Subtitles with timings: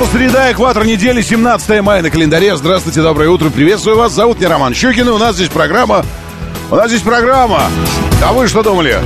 [0.00, 2.56] Это среда, экватор недели, 17 мая на календаре.
[2.56, 4.12] Здравствуйте, доброе утро, приветствую вас.
[4.12, 6.06] Зовут меня Роман Щукин, и у нас здесь программа...
[6.70, 7.64] У нас здесь программа.
[8.24, 8.98] А вы что думали?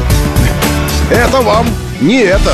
[1.11, 1.67] Это вам
[2.01, 2.53] не это.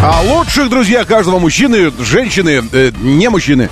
[0.00, 3.68] А лучших друзья каждого мужчины, женщины, э, не мужчины,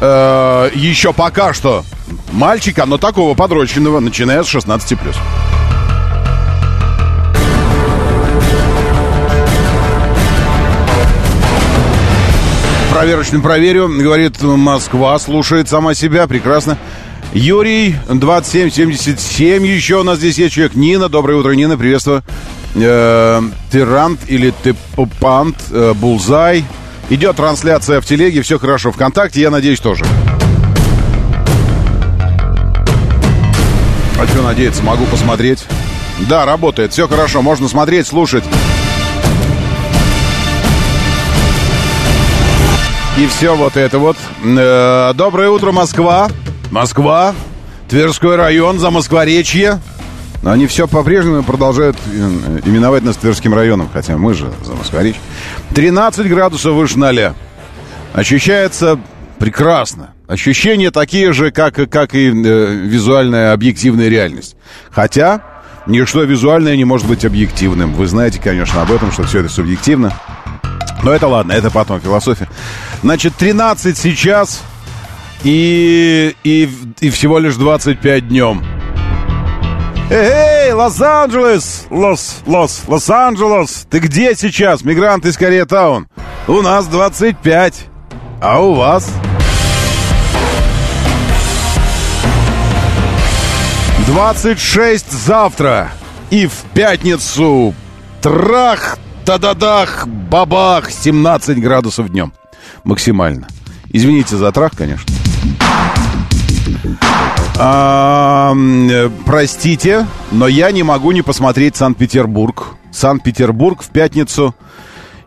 [0.00, 1.84] э, еще пока что
[2.32, 4.98] мальчика, но такого подрощенного, начиная с 16+.
[12.92, 16.78] Проверочным проверю, говорит Москва, слушает сама себя, прекрасно.
[17.34, 20.74] Юрий, 2777, еще у нас здесь есть человек.
[20.74, 22.22] Нина, доброе утро, Нина, приветствую.
[22.74, 26.64] Э, Тирант или Тепупант, э, Булзай.
[27.10, 28.90] Идет трансляция в телеге, все хорошо.
[28.90, 30.04] Вконтакте, я надеюсь, тоже.
[34.18, 35.66] А что надеяться, могу посмотреть.
[36.28, 38.44] Да, работает, все хорошо, можно смотреть, слушать.
[43.18, 44.16] И все вот это вот.
[44.44, 46.28] Э, доброе утро, Москва.
[46.70, 47.34] Москва.
[47.88, 49.80] Тверской район, за Москворечье.
[50.42, 55.20] Но они все по-прежнему продолжают э, именовать нас Тверским районом, хотя мы же за Москворечье.
[55.74, 57.34] 13 градусов выше ноля.
[58.12, 58.98] Ощущается
[59.38, 60.10] прекрасно.
[60.28, 64.56] Ощущения такие же, как, как и э, визуальная объективная реальность.
[64.90, 65.42] Хотя
[65.86, 67.92] ничто визуальное не может быть объективным.
[67.92, 70.12] Вы знаете, конечно, об этом, что все это субъективно.
[71.02, 72.48] Но это ладно, это потом философия.
[73.02, 74.62] Значит, 13 сейчас
[75.44, 76.68] и, и,
[77.00, 78.64] и всего лишь 25 днем.
[80.10, 81.86] Эй, Лос-Анджелес!
[81.90, 83.86] Лос, Лос, Лос-Анджелес!
[83.90, 86.08] Ты где сейчас, мигрант из Кореятаун?
[86.48, 87.86] У нас 25.
[88.40, 89.08] А у вас?
[94.06, 95.90] 26 завтра.
[96.30, 97.74] И в пятницу
[98.22, 102.32] трах, та-да-дах, бабах, 17 градусов днем.
[102.84, 103.48] Максимально.
[103.90, 105.12] Извините за трах, конечно.
[107.58, 108.54] А,
[109.24, 112.76] простите, но я не могу не посмотреть Санкт-Петербург.
[112.92, 114.54] Санкт-Петербург в пятницу.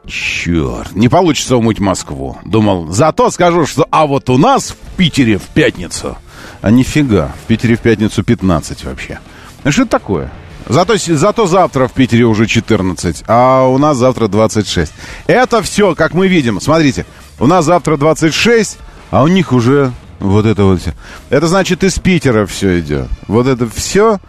[0.07, 2.37] Черт, не получится умыть Москву.
[2.45, 3.85] Думал, зато скажу, что...
[3.91, 6.17] А вот у нас в Питере в пятницу...
[6.61, 9.19] А нифига, в Питере в пятницу 15 вообще.
[9.63, 10.31] Ну что это такое?
[10.67, 14.93] Зато, зато завтра в Питере уже 14, а у нас завтра 26.
[15.27, 16.61] Это все, как мы видим.
[16.61, 17.05] Смотрите,
[17.39, 18.77] у нас завтра 26,
[19.09, 20.93] а у них уже вот это вот все.
[21.29, 23.07] Это значит, из Питера все идет.
[23.27, 24.19] Вот это все,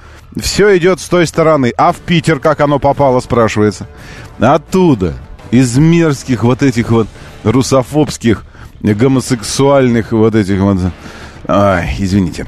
[0.40, 1.72] все идет с той стороны.
[1.76, 3.86] А в Питер как оно попало, спрашивается.
[4.38, 5.14] Оттуда,
[5.50, 7.08] из мерзких вот этих вот
[7.44, 8.44] русофобских,
[8.80, 10.78] гомосексуальных вот этих вот...
[11.48, 12.46] Ай, извините.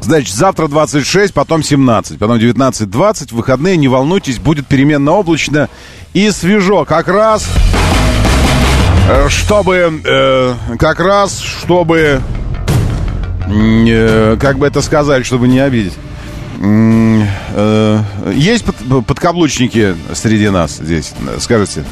[0.00, 3.34] Значит, завтра 26, потом 17, потом 19-20.
[3.34, 5.68] Выходные, не волнуйтесь, будет переменно облачно
[6.14, 6.84] и свежо.
[6.84, 7.46] Как раз,
[9.08, 12.22] э, чтобы, э, как раз, чтобы,
[13.46, 15.94] э, как бы это сказать, чтобы не обидеть.
[16.62, 18.02] Э,
[18.34, 21.84] есть под, подкаблучники среди нас здесь, скажите?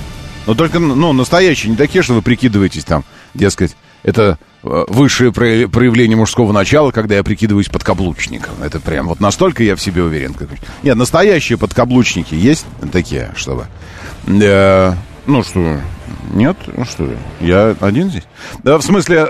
[0.47, 3.05] Но только, ну, настоящие, не такие, что вы прикидываетесь там,
[3.35, 8.55] дескать, это э, высшее проявление мужского начала, когда я прикидываюсь подкаблучником.
[8.63, 10.35] Это прям вот настолько я в себе уверен.
[10.83, 13.67] Нет, настоящие подкаблучники есть такие, чтобы...
[14.27, 14.95] Э,
[15.27, 15.81] ну что,
[16.33, 16.57] нет?
[16.67, 17.09] Ну что,
[17.41, 18.25] я один здесь?
[18.63, 19.29] Да, в смысле...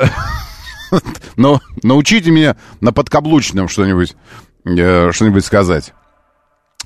[1.37, 4.17] Но научите меня на подкаблучном что-нибудь,
[4.65, 5.93] э, что-нибудь сказать.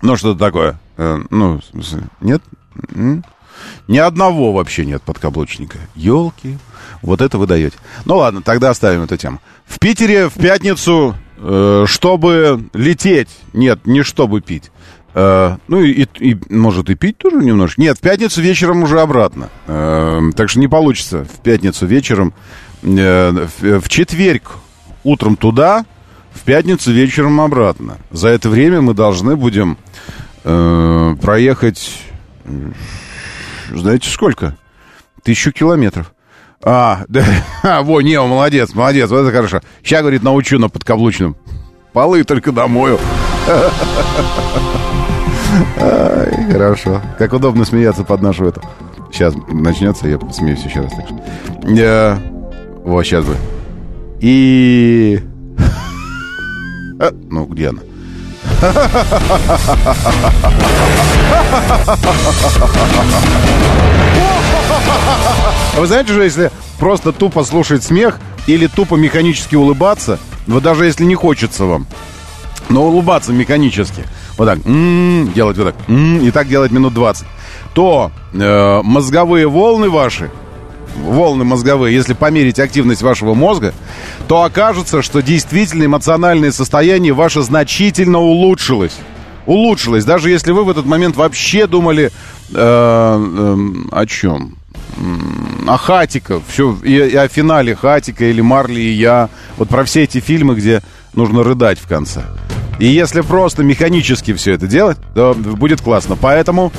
[0.03, 0.81] Ну, что-то такое.
[0.97, 1.61] Э, ну,
[2.21, 2.43] нет?
[3.89, 5.79] Ни одного вообще нет подкаблучника.
[5.95, 6.59] Елки.
[7.03, 7.77] Вот это вы даете.
[8.05, 9.41] Ну ладно, тогда оставим эту тему.
[9.67, 14.71] В Питере в пятницу, э, чтобы лететь, нет, не чтобы пить.
[15.15, 17.81] Э, ну и, и, может и пить тоже немножко.
[17.81, 19.49] Нет, в пятницу вечером уже обратно.
[19.67, 22.35] Э, так что не получится в пятницу вечером.
[22.83, 24.59] Э, в, в четверг
[25.05, 25.85] утром туда,
[26.33, 27.99] в пятницу вечером обратно.
[28.11, 29.79] За это время мы должны будем
[30.45, 31.99] э, проехать,
[33.79, 34.57] знаете сколько?
[35.23, 36.13] Тысячу километров.
[36.65, 37.25] А, да,
[37.63, 39.61] а, во, не, молодец, молодец, вот это хорошо.
[39.83, 41.37] Сейчас, говорит, научу на подкаблучном.
[41.93, 42.99] Полы только домою.
[45.79, 47.03] Ай, хорошо.
[47.19, 48.63] Как удобно смеяться под нашу эту.
[49.13, 50.93] Сейчас начнется, я посмеюсь еще раз.
[50.93, 51.21] Так что.
[51.69, 52.19] Я...
[52.85, 53.37] Вот, сейчас бы.
[54.21, 55.21] И...
[56.99, 57.81] А, ну, где она?
[65.77, 71.05] Вы знаете же, если просто тупо слушать смех или тупо механически улыбаться, вот даже если
[71.05, 71.87] не хочется вам,
[72.69, 74.05] но улыбаться механически,
[74.39, 77.27] вот так, м-м, делать вот так, м-м, и так делать минут 20,
[77.75, 80.31] то э, мозговые волны ваши,
[80.97, 83.75] волны мозговые, если померить активность вашего мозга,
[84.29, 88.97] то окажется, что действительно эмоциональное состояние ваше значительно улучшилось.
[89.47, 92.11] Улучшилось, даже если вы в этот момент вообще думали э,
[92.55, 93.57] э,
[93.91, 94.57] о чем?
[95.67, 99.31] О Хатиков, все, и, и о финале Хатика или Марли и я.
[99.57, 100.83] Вот про все эти фильмы, где
[101.15, 102.23] нужно рыдать в конце.
[102.79, 106.17] И если просто механически все это делать, то будет классно.
[106.21, 106.73] Поэтому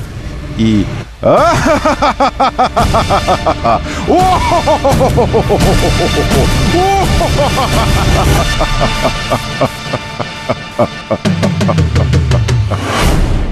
[0.57, 0.85] и...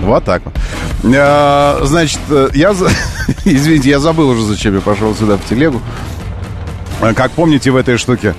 [0.01, 0.53] Вот так вот.
[1.15, 2.19] А, значит,
[2.53, 2.71] я...
[3.45, 5.81] Извините, я забыл уже, зачем я пошел сюда в телегу.
[7.15, 8.35] Как помните в этой штуке,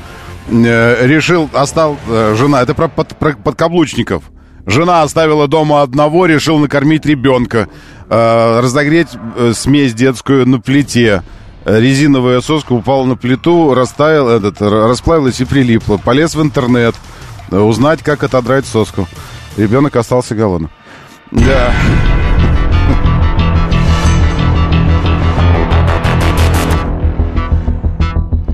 [0.48, 4.24] э, решил, остал э, жена, это про, под, про подкаблучников.
[4.66, 7.68] Жена оставила дома одного, решил накормить ребенка,
[8.14, 11.22] разогреть э, смесь детскую на плите.
[11.64, 15.96] Резиновая соска упала на плиту, растаял, этот, расплавилась и прилипла.
[15.96, 16.94] Полез в интернет,
[17.50, 19.06] э, узнать, как отодрать соску.
[19.56, 20.70] Ребенок остался голодным.
[21.30, 21.72] Да.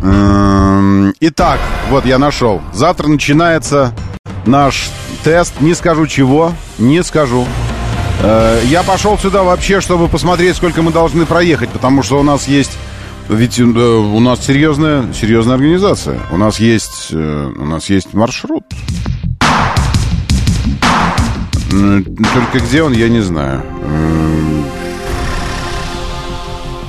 [0.02, 1.58] Эм, итак,
[1.90, 2.60] вот я нашел.
[2.72, 3.92] Завтра начинается
[4.46, 4.90] наш
[5.24, 5.60] тест.
[5.60, 7.46] Не скажу чего, не скажу.
[8.20, 12.48] Э, я пошел сюда вообще, чтобы посмотреть, сколько мы должны проехать, потому что у нас
[12.48, 12.72] есть...
[13.28, 16.18] Ведь э, у нас серьезная, серьезная организация.
[16.32, 18.64] У нас есть, э, у нас есть маршрут.
[21.70, 23.62] Только где он, я не знаю.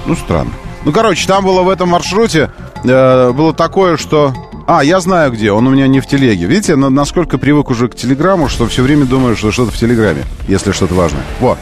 [0.06, 0.52] Ну, странно.
[0.86, 2.50] Ну, короче, там было в этом маршруте,
[2.84, 4.34] было такое, что...
[4.72, 6.46] А, я знаю где, он у меня не в телеге.
[6.46, 10.26] Видите, на, насколько привык уже к телеграмму, что все время думаю, что что-то в телеграме,
[10.48, 11.24] если что-то важное.
[11.40, 11.58] Вот.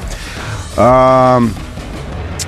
[0.76, 1.42] А,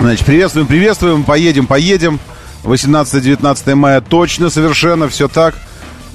[0.01, 2.19] значит, приветствуем, приветствуем, поедем, поедем.
[2.65, 5.55] 18-19 мая точно, совершенно, все так.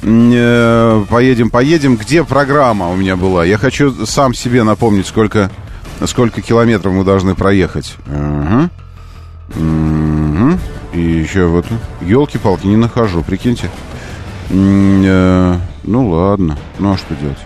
[0.03, 1.97] Э, поедем, поедем.
[1.97, 3.47] Где программа у меня была?
[3.47, 5.51] Я хочу сам себе напомнить, сколько,
[6.05, 7.95] сколько километров мы должны проехать.
[8.09, 8.69] Угу.
[9.59, 10.59] Угу.
[10.93, 11.65] И еще вот
[12.03, 13.71] елки-палки не нахожу, прикиньте.
[14.51, 17.39] Э, ну ладно, ну а что делать?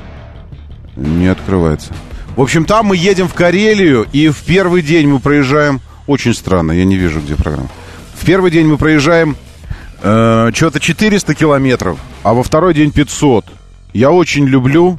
[0.97, 1.95] Не открывается.
[2.37, 5.81] В общем, там мы едем в Карелию, и в первый день мы проезжаем...
[6.07, 7.69] Очень странно, я не вижу, где программа.
[8.15, 9.37] В первый день мы проезжаем
[10.03, 13.45] э, что-то 400 километров, а во второй день 500.
[13.93, 14.99] Я очень люблю,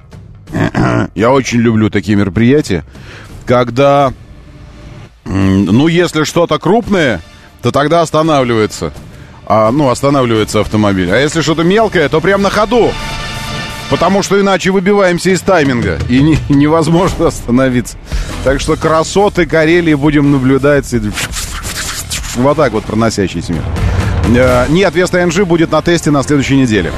[1.16, 2.84] я очень люблю такие мероприятия,
[3.46, 4.14] когда
[5.30, 7.22] ну, если что-то крупное,
[7.62, 8.92] то тогда останавливается.
[9.52, 11.12] А, ну, останавливается автомобиль.
[11.12, 12.92] А если что-то мелкое, то прям на ходу.
[13.90, 15.98] Потому что иначе выбиваемся из тайминга.
[16.08, 17.98] И не, невозможно остановиться.
[18.44, 20.94] Так что красоты Карелии будем наблюдать.
[22.36, 23.64] Вот так вот проносящийся мир.
[24.38, 26.92] Э, нет, Веста НЖ будет на тесте на следующей неделе.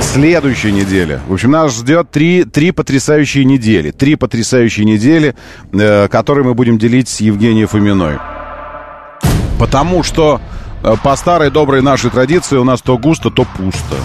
[0.00, 1.20] Следующей неделе.
[1.28, 3.90] В общем, нас ждет три, три потрясающие недели.
[3.90, 5.34] Три потрясающие недели,
[5.74, 8.16] э, которые мы будем делить с Евгением Фоминой.
[9.58, 10.40] Потому что
[11.02, 13.96] по старой доброй нашей традиции у нас то густо, то пусто.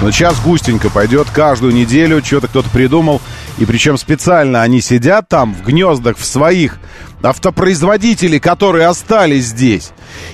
[0.00, 3.20] Но сейчас густенько пойдет каждую неделю, что-то кто-то придумал.
[3.58, 6.78] И причем специально они сидят там в гнездах в своих
[7.22, 9.90] автопроизводителей, которые остались здесь,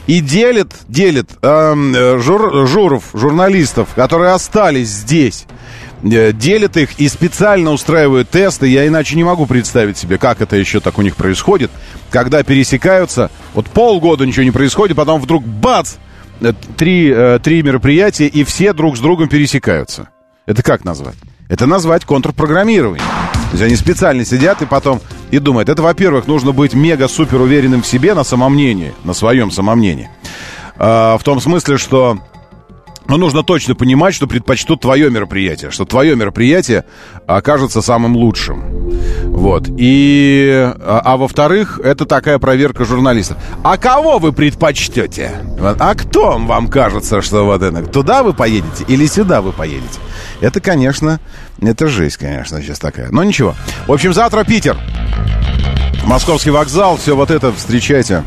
[0.07, 5.56] и делят, делят э, жур, журов, журналистов, которые остались здесь, э,
[6.03, 8.67] делят их и специально устраивают тесты.
[8.67, 11.71] Я иначе не могу представить себе, как это еще так у них происходит,
[12.11, 15.95] когда пересекаются, вот полгода ничего не происходит, потом вдруг бац,
[16.41, 20.09] э, три, э, три мероприятия, и все друг с другом пересекаются.
[20.47, 21.17] Это как назвать?
[21.49, 23.03] Это назвать контрпрограммирование.
[23.03, 25.01] То есть они специально сидят и потом
[25.31, 30.11] и думают, это, во-первых, нужно быть мега-супер уверенным в себе на самомнении, на своем самомнении.
[30.77, 32.19] А, в том смысле, что
[33.09, 36.85] Но нужно точно понимать, что предпочтут твое мероприятие, что твое мероприятие
[37.27, 38.91] окажется самым лучшим.
[39.25, 39.69] Вот.
[39.77, 43.37] И, а, а во-вторых, это такая проверка журналистов.
[43.63, 45.33] А кого вы предпочтете?
[45.61, 47.83] А кто вам кажется, что вот это?
[47.87, 50.01] Туда вы поедете или сюда вы поедете?
[50.41, 51.21] Это, конечно,
[51.61, 53.11] это жесть, конечно, сейчас такая.
[53.11, 53.55] Но ничего.
[53.87, 54.77] В общем, завтра Питер.
[56.05, 58.23] Московский вокзал, все вот это встречайте.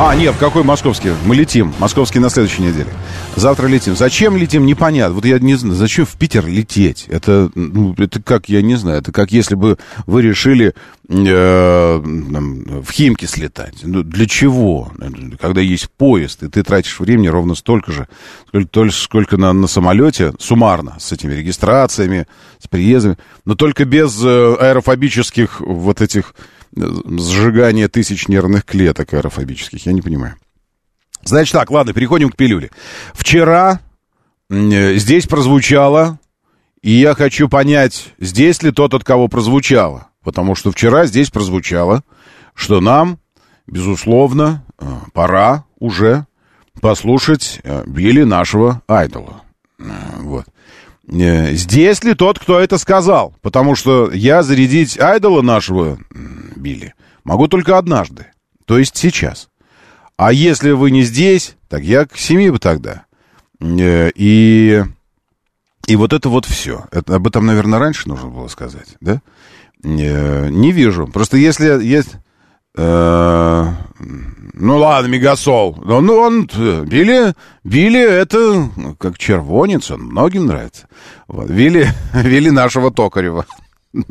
[0.00, 1.10] А, нет, в какой московский?
[1.26, 1.74] Мы летим.
[1.80, 2.86] Московский на следующей неделе.
[3.34, 3.96] Завтра летим.
[3.96, 5.16] Зачем летим, непонятно.
[5.16, 7.06] Вот я не знаю, зачем в Питер лететь?
[7.08, 9.76] Это, ну, это как, я не знаю, это как если бы
[10.06, 10.72] вы решили
[11.08, 13.74] э, в Химки слетать.
[13.82, 14.92] Ну, для чего?
[15.40, 18.06] Когда есть поезд, и ты тратишь времени ровно столько же,
[18.46, 22.28] сколько, сколько на, на самолете, суммарно, с этими регистрациями,
[22.62, 26.34] с приездами, но только без э, аэрофобических вот этих
[26.78, 29.84] сжигание тысяч нервных клеток аэрофобических.
[29.86, 30.36] Я не понимаю.
[31.24, 32.70] Значит так, ладно, переходим к пилюле.
[33.12, 33.80] Вчера
[34.50, 36.18] э, здесь прозвучало,
[36.80, 40.08] и я хочу понять, здесь ли тот, от кого прозвучало.
[40.22, 42.02] Потому что вчера здесь прозвучало,
[42.54, 43.18] что нам,
[43.66, 46.26] безусловно, э, пора уже
[46.80, 49.42] послушать э, Билли нашего айдола.
[49.78, 50.46] Вот.
[51.08, 53.34] Здесь ли тот, кто это сказал?
[53.40, 55.98] Потому что я зарядить айдола нашего
[56.54, 56.94] били.
[57.24, 58.26] Могу только однажды,
[58.66, 59.48] то есть сейчас.
[60.16, 63.04] А если вы не здесь, так я к семи бы тогда.
[63.60, 64.82] Э, и,
[65.86, 66.86] и вот это вот все.
[66.90, 69.22] Это, об этом, наверное, раньше нужно было сказать, да?
[69.84, 71.06] Э, не вижу.
[71.06, 72.16] Просто если есть...
[72.78, 73.64] Э,
[74.54, 75.76] ну ладно, Мегасол.
[75.84, 76.46] Ну, ну он...
[76.46, 80.88] Билли, Билли это как червонец, он многим нравится.
[81.26, 81.50] Вот.
[81.50, 83.46] Вилли, Вилли нашего Токарева.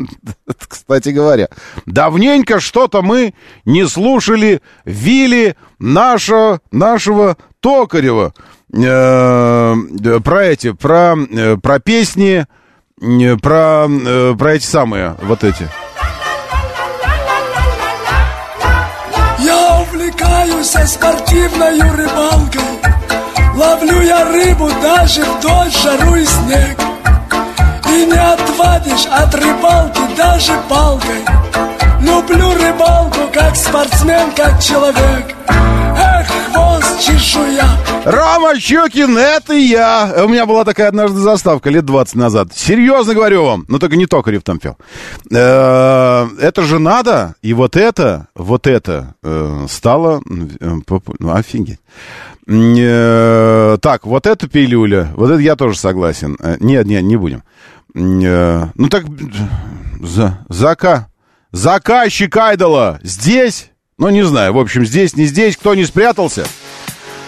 [0.68, 1.48] Кстати говоря,
[1.86, 3.34] давненько что-то мы
[3.64, 8.34] не слушали Вилли нашего, нашего Токарева
[8.74, 12.46] э, про эти, про, э, про песни,
[13.02, 15.68] э, про, э, про эти самые, вот эти.
[20.38, 22.62] Увлекаюсь спортивной рыбалкой,
[23.56, 26.78] ловлю я рыбу даже в дождь, жару и снег.
[27.90, 31.26] И не отвадишь от рыбалки даже палкой.
[32.02, 35.36] Люблю рыбалку как спортсмен, как человек
[35.98, 37.66] Эх, хвост чешуя
[38.06, 43.44] Рома Щукин, это я У меня была такая однажды заставка лет 20 назад Серьезно говорю
[43.44, 44.78] вам Но только не Токарев там пел
[45.32, 50.22] э, Это же надо И вот это, вот это э, Стало
[50.60, 50.80] э,
[51.20, 51.80] Ну, офигеть
[52.48, 56.38] так, вот эта пилюля, вот это я тоже согласен.
[56.62, 57.44] Нет, нет, не будем.
[57.94, 59.04] Ну так,
[60.02, 61.10] за, зака,
[61.52, 63.72] заказчик Айдола здесь?
[64.00, 66.46] Ну, не знаю, в общем, здесь, не здесь, кто не спрятался.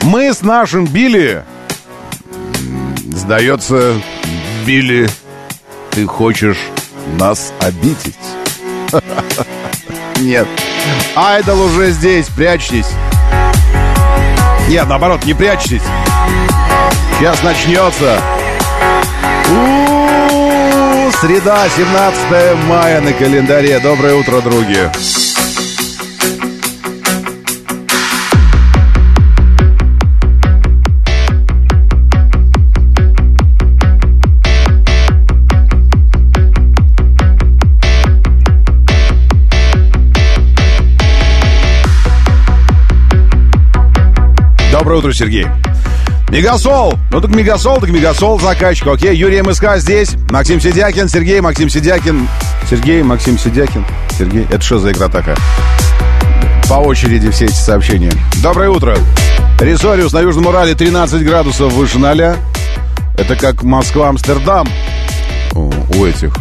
[0.04, 1.44] Мы с нашим Билли...
[3.12, 4.00] Сдается,
[4.68, 5.10] Билли,
[5.90, 6.60] ты хочешь
[7.18, 8.16] нас обидеть?
[10.20, 10.48] Нет.
[11.16, 12.92] Айдол уже здесь, прячьтесь.
[14.68, 15.82] Нет, наоборот, не прячьтесь.
[17.18, 18.22] Сейчас начнется.
[21.20, 23.80] Среда, 17 мая на календаре.
[23.80, 25.29] Доброе утро, други.
[44.80, 45.46] Доброе утро, Сергей.
[46.30, 46.94] Мегасол!
[47.12, 48.88] Ну так Мегасол, так Мегасол заказчик.
[48.88, 50.16] Окей, Юрий МСК здесь.
[50.30, 52.30] Максим Сидякин, Сергей, Максим Сидякин.
[52.70, 53.86] Сергей, Максим Сидякин.
[54.18, 55.36] Сергей, это что за игра такая?
[56.70, 58.14] По очереди все эти сообщения.
[58.42, 58.98] Доброе утро.
[59.60, 62.38] Ресориус на Южном Урале 13 градусов выше ноля.
[63.18, 64.66] Это как Москва-Амстердам.
[65.56, 66.34] У, у этих.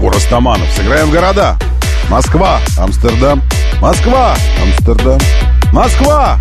[0.00, 0.66] У Растаманов.
[0.76, 1.56] Сыграем в города.
[2.08, 3.40] Москва, Амстердам.
[3.80, 5.20] Москва, Амстердам.
[5.72, 6.40] Москва,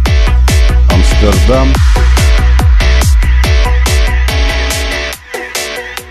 [1.19, 1.73] Амстердам.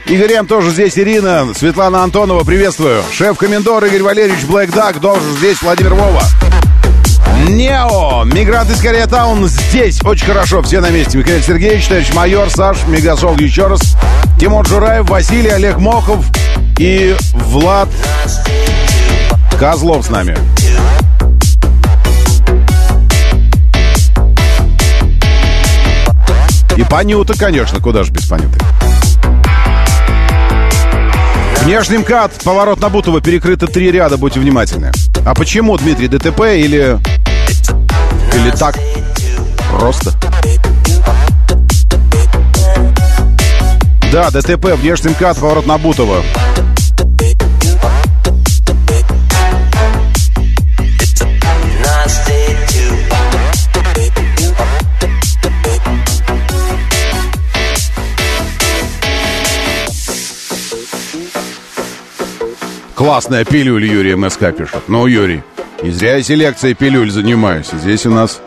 [0.07, 0.47] Игорь М.
[0.47, 3.03] тоже здесь, Ирина, Светлана Антонова, приветствую.
[3.13, 6.23] Шеф-комендор Игорь Валерьевич Блэк Дак, тоже здесь, Владимир Вова.
[7.49, 11.19] Нео, мигрант из Кореятаун здесь, очень хорошо, все на месте.
[11.19, 13.81] Михаил Сергеевич, товарищ майор, Саш, Мегасол еще раз.
[14.39, 16.25] Тимур Жураев, Василий, Олег Мохов
[16.79, 17.89] и Влад
[19.59, 20.37] Козлов с нами.
[26.79, 28.57] И Панюта, конечно, куда же без Панюты.
[31.63, 34.93] Внешний МКАД, поворот на Бутово, перекрыто три ряда, будьте внимательны.
[35.27, 37.01] А почему, Дмитрий, ДТП или...
[38.33, 38.79] Или так?
[39.77, 40.13] Просто.
[44.13, 46.23] Да, ДТП, внешний МКАД, поворот на Бутово.
[62.99, 64.89] Классная пилюль, Юрий МСК пишет.
[64.89, 65.45] Ну, Юрий,
[65.85, 67.69] не зря я селекцией пилюль занимаюсь.
[67.73, 68.41] Здесь у нас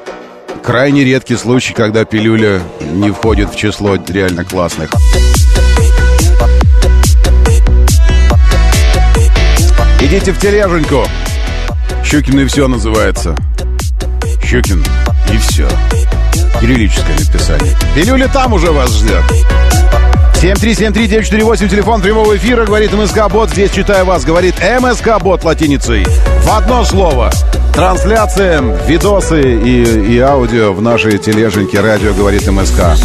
[0.62, 4.90] крайне редкий случай, когда пилюля не входит в число реально классных.
[10.02, 11.06] Идите в тележеньку.
[12.04, 13.38] Щукин и все называется.
[14.44, 14.84] Щукин
[15.32, 15.70] и все.
[16.60, 17.74] Кириллическое написание.
[17.96, 19.24] Пилюля там уже вас ждет.
[20.42, 23.52] 7373948, телефон прямого эфира, говорит МСК-бот.
[23.52, 26.04] Здесь читаю вас, говорит МСК-бот латиницей.
[26.04, 27.30] В одно слово.
[27.76, 32.98] Трансляция, видосы и, и аудио в нашей тележеньке радио говорит МСК.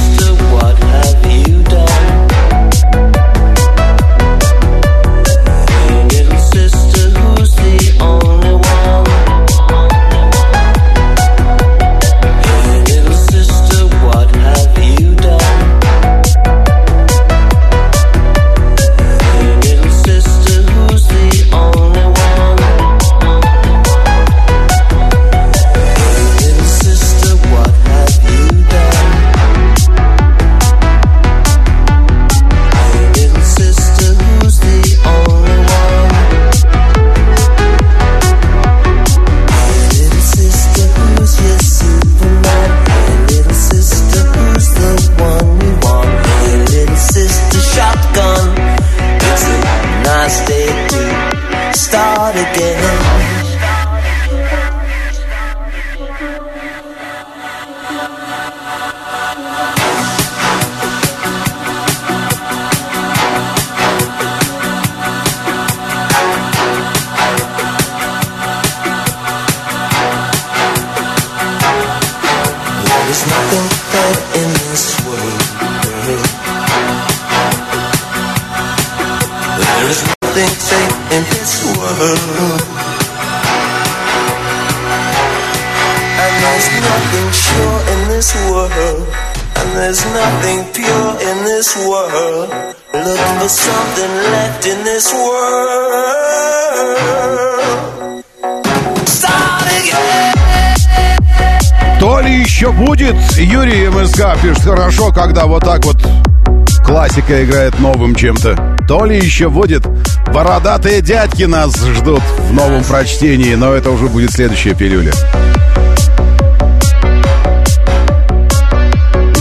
[107.26, 108.76] Классика играет новым чем-то.
[108.86, 109.86] То ли еще будет.
[110.32, 115.12] Бородатые дядьки нас ждут в новом прочтении, но это уже будет следующая пилюля.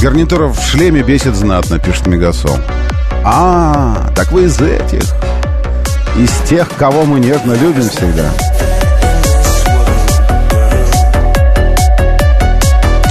[0.01, 2.57] Гарнитура в шлеме бесит знатно, пишет Мегасол.
[3.23, 5.03] А, так вы из этих.
[6.17, 8.31] Из тех, кого мы нежно любим всегда.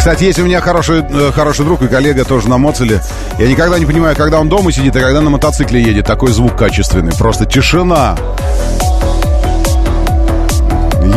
[0.05, 3.01] Кстати, есть у меня хороший, э, хороший друг и коллега тоже на Моцеле.
[3.39, 6.05] Я никогда не понимаю, когда он дома сидит, а когда на мотоцикле едет.
[6.05, 7.15] Такой звук качественный.
[7.15, 8.15] Просто тишина.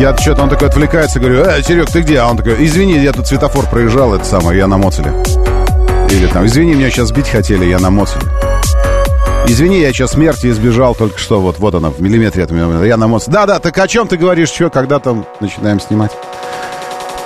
[0.00, 2.18] Я что-то, он такой отвлекается, говорю, э, Серег, ты где?
[2.20, 5.12] А он такой, извини, я тут светофор проезжал, это самое, я на Моцеле.
[6.10, 8.24] Или там, извини, меня сейчас сбить хотели, я на Моцеле.
[9.48, 12.96] Извини, я сейчас смерти избежал только что, вот, вот она, в миллиметре от меня, я
[12.96, 13.34] на Моцеле.
[13.34, 16.12] Да-да, так о чем ты говоришь, что, когда там начинаем снимать?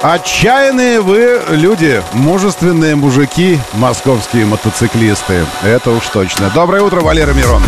[0.02, 5.46] Отчаянные вы люди, мужественные мужики, московские мотоциклисты.
[5.62, 6.50] Это уж точно.
[6.50, 7.62] Доброе утро, Валера Мирон.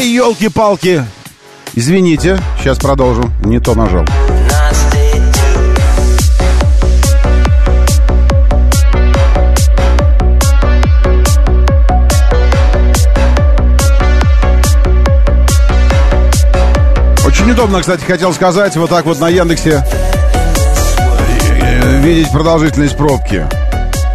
[0.00, 1.04] Ой, елки-палки.
[1.74, 3.30] Извините, сейчас продолжу.
[3.44, 4.06] Не то нажал.
[17.26, 19.84] Очень удобно, кстати, хотел сказать, вот так вот на Яндексе
[21.60, 23.46] э, видеть продолжительность пробки.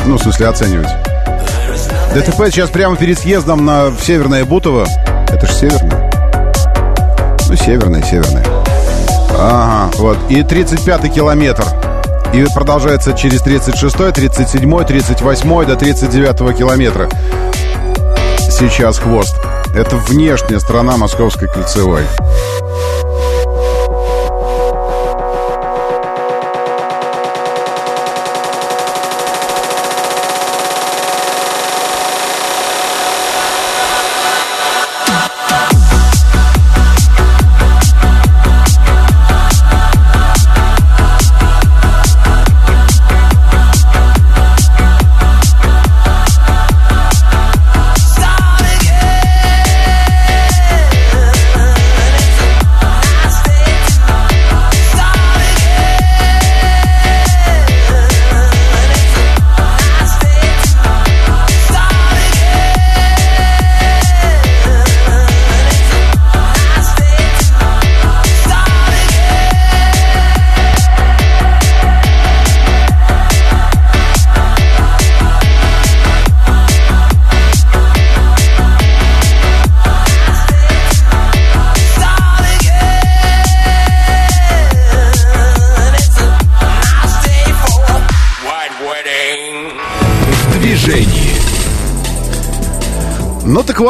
[0.05, 0.89] Ну, в смысле, оценивать.
[2.15, 4.87] ДТП сейчас прямо перед съездом на Северное Бутово.
[5.35, 6.11] Это же северная.
[7.49, 8.45] Ну, северная, северная.
[9.37, 10.17] Ага, вот.
[10.29, 11.65] И 35-й километр.
[12.33, 17.09] И продолжается через 36, 37, 38 до 39 километра.
[18.49, 19.35] Сейчас хвост.
[19.75, 22.03] Это внешняя сторона Московской кольцевой.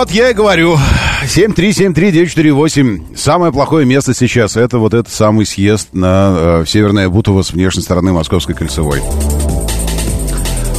[0.06, 0.78] Вот, я и говорю.
[1.26, 3.18] 7373948.
[3.18, 7.82] Самое плохое место сейчас это вот этот самый съезд на э, Северное Бутово с внешней
[7.82, 9.02] стороны Московской кольцевой.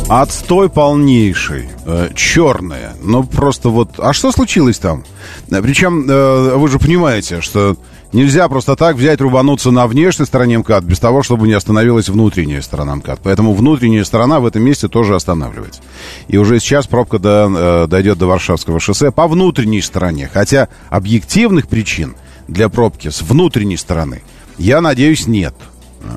[0.08, 2.92] Отстой полнейший, э, черное.
[3.02, 3.98] Ну просто вот.
[3.98, 5.02] А что случилось там?
[5.48, 7.76] Причем э, вы же понимаете, что
[8.12, 12.62] Нельзя просто так взять, рубануться на внешней стороне МКАД без того, чтобы не остановилась внутренняя
[12.62, 13.20] сторона МКАД.
[13.22, 15.82] Поэтому внутренняя сторона в этом месте тоже останавливается.
[16.28, 20.30] И уже сейчас пробка до, э, дойдет до Варшавского шоссе по внутренней стороне.
[20.32, 22.14] Хотя объективных причин
[22.48, 24.22] для пробки с внутренней стороны,
[24.56, 25.54] я надеюсь, нет.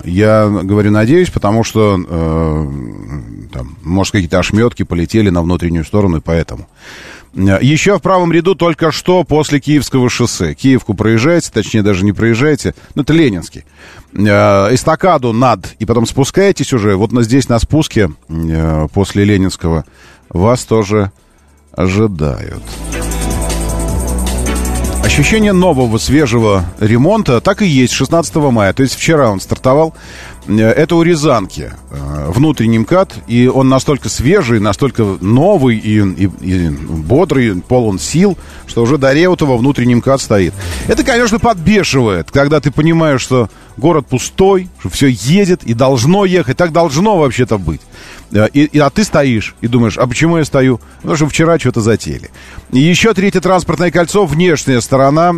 [0.04, 2.68] Я говорю надеюсь, потому что, э,
[3.52, 6.68] там, может, какие-то ошметки полетели на внутреннюю сторону, и поэтому.
[7.34, 10.56] Еще в правом ряду только что после Киевского шоссе.
[10.56, 13.66] Киевку проезжаете, точнее даже не проезжаете, ну это Ленинский.
[14.14, 19.86] Э, эстакаду над, и потом спускаетесь уже, вот на, здесь на спуске э, после Ленинского
[20.30, 21.12] вас тоже
[21.72, 22.64] ожидают.
[25.04, 28.74] Ощущение нового, свежего ремонта так и есть 16 мая.
[28.74, 29.96] То есть вчера он стартовал.
[30.50, 31.72] Э, это у Рязанки.
[31.92, 33.14] Э, внутренний МКАД.
[33.28, 39.14] И он настолько свежий, настолько новый и, и, и бодрый, полон сил, что уже до
[39.14, 40.54] Реутова внутренний МКАД стоит.
[40.88, 46.58] Это, конечно, подбешивает, когда ты понимаешь, что город пустой, что все едет и должно ехать.
[46.58, 47.82] Так должно вообще-то быть.
[48.32, 50.80] Э, и, и, а ты стоишь и думаешь, а почему я стою?
[50.98, 52.30] Потому что вчера что-то затеяли.
[52.72, 55.34] И еще третье транспортное кольцо, внешняя сторона,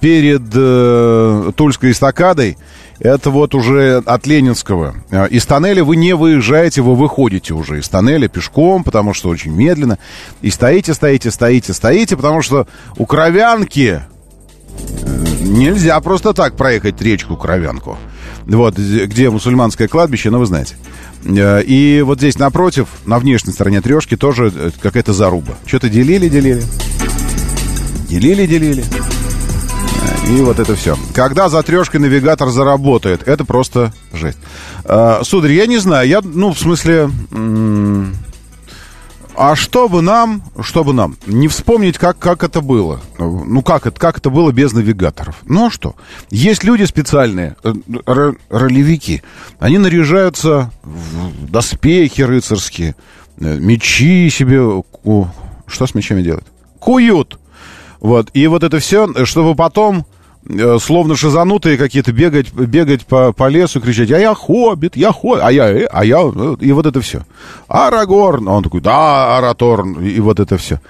[0.00, 2.56] перед Тульской эстакадой.
[2.98, 4.96] Это вот уже от Ленинского.
[5.10, 9.52] Э, из тоннеля вы не выезжаете, вы выходите уже из тоннеля пешком, потому что очень
[9.52, 9.98] медленно.
[10.42, 17.36] И стоите, стоите, стоите, стоите, потому что у Кровянки э, нельзя просто так проехать речку
[17.36, 17.98] Кровянку.
[18.46, 20.76] Вот, где мусульманское кладбище, ну вы знаете.
[21.24, 25.54] Э, и вот здесь напротив, на внешней стороне трешки, тоже э, какая-то заруба.
[25.66, 26.62] Что-то делили, делили.
[28.08, 28.84] Делили, делили.
[30.26, 30.96] Э, и вот это все.
[31.14, 34.38] Когда за трешкой навигатор заработает, это просто жесть.
[35.22, 37.10] Сударь, я не знаю, я, ну, в смысле...
[39.38, 43.02] А чтобы нам, чтобы нам не вспомнить, как, как это было.
[43.18, 45.36] Ну, как это, как это было без навигаторов.
[45.44, 45.94] Ну, а что?
[46.30, 49.22] Есть люди специальные, э, ролевики.
[49.58, 52.96] Они наряжаются в доспехи рыцарские,
[53.38, 54.82] э, мечи себе...
[55.66, 56.46] Что с мечами делают?
[56.78, 57.38] Куют!
[58.00, 58.30] Вот.
[58.32, 60.15] И вот это все, чтобы потом Э,
[60.80, 65.52] словно шизанутые какие-то бегать, бегать по, по лесу, кричать, а я хоббит, я хоббит, а
[65.52, 67.22] я, э, а я, э, и вот это все.
[67.68, 70.80] Арагорн, он такой, да, Араторн, и вот это все.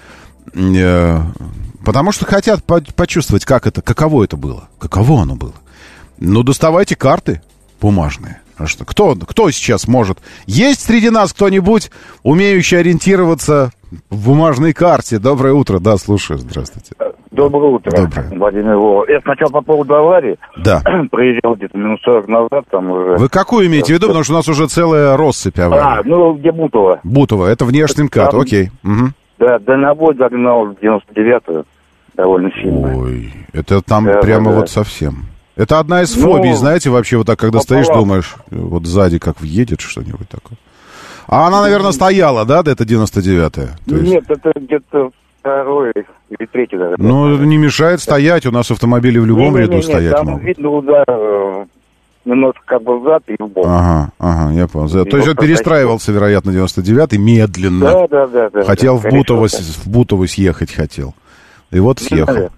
[1.84, 5.54] Потому что хотят почувствовать, как это, каково это было, каково оно было.
[6.18, 7.42] Ну, доставайте карты
[7.80, 8.40] бумажные.
[8.64, 10.18] Что, кто, кто сейчас может?
[10.46, 11.90] Есть среди нас кто-нибудь,
[12.22, 13.70] умеющий ориентироваться
[14.08, 15.18] в бумажной карте?
[15.18, 16.92] Доброе утро, да, слушаю, здравствуйте.
[17.36, 18.38] Доброе утро, Доброе.
[18.38, 19.04] Владимир Вова.
[19.08, 20.38] Я сначала по поводу аварии.
[20.56, 20.80] Да.
[21.10, 23.16] Проезжал где-то минут 40 назад, там уже...
[23.16, 24.06] Вы какую имеете в виду?
[24.06, 25.82] Потому что у нас уже целая россыпь аварий.
[25.82, 27.00] А, ну, где Бутово.
[27.04, 28.70] Бутово, это внешний МКАД, там, окей.
[28.82, 29.12] Угу.
[29.38, 31.64] Да, дальнобой загнал в 99-ю
[32.14, 32.96] довольно сильно.
[32.96, 35.26] Ой, это там да, прямо да, вот совсем.
[35.56, 37.84] Это одна из Ну, фобий, знаете, вообще вот так, когда пополам.
[37.84, 40.56] стоишь, думаешь, вот сзади как въедет что-нибудь такое.
[41.28, 43.50] А она, наверное, стояла, да, это 99-я?
[43.50, 45.10] То есть- Нет, это где-то
[45.46, 45.92] второй
[46.30, 46.96] или третий даже.
[46.98, 50.42] Ну, не мешает стоять, у нас автомобили в любом Не-не-не, ряду стоять там могут.
[50.42, 51.66] видно удар э,
[52.24, 53.66] немножко как бы взад и в бок.
[53.66, 54.86] Ага, ага, я понял.
[54.86, 57.86] И То есть он перестраивался, вероятно, 99-й медленно.
[57.86, 58.64] Да, да, да, да.
[58.64, 61.14] Хотел да, в Бутово, в Бутово съехать хотел.
[61.70, 62.26] И вот съехал.
[62.26, 62.50] наверное.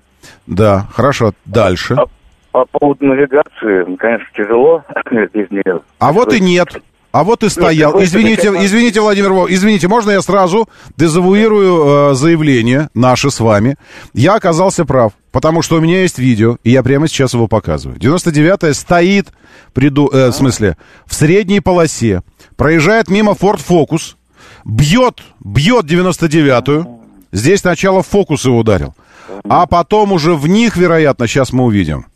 [0.47, 1.33] Да, хорошо.
[1.45, 1.95] Дальше.
[1.95, 2.07] А
[2.53, 4.83] по поводу навигации, конечно, тяжело
[5.35, 5.81] без нее.
[5.99, 6.81] А вот и нет.
[7.11, 7.93] А вот и стоял.
[7.93, 13.77] какой-то Извините, извините, Владимир Вов, извините, можно я сразу дезавуирую э, заявление наше с вами?
[14.13, 17.99] Я оказался прав, потому что у меня есть видео, и я прямо сейчас его показываю.
[17.99, 19.29] 99-я стоит,
[19.73, 22.23] приду, э, в смысле, в средней полосе,
[22.57, 24.15] проезжает мимо Ford Focus,
[24.67, 27.01] бьет, бьет 99-ю.
[27.33, 28.95] Здесь сначала Focus его ударил,
[29.45, 32.07] а потом уже в них, вероятно, сейчас мы увидим.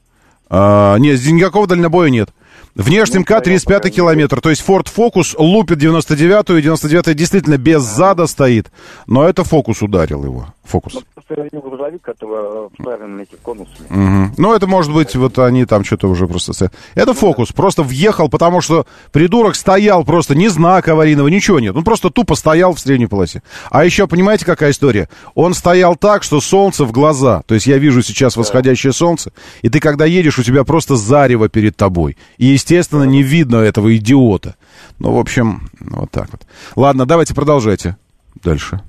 [0.51, 2.29] А, нет, никакого дальнобоя нет.
[2.75, 4.41] Внешний МК 35 километр.
[4.41, 8.71] То есть Ford Focus лупит 99-ю, и 99-я действительно без зада стоит.
[9.07, 10.55] Но это Focus ударил его.
[10.70, 11.05] Focus.
[11.14, 13.87] Просто грузовик, который вставлен эти конусами.
[13.88, 14.35] Мгм.
[14.38, 16.70] Ну, это может быть, вот они там что-то уже просто...
[16.94, 17.53] Это фокус.
[17.53, 21.77] Просто въехал, потому что придурок стоял просто, ни знака аварийного, ничего нет.
[21.77, 23.42] Он просто тупо стоял в средней полосе.
[23.70, 25.09] А еще, понимаете, какая история?
[25.35, 27.42] Он стоял так, что солнце в глаза.
[27.46, 31.48] То есть я вижу сейчас восходящее солнце, и ты, когда едешь, у тебя просто зарево
[31.48, 32.16] перед тобой.
[32.38, 34.55] И, естественно, не видно этого идиота.
[34.98, 36.42] Ну, в общем, вот так вот.
[36.77, 37.96] Ладно, давайте продолжайте.
[38.42, 38.81] Дальше.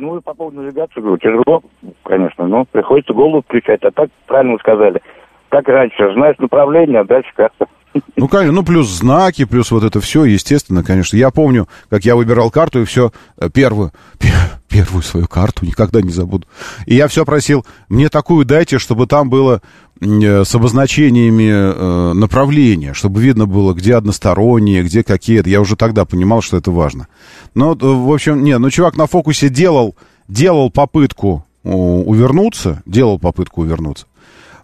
[0.00, 1.62] Ну и по поводу навигации, говорю, тяжело,
[2.04, 3.82] конечно, но приходится голову включать.
[3.82, 5.02] А так, правильно вы сказали,
[5.50, 7.66] как раньше, знаешь направление, а дальше как-то.
[8.16, 11.16] Ну, конечно, ну, плюс знаки, плюс вот это все, естественно, конечно.
[11.16, 13.10] Я помню, как я выбирал карту и все,
[13.52, 14.28] первую, пе-
[14.68, 16.46] первую свою карту никогда не забуду.
[16.86, 19.60] И я все просил, мне такую дайте, чтобы там было
[20.00, 25.50] э, с обозначениями э, направления, чтобы видно было, где односторонние, где какие-то.
[25.50, 27.08] Я уже тогда понимал, что это важно.
[27.54, 29.96] Ну, э, в общем, не, ну, чувак на фокусе делал,
[30.28, 34.06] делал попытку увернуться, делал попытку увернуться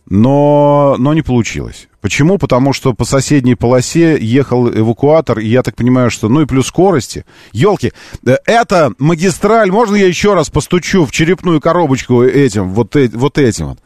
[0.09, 1.89] но, но не получилось.
[2.01, 2.39] Почему?
[2.39, 6.29] Потому что по соседней полосе ехал эвакуатор, и я так понимаю, что...
[6.29, 7.25] Ну и плюс скорости.
[7.51, 7.93] Елки,
[8.25, 13.67] это магистраль, можно я еще раз постучу в черепную коробочку этим, вот, э- вот этим
[13.67, 13.79] вот?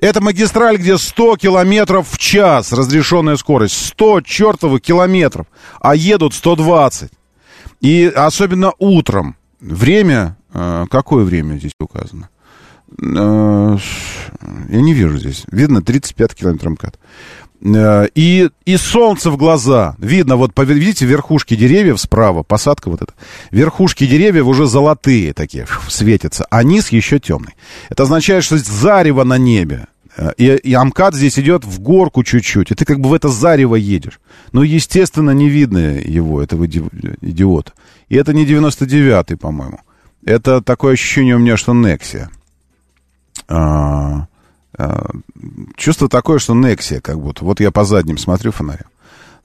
[0.00, 3.74] Это магистраль, где 100 километров в час разрешенная скорость.
[3.88, 5.46] 100 чертовых километров,
[5.80, 7.10] а едут 120.
[7.80, 9.36] И особенно утром.
[9.60, 12.28] Время, э, какое время здесь указано?
[13.00, 13.76] Э,
[14.68, 15.44] Я не вижу здесь.
[15.50, 16.98] Видно 35 километров МКАД.
[17.62, 19.96] Э, И, и солнце в глаза.
[19.98, 23.12] Видно, вот, видите, верхушки деревьев справа, посадка вот эта.
[23.50, 27.54] Верхушки деревьев уже золотые такие, светятся, а низ еще темный.
[27.88, 29.86] Это означает, что зарево на небе.
[30.16, 33.28] Э, И, и Амкад здесь идет в горку чуть-чуть, и ты как бы в это
[33.28, 34.20] зарево едешь.
[34.52, 36.82] Но, естественно, не видно его, этого иди-
[37.20, 37.72] идиота.
[38.08, 39.80] И это не 99-й, по-моему.
[40.24, 42.30] Это такое ощущение у меня, что Нексия.
[43.48, 44.26] А,
[44.76, 45.10] а,
[45.76, 47.44] чувство такое, что Нексия как будто.
[47.44, 48.86] Вот я по задним смотрю фонарем.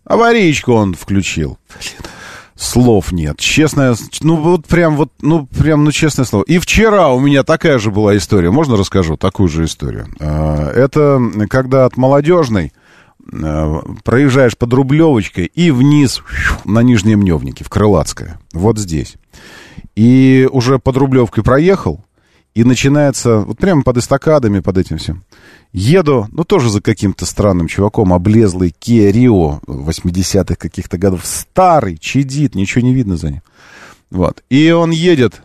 [0.05, 1.59] Аварийку он включил.
[1.69, 2.11] Блин,
[2.61, 3.37] слов нет.
[3.37, 6.43] Честное, ну вот прям вот, ну прям, ну честное слово.
[6.43, 8.51] И вчера у меня такая же была история.
[8.51, 10.07] Можно расскажу такую же историю?
[10.19, 11.19] А, Это
[11.49, 12.71] когда от молодежной
[13.33, 16.21] а, проезжаешь под Рублевочкой и вниз
[16.63, 18.39] на Нижнем Невнике, в Крылатское.
[18.53, 19.15] Вот здесь.
[19.95, 22.05] И уже под Рублевкой проехал,
[22.53, 25.23] и начинается, вот прямо под эстакадами, под этим всем.
[25.73, 31.25] Еду, ну, тоже за каким-то странным чуваком, облезлый Kia Rio 80-х каких-то годов.
[31.25, 33.41] Старый, чадит, ничего не видно за ним.
[34.09, 34.43] Вот.
[34.49, 35.41] И он едет,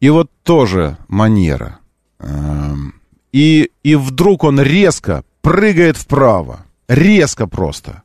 [0.00, 1.78] и вот тоже манера.
[2.18, 2.94] Эм,
[3.32, 6.66] И, и вдруг он резко прыгает вправо.
[6.86, 8.02] Резко просто.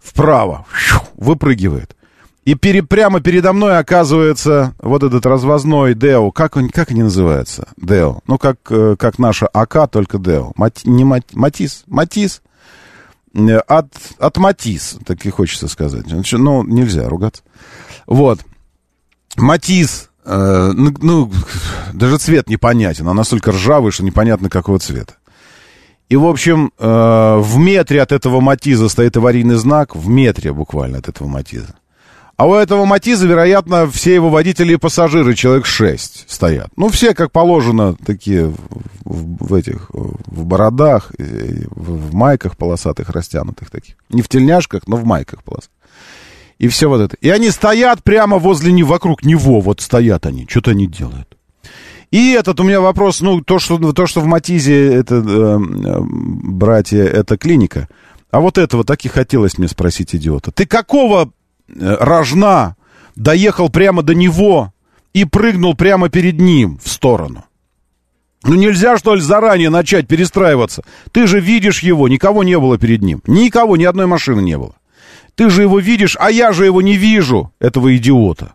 [0.00, 0.66] Вправо.
[1.16, 1.96] Выпрыгивает.
[2.50, 6.32] И пере, прямо передо мной оказывается вот этот развозной Део.
[6.32, 7.68] Как, он, как они называются?
[7.76, 8.18] Део.
[8.26, 10.50] Ну, как, э, как наша АК, только Део.
[10.56, 11.84] Мати, не Мати- Матис.
[11.86, 12.42] Матис.
[13.34, 13.86] Э, От,
[14.18, 16.08] от Матис, так и хочется сказать.
[16.08, 17.44] Значит, Ну, нельзя ругаться.
[18.08, 18.40] Вот.
[19.36, 20.10] Матис.
[20.24, 21.32] э, ну, ну,
[21.92, 23.06] даже цвет непонятен.
[23.06, 25.14] Он настолько ржавый, что непонятно какого цвета.
[26.08, 26.84] И, в общем, э,
[27.38, 29.94] в метре от этого Матиза стоит аварийный знак.
[29.94, 31.76] В метре буквально от этого Матиза.
[32.40, 36.68] А у этого Матиза, вероятно, все его водители и пассажиры, человек шесть, стоят.
[36.74, 38.46] Ну, все, как положено, такие
[39.04, 43.96] в, в- этих, в бородах, в, в майках полосатых, растянутых таких.
[44.08, 45.76] Не в тельняшках, но в майках полосатых.
[46.56, 47.14] И все вот это.
[47.20, 51.36] И они стоят прямо возле него, вокруг него, вот стоят они, что-то они делают.
[52.10, 55.58] И этот у меня вопрос, ну, то, что, то, что в Матизе это, э,
[56.00, 57.86] братья, это клиника.
[58.30, 60.52] А вот этого так и хотелось мне спросить идиота.
[60.52, 61.32] Ты какого
[61.76, 62.76] рожна
[63.16, 64.72] доехал прямо до него
[65.12, 67.44] и прыгнул прямо перед ним в сторону?
[68.42, 70.82] Ну нельзя, что ли, заранее начать перестраиваться?
[71.12, 73.22] Ты же видишь его, никого не было перед ним.
[73.26, 74.74] Никого, ни одной машины не было.
[75.34, 78.54] Ты же его видишь, а я же его не вижу, этого идиота.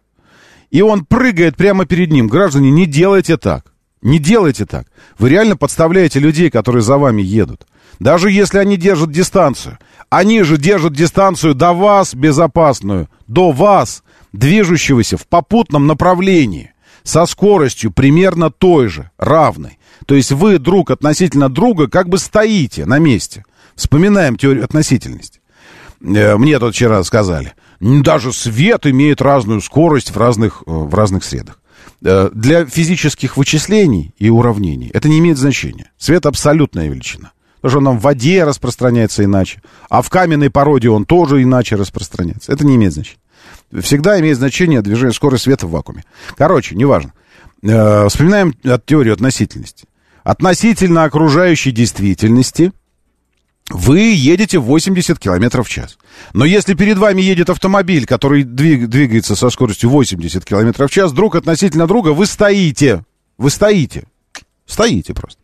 [0.71, 2.27] И он прыгает прямо перед ним.
[2.27, 3.74] Граждане, не делайте так.
[4.05, 4.85] Не делайте так.
[5.17, 7.65] Вы реально подставляете людей, которые за вами едут.
[7.99, 9.79] Даже если они держат дистанцию.
[10.11, 13.09] Они же держат дистанцию до вас безопасную.
[13.25, 16.71] До вас, движущегося в попутном направлении.
[17.01, 19.79] Со скоростью примерно той же, равной.
[20.05, 23.43] То есть вы друг относительно друга как бы стоите на месте.
[23.75, 25.41] Вспоминаем теорию относительности.
[26.03, 27.53] Э, мне тут вчера сказали.
[27.79, 31.59] Даже свет имеет разную скорость в разных, э, в разных средах.
[32.07, 35.91] Э, для физических вычислений и уравнений это не имеет значения.
[35.97, 37.31] Свет абсолютная величина.
[37.61, 42.51] Потому что он в воде распространяется иначе, а в каменной породе он тоже иначе распространяется.
[42.51, 43.17] Это не имеет значения.
[43.81, 46.03] Всегда имеет значение движение скорости света в вакууме.
[46.37, 47.13] Короче, неважно.
[47.63, 49.85] Э, вспоминаем от теорию относительности.
[50.23, 52.71] Относительно окружающей действительности–
[53.69, 55.97] вы едете 80 км в час.
[56.33, 61.11] Но если перед вами едет автомобиль, который двиг, двигается со скоростью 80 км в час,
[61.11, 63.03] друг относительно друга, вы стоите.
[63.37, 64.05] Вы стоите.
[64.65, 65.41] Стоите просто.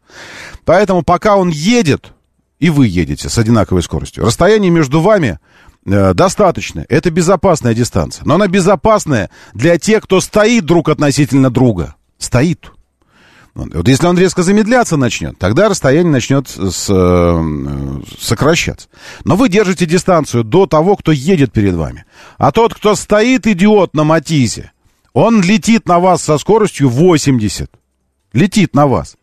[0.65, 2.13] Поэтому пока он едет,
[2.59, 5.39] и вы едете с одинаковой скоростью, расстояние между вами
[5.85, 6.85] э, достаточно.
[6.89, 8.25] Это безопасная дистанция.
[8.25, 11.95] Но она безопасная для тех, кто стоит друг относительно друга.
[12.17, 12.71] Стоит.
[13.53, 18.87] Вот если он резко замедляться начнет, тогда расстояние начнет с, э, сокращаться.
[19.25, 22.05] Но вы держите дистанцию до того, кто едет перед вами.
[22.37, 24.71] А тот, кто стоит, идиот, на Матизе,
[25.13, 27.69] он летит на вас со скоростью 80.
[28.31, 29.17] Летит на вас.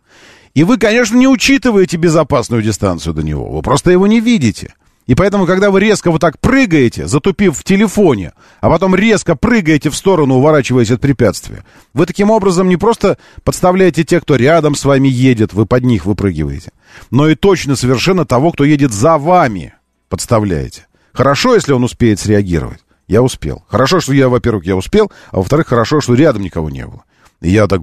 [0.53, 3.49] И вы, конечно, не учитываете безопасную дистанцию до него.
[3.49, 4.75] Вы просто его не видите.
[5.09, 9.89] И поэтому, когда вы резко вот так прыгаете, затупив в телефоне, а потом резко прыгаете
[9.89, 14.85] в сторону, уворачиваясь от препятствия, вы таким образом не просто подставляете тех, кто рядом с
[14.85, 16.73] вами едет, вы под них выпрыгиваете,
[17.11, 19.73] но и точно совершенно того, кто едет за вами,
[20.11, 20.87] подставляете.
[21.15, 22.81] Хорошо, если он успеет среагировать.
[23.07, 23.65] Я успел.
[23.69, 27.05] Хорошо, что я, во-первых, я успел, а во-вторых, хорошо, что рядом никого не было.
[27.41, 27.81] И я так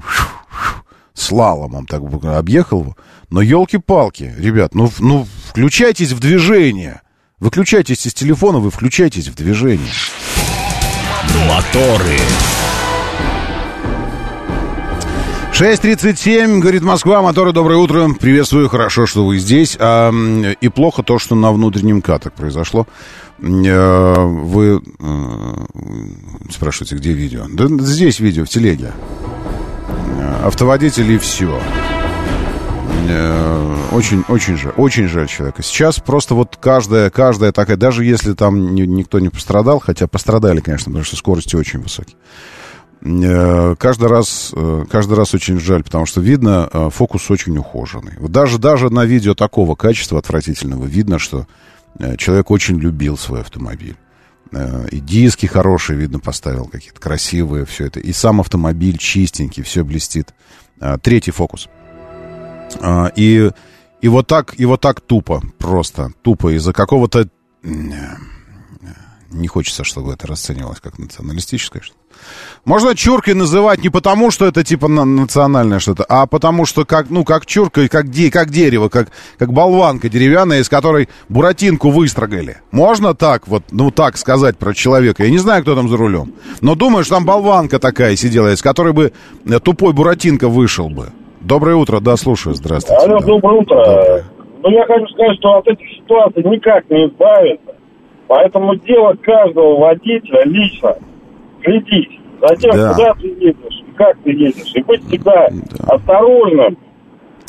[1.16, 2.98] слаломом так объехал его.
[3.32, 7.02] Но елки-палки, ребят, ну, ну включайтесь в движение.
[7.40, 9.90] Выключайтесь из телефона, вы включайтесь в движение.
[11.50, 12.18] Моторы.
[15.52, 20.14] 6.37, говорит Москва, моторы, доброе утро, приветствую, хорошо, что вы здесь, а,
[20.62, 22.88] и плохо то, что на внутреннем катах произошло.
[23.42, 25.66] А, вы а,
[26.50, 27.48] спрашиваете, где видео?
[27.50, 28.92] Да здесь видео, в телеге.
[30.44, 31.60] Автоводитель и все.
[33.96, 35.64] Э, очень, очень жаль, очень жаль человека.
[35.64, 40.60] Сейчас просто вот каждая, каждая такая, даже если там ни, никто не пострадал, хотя пострадали,
[40.60, 42.18] конечно, потому что скорости очень высокие.
[43.02, 48.14] Э, каждый раз, э, каждый раз очень жаль, потому что видно, фокус очень ухоженный.
[48.18, 51.48] Вот даже, даже на видео такого качества отвратительного видно, что
[52.18, 53.96] человек очень любил свой автомобиль.
[54.92, 58.00] И диски хорошие, видно, поставил какие-то красивые, все это.
[58.00, 60.34] И сам автомобиль чистенький, все блестит.
[61.02, 61.70] Третий фокус.
[63.16, 63.52] И,
[64.06, 67.28] и вот так, и вот так тупо, просто тупо из-за какого-то...
[69.32, 72.00] Не хочется, чтобы это расценивалось как националистическое что-то.
[72.66, 77.26] Можно чуркой называть не потому, что это типа национальное что-то, а потому что как, ну,
[77.26, 82.58] как чурка, как, де, как дерево, как, как болванка деревянная, из которой буратинку выстрогали.
[82.70, 85.24] Можно так вот, ну, так сказать про человека?
[85.24, 86.36] Я не знаю, кто там за рулем.
[86.62, 89.14] Но думаю, что там болванка такая сидела, из которой бы
[89.46, 91.12] э, тупой буратинка вышел бы.
[91.46, 93.06] Доброе утро, да, слушаю, здравствуйте.
[93.06, 93.26] Алло, да.
[93.28, 93.76] доброе утро.
[93.76, 94.24] Доброе.
[94.64, 97.76] Ну, я хочу сказать, что от этих ситуаций никак не избавиться.
[98.28, 100.96] Поэтому дело каждого водителя лично
[101.64, 102.94] следить за тем, да.
[102.94, 104.72] куда ты едешь и как ты едешь.
[104.74, 105.94] И быть всегда да.
[105.94, 106.78] осторожным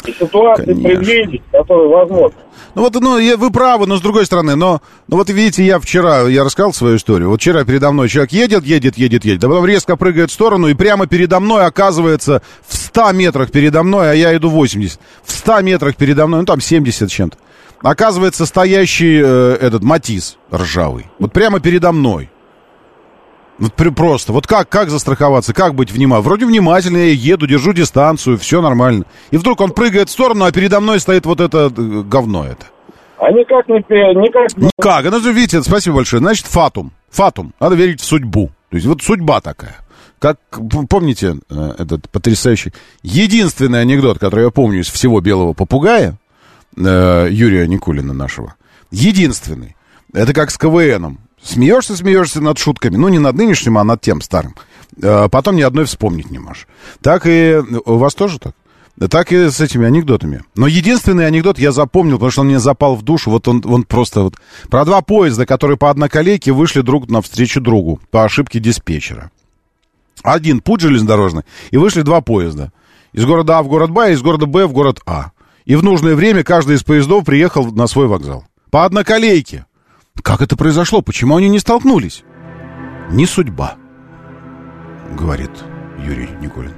[0.04, 0.88] и ситуации Конечно.
[0.88, 2.38] предвидеть, которые возможны.
[2.74, 6.22] Ну вот, ну, вы правы, но с другой стороны, но, ну вот видите, я вчера,
[6.28, 9.64] я рассказал свою историю, вот вчера передо мной человек едет, едет, едет, едет, а потом
[9.64, 14.14] резко прыгает в сторону, и прямо передо мной оказывается в 100 метрах передо мной, а
[14.14, 17.38] я иду 80, в 100 метрах передо мной, ну там 70 чем-то,
[17.80, 22.30] оказывается стоящий э, этот Матис ржавый, вот прямо передо мной.
[23.58, 24.32] Вот просто.
[24.32, 26.24] Вот как, как застраховаться, как быть внимательным?
[26.24, 29.04] Вроде внимательно, я еду, держу дистанцию, все нормально.
[29.30, 32.66] И вдруг он прыгает в сторону, а передо мной стоит вот это э, говно это.
[33.18, 33.76] А никак не...
[33.78, 35.04] Никак, никак.
[35.10, 36.20] Ну, видите, спасибо большое.
[36.20, 36.92] Значит, фатум.
[37.08, 37.54] Фатум.
[37.58, 38.50] Надо верить в судьбу.
[38.70, 39.76] То есть вот судьба такая.
[40.18, 40.38] Как,
[40.90, 42.72] помните э, этот потрясающий...
[43.02, 46.18] Единственный анекдот, который я помню из всего белого попугая,
[46.76, 48.54] э, Юрия Никулина нашего.
[48.90, 49.76] Единственный.
[50.12, 51.20] Это как с КВНом.
[51.46, 52.96] Смеешься, смеешься над шутками.
[52.96, 54.56] Ну, не над нынешним, а над тем старым.
[55.00, 56.66] А потом ни одной вспомнить не можешь.
[57.02, 58.54] Так и у вас тоже так?
[59.10, 60.42] Так и с этими анекдотами.
[60.56, 63.30] Но единственный анекдот я запомнил, потому что он мне запал в душу.
[63.30, 64.34] Вот он, он просто вот...
[64.70, 69.30] Про два поезда, которые по одноколейке вышли друг навстречу другу по ошибке диспетчера.
[70.22, 72.72] Один путь железнодорожный, и вышли два поезда.
[73.12, 75.30] Из города А в город Б, и из города Б в город А.
[75.64, 78.46] И в нужное время каждый из поездов приехал на свой вокзал.
[78.70, 79.66] По одноколейке.
[80.26, 81.02] Как это произошло?
[81.02, 82.24] Почему они не столкнулись?
[83.12, 83.76] Не судьба,
[85.16, 85.52] говорит
[86.04, 86.72] Юрий Николин.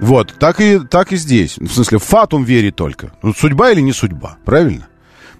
[0.00, 1.58] Вот, так и, так и здесь.
[1.58, 3.12] В смысле, фатум верит только.
[3.22, 4.88] Ну, судьба или не судьба, правильно?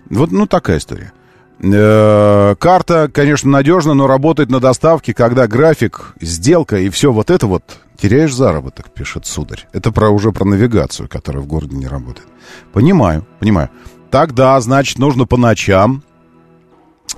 [0.09, 1.12] Вот, ну, такая история.
[1.59, 7.49] Э-э- карта, конечно, надежна, но работает на доставке, когда график, сделка и все вот это
[7.49, 7.64] вот,
[7.97, 9.66] теряешь заработок, пишет сударь.
[9.72, 12.28] Это про, уже про навигацию, которая в городе не работает.
[12.72, 13.68] Понимаю, понимаю.
[14.12, 16.05] Тогда, значит, нужно по ночам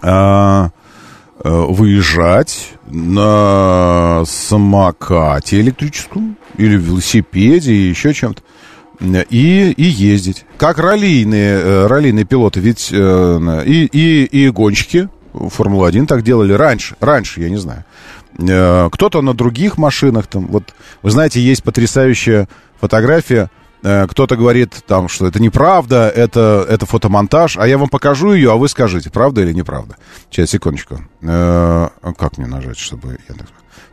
[0.05, 0.69] э-
[1.43, 8.41] выезжать на самокате электрическом или велосипеде, еще чем-то.
[9.01, 10.45] И, и ездить.
[10.57, 16.95] Как раллийные, э, раллийные пилоты, ведь э, и, и, и гонщики Формулы-1 так делали раньше,
[17.01, 17.85] раньше, я не знаю.
[18.37, 22.49] Кто-то на других машинах там, вот, вы знаете, есть потрясающая
[22.81, 23.51] фотография,
[23.85, 28.57] кто-то говорит там, что это неправда, это, это фотомонтаж, а я вам покажу ее, а
[28.57, 29.97] вы скажите, правда или неправда.
[30.30, 31.01] Сейчас, секундочку.
[31.20, 33.18] Как мне нажать, чтобы...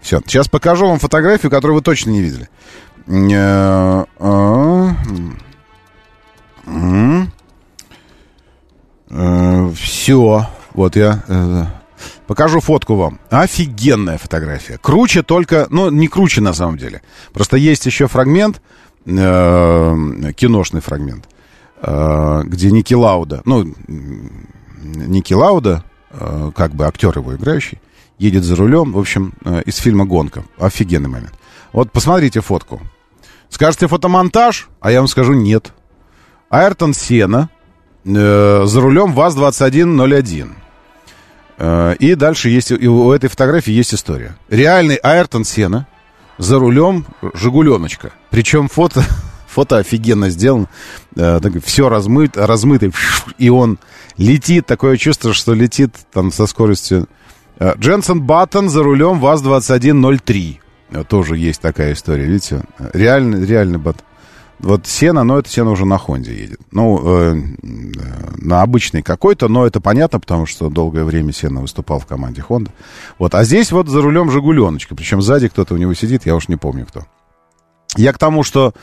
[0.02, 2.50] Все, сейчас покажу вам фотографию, которую вы точно не видели.
[3.08, 4.96] Э, а,
[9.10, 10.48] э, Все.
[10.74, 11.66] Вот я э,
[12.28, 13.20] покажу фотку вам.
[13.30, 14.78] Офигенная фотография.
[14.78, 15.68] Круче только...
[15.70, 17.02] Ну, не круче на самом деле.
[17.34, 18.62] Просто есть еще фрагмент,
[19.06, 21.28] киношный фрагмент,
[21.82, 25.84] где Ники Лауда, ну, Ники Лауда,
[26.56, 27.80] как бы актер его играющий,
[28.20, 29.34] едет за рулем, в общем,
[29.66, 30.44] из фильма «Гонка».
[30.60, 31.34] Офигенный момент.
[31.74, 32.82] Вот посмотрите фотку.
[33.50, 35.74] Скажете фотомонтаж, а я вам скажу нет.
[36.50, 37.50] Айртон Сена
[38.04, 40.52] э, за рулем ВАЗ-2101.
[41.58, 44.38] Э, и дальше есть, и у этой фотографии есть история.
[44.50, 45.88] Реальный Айртон Сена
[46.38, 48.12] за рулем Жигуленочка.
[48.30, 49.04] Причем фото,
[49.48, 50.68] фото офигенно сделано.
[51.16, 52.94] Э, все размыт, размытый,
[53.38, 53.80] и он
[54.18, 54.66] летит.
[54.66, 57.08] Такое чувство, что летит там со скоростью...
[57.60, 60.58] Э, Дженсен Баттон за рулем ВАЗ-2103.
[61.08, 62.64] Тоже есть такая история, видите?
[62.94, 63.98] Реальный, реальный бат.
[64.62, 66.60] Вот сено, но это сено уже на Хонде едет.
[66.72, 67.42] Ну, э,
[68.38, 72.72] на обычный какой-то, но это понятно, потому что долгое время Сена выступал в команде Хонда.
[73.18, 76.48] Вот, а здесь вот за рулем Жигуленочка, причем сзади кто-то у него сидит, я уж
[76.48, 77.06] не помню кто.
[77.98, 78.74] Я к тому, что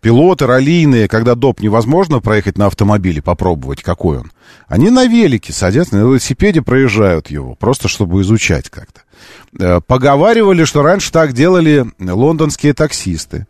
[0.00, 4.30] пилоты раллийные, когда доп невозможно проехать на автомобиле, попробовать, какой он,
[4.68, 9.00] они на велике садятся, на велосипеде проезжают его, просто чтобы изучать как-то.
[9.58, 13.46] Э, поговаривали, что раньше так делали лондонские таксисты.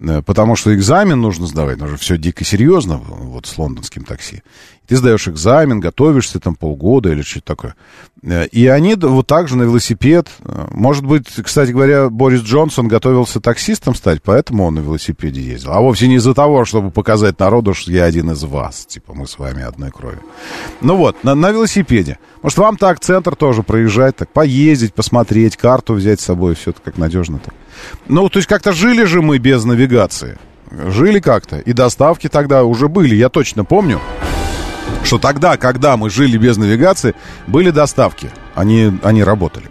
[0.00, 4.42] Э, потому что экзамен нужно сдавать, но же все дико серьезно, вот с лондонским такси.
[4.86, 7.74] Ты сдаешь экзамен, готовишься там полгода или что-то такое.
[8.22, 10.28] Э, и они вот так же на велосипед.
[10.44, 15.72] Э, может быть, кстати говоря, Борис Джонсон готовился таксистом стать, поэтому он на велосипеде ездил.
[15.72, 18.86] А вовсе не из-за того, чтобы показать народу, что я один из вас.
[18.86, 20.18] Типа мы с вами одной крови.
[20.80, 22.18] Ну вот, на, на велосипеде.
[22.42, 26.80] Может, вам так центр тоже проезжать, так поездить, посмотреть, карту взять с собой, все это
[26.82, 27.54] как надежно так.
[28.06, 30.38] Ну, то есть как-то жили же мы без навигации.
[30.70, 31.58] Жили как-то.
[31.58, 34.00] И доставки тогда уже были, я точно помню,
[35.04, 37.14] что тогда, когда мы жили без навигации,
[37.46, 38.30] были доставки.
[38.54, 39.66] Они, они работали.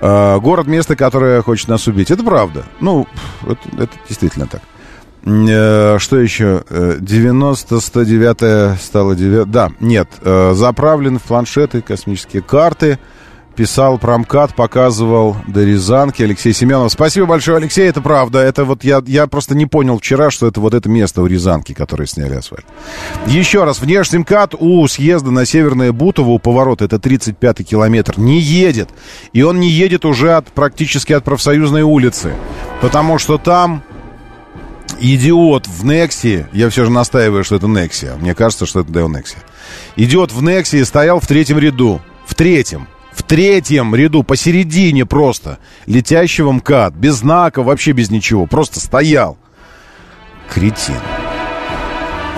[0.00, 2.10] Э, город, место, которое хочет нас убить.
[2.10, 2.64] Это правда.
[2.80, 3.06] Ну,
[3.42, 4.62] это, это действительно так.
[5.24, 6.64] Э, что еще?
[6.70, 9.50] 90, 109 стало 9.
[9.50, 10.08] Да, нет.
[10.22, 12.98] Э, заправлены в планшеты, космические карты
[13.58, 16.92] писал промкат, показывал до Рязанки Алексей Семенов.
[16.92, 18.38] Спасибо большое, Алексей, это правда.
[18.38, 21.72] Это вот я, я просто не понял вчера, что это вот это место у Рязанки,
[21.72, 22.64] которое сняли асфальт.
[23.26, 28.38] Еще раз, внешний МКАД у съезда на Северное Бутово, у поворота, это 35-й километр, не
[28.38, 28.90] едет.
[29.32, 32.34] И он не едет уже от, практически от профсоюзной улицы.
[32.80, 33.82] Потому что там
[35.00, 39.08] идиот в Нексе, я все же настаиваю, что это Нексия, мне кажется, что это Део
[39.08, 39.42] Нексия.
[39.96, 42.86] Идиот в Нексе стоял в третьем ряду, в третьем
[43.18, 49.36] в третьем ряду, посередине просто, летящего МКАД, без знака, вообще без ничего, просто стоял.
[50.48, 50.94] Кретин.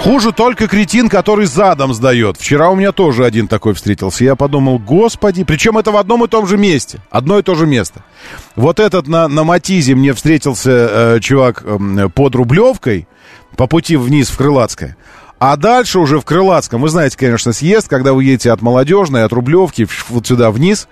[0.03, 2.39] Хуже только кретин, который задом сдает.
[2.39, 4.25] Вчера у меня тоже один такой встретился.
[4.25, 7.01] Я подумал, господи, причем это в одном и том же месте.
[7.11, 8.03] Одно и то же место.
[8.57, 13.07] Вот этот на, на Матизе мне встретился э, чувак э, под Рублевкой,
[13.57, 14.97] по пути вниз в Крылатское.
[15.41, 19.33] А дальше уже в Крылатском, вы знаете, конечно, съезд, когда вы едете от Молодежной, от
[19.33, 20.87] Рублевки вот сюда вниз,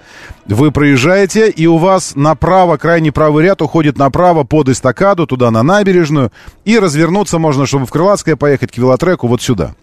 [0.47, 5.63] вы проезжаете, и у вас направо, крайний правый ряд уходит направо под эстакаду, туда на
[5.63, 6.33] набережную,
[6.65, 9.75] и развернуться можно, чтобы в Крылатское поехать к велотреку вот сюда.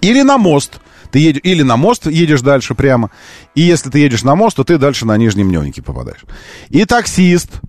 [0.00, 0.80] Или на мост.
[1.10, 3.10] Ты едешь, или на мост едешь дальше прямо.
[3.54, 6.24] И если ты едешь на мост, то ты дальше на Нижнем Мневнике попадаешь.
[6.70, 7.60] И таксист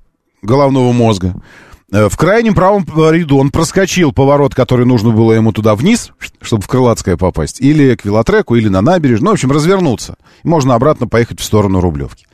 [0.41, 1.35] головного мозга
[1.91, 6.11] в крайнем правом ряду он проскочил поворот, который нужно было ему туда вниз,
[6.41, 10.15] чтобы в Крылатское попасть, или к велотреку, или на набережную, ну, в общем, развернуться.
[10.43, 12.25] Можно обратно поехать в сторону Рублевки.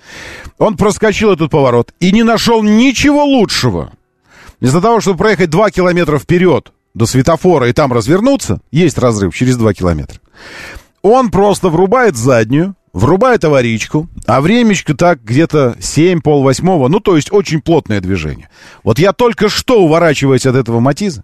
[0.58, 3.92] Он проскочил этот поворот и не нашел ничего лучшего.
[4.62, 9.58] Вместо того, чтобы проехать 2 километра вперед до светофора и там развернуться, есть разрыв через
[9.58, 10.20] 2 километра.
[11.02, 17.16] Он просто врубает заднюю, врубает аварийку, а времечко так где-то 7, пол восьмого, ну, то
[17.16, 18.50] есть очень плотное движение.
[18.84, 21.24] Вот я только что, уворачиваясь от этого матиза,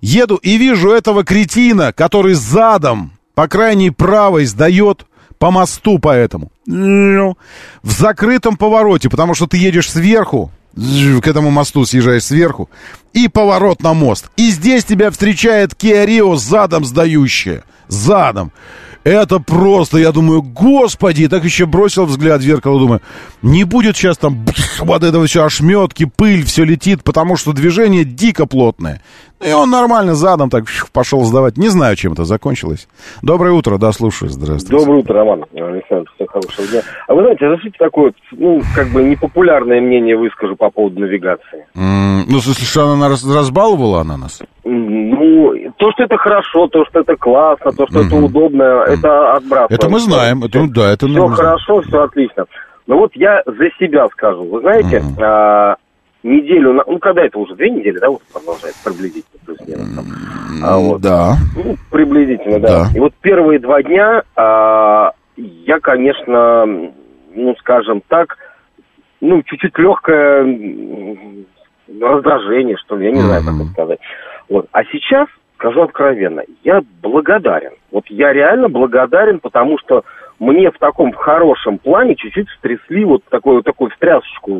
[0.00, 5.06] еду и вижу этого кретина, который задом, по крайней правой, сдает
[5.38, 6.50] по мосту поэтому.
[6.66, 7.36] В
[7.90, 12.68] закрытом повороте, потому что ты едешь сверху, к этому мосту съезжаешь сверху,
[13.12, 14.30] и поворот на мост.
[14.36, 17.64] И здесь тебя встречает Rio задом сдающая.
[17.88, 18.52] Задом.
[19.06, 23.02] Это просто, я думаю, господи, так еще бросил взгляд в зеркало, думаю,
[23.40, 24.44] не будет сейчас там
[24.80, 29.00] вот этого все ошметки, пыль, все летит, потому что движение дико плотное.
[29.44, 31.58] И он нормально задом так пошел сдавать.
[31.58, 32.88] Не знаю, чем это закончилось.
[33.22, 34.82] Доброе утро, да, слушаю, здравствуйте.
[34.82, 35.44] Доброе утро, Роман.
[35.54, 36.80] Александр, всем хорошего дня.
[37.06, 41.66] А вы знаете, разрешите такое, ну, как бы непопулярное мнение выскажу по поводу навигации.
[41.74, 44.42] Mm, ну, в смысле, что она раз, разбаловала она нас?
[44.64, 48.06] Ну, то, что это хорошо, то, что это классно, то, что mm-hmm.
[48.06, 48.98] это удобно, mm-hmm.
[48.98, 49.78] это отбрасываем.
[49.78, 52.44] Это мы знаем, это, ну, да, это Все хорошо, все отлично.
[52.86, 54.44] Но вот я за себя скажу.
[54.44, 55.22] Вы знаете, mm-hmm.
[55.22, 55.76] а,
[56.26, 59.88] неделю, ну, когда это уже, две недели, да, вот продолжается приблизительно, плюс-минус.
[60.62, 61.00] А, вот.
[61.00, 61.34] Да.
[61.56, 62.84] Ну, приблизительно, да.
[62.84, 62.86] да.
[62.94, 66.66] И вот первые два дня а, я, конечно,
[67.34, 68.36] ну, скажем так,
[69.20, 71.16] ну, чуть-чуть легкое
[72.00, 73.98] раздражение, что ли, я не знаю, как это сказать.
[74.48, 74.66] Вот.
[74.72, 77.72] А сейчас, скажу откровенно, я благодарен.
[77.90, 80.04] Вот я реально благодарен, потому что
[80.38, 84.52] мне в таком хорошем плане чуть-чуть стрясли вот такую, такую встрясочку,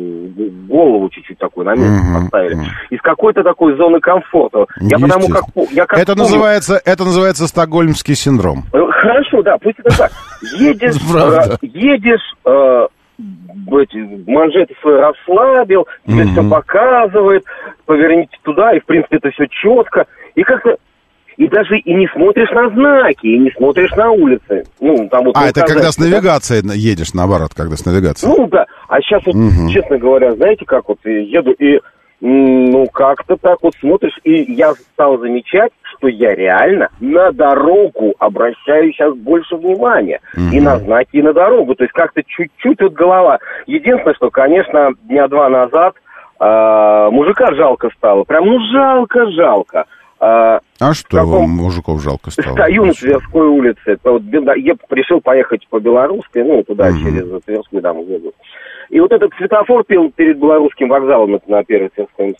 [0.67, 2.21] голову чуть-чуть такую на место mm-hmm.
[2.23, 2.57] поставили.
[2.89, 4.65] Из какой-то такой зоны комфорта.
[4.79, 5.43] Я потому как...
[5.71, 8.63] Я как это, помню, называется, это называется стокгольмский синдром.
[8.73, 10.11] Э, хорошо, да, пусть это так.
[10.57, 10.95] Едешь,
[11.61, 12.87] э, едешь э,
[13.19, 16.31] эти манжеты свои расслабил, тебе mm-hmm.
[16.31, 17.45] все показывает,
[17.85, 20.05] поверните туда, и в принципе это все четко.
[20.35, 20.77] И как-то
[21.37, 24.63] и даже и не смотришь на знаки, и не смотришь на улицы.
[24.79, 26.73] Ну, там вот а, это когда с навигацией да?
[26.73, 28.33] едешь, наоборот, когда с навигацией.
[28.35, 28.65] Ну, да.
[28.87, 29.69] А сейчас вот, угу.
[29.71, 31.79] честно говоря, знаете, как вот еду, и
[32.19, 38.91] ну, как-то так вот смотришь, и я стал замечать, что я реально на дорогу обращаю
[38.91, 40.19] сейчас больше внимания.
[40.35, 41.75] mm И на знаки, и на дорогу.
[41.75, 43.37] То есть как-то чуть-чуть вот голова.
[43.67, 45.93] Единственное, что, конечно, дня два назад
[46.39, 48.23] э, мужика жалко стало.
[48.23, 49.85] Прям, ну, жалко-жалко.
[50.19, 51.49] А, а что каком...
[51.49, 52.53] мужиков жалко стало?
[52.53, 53.97] Стою на Тверской улице.
[54.03, 56.97] Вот, я решил поехать по Белорусской, ну, туда, угу.
[56.99, 58.33] через Тверскую, там, еду.
[58.89, 62.35] И вот этот светофор пил перед Белорусским вокзалом на первой Тверской,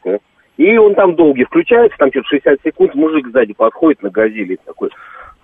[0.58, 4.90] и он там долгий включается, там что-то 60 секунд, мужик сзади подходит на газели такой,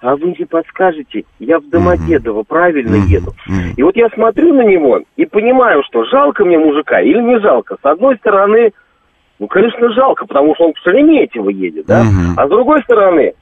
[0.01, 2.47] а вы не подскажете, я в Домодедово mm-hmm.
[2.47, 3.09] правильно mm-hmm.
[3.09, 3.31] еду.
[3.47, 3.73] Mm-hmm.
[3.77, 7.77] И вот я смотрю на него и понимаю, что жалко мне мужика или не жалко.
[7.81, 8.73] С одной стороны,
[9.39, 12.01] ну, конечно, жалко, потому что он в Шереметьево едет, да?
[12.01, 12.33] Угу.
[12.37, 13.33] А с другой стороны,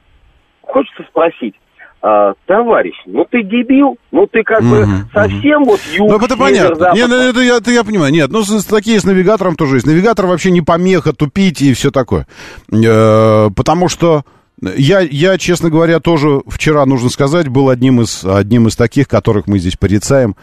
[0.61, 1.55] хочется спросить,
[2.03, 6.93] а, товарищ, ну ты дебил, ну ты как бы совсем вот юг, Ну это понятно.
[6.95, 8.11] Нет, ну, это, я, это я понимаю.
[8.11, 9.85] Нет, ну с, такие с навигатором тоже есть.
[9.85, 12.25] Навигатор вообще не помеха тупить и все такое.
[12.71, 14.23] Э, потому что
[14.61, 19.47] я, я, честно говоря, тоже вчера, нужно сказать, был одним из, одним из таких, которых
[19.47, 20.35] мы здесь порицаем.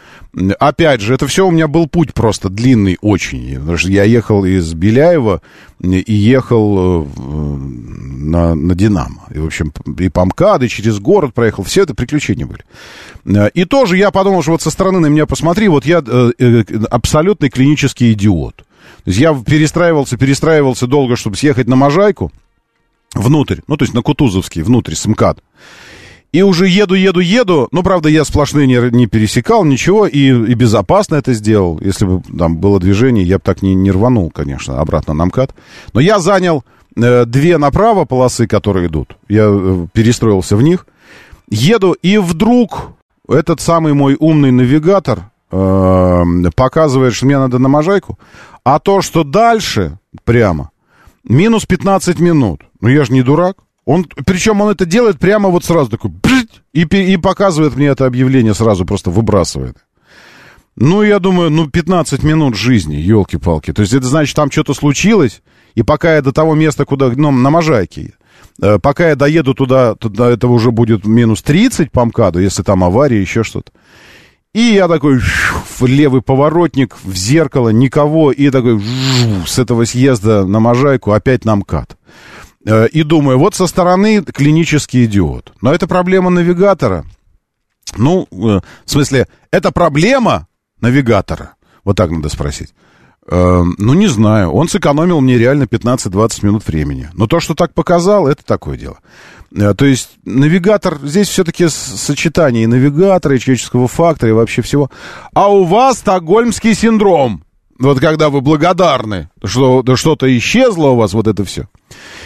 [0.59, 3.55] Опять же, это все у меня был путь просто длинный очень.
[3.55, 5.41] Потому что я ехал из Беляева
[5.81, 9.23] и ехал э, на, на Динамо.
[9.33, 11.63] И, в общем, и по МКАД, и через город проехал.
[11.63, 13.51] Все это приключения были.
[13.53, 16.63] И тоже я подумал, что вот со стороны на меня посмотри, вот я э, э,
[16.89, 18.57] абсолютный клинический идиот.
[18.57, 18.63] То
[19.05, 22.33] есть я перестраивался, перестраивался долго, чтобы съехать на Можайку
[23.13, 25.39] внутрь, ну, то есть на Кутузовский, внутрь, с МКАД.
[26.31, 27.67] И уже еду, еду, еду.
[27.71, 31.79] Ну, правда, я сплошные не, не пересекал, ничего, и, и безопасно это сделал.
[31.81, 35.55] Если бы там было движение, я бы так не, не рванул, конечно, обратно на МКАД.
[35.93, 36.63] Но я занял
[36.95, 39.17] э, две направо полосы, которые идут.
[39.27, 40.85] Я э, перестроился в них.
[41.49, 42.91] Еду, и вдруг
[43.27, 46.23] этот самый мой умный навигатор э,
[46.55, 48.19] показывает, что мне надо на Можайку.
[48.63, 50.69] А то, что дальше прямо,
[51.23, 52.68] минус 15 минут.
[52.81, 53.57] Ну, я же не дурак.
[53.85, 56.11] Он, причем он это делает прямо вот сразу такой,
[56.73, 59.77] и, и показывает мне это объявление сразу, просто выбрасывает.
[60.75, 63.73] Ну, я думаю, ну, 15 минут жизни, елки-палки.
[63.73, 65.41] То есть это значит, там что-то случилось,
[65.75, 68.13] и пока я до того места, куда, ну, на Можайке,
[68.81, 73.19] пока я доеду туда, туда, это уже будет минус 30 по МКАДу, если там авария,
[73.19, 73.71] еще что-то.
[74.53, 78.81] И я такой, в левый поворотник, в зеркало, никого, и такой,
[79.45, 81.97] с этого съезда на Можайку опять на МКАД.
[82.65, 85.53] Э, и думаю, вот со стороны клинический идиот.
[85.61, 87.05] Но это проблема навигатора.
[87.97, 90.47] Ну, э, в смысле, это проблема
[90.81, 91.55] навигатора.
[91.83, 92.73] Вот так надо спросить.
[93.27, 94.51] Э, ну, не знаю.
[94.51, 97.09] Он сэкономил мне реально 15-20 минут времени.
[97.13, 98.99] Но то, что так показал, это такое дело.
[99.51, 104.91] То есть навигатор, здесь все-таки сочетание и навигатора, и человеческого фактора, и вообще всего.
[105.33, 107.43] А у вас стокгольмский синдром.
[107.79, 111.67] Вот когда вы благодарны, что что-то исчезло у вас, вот это все.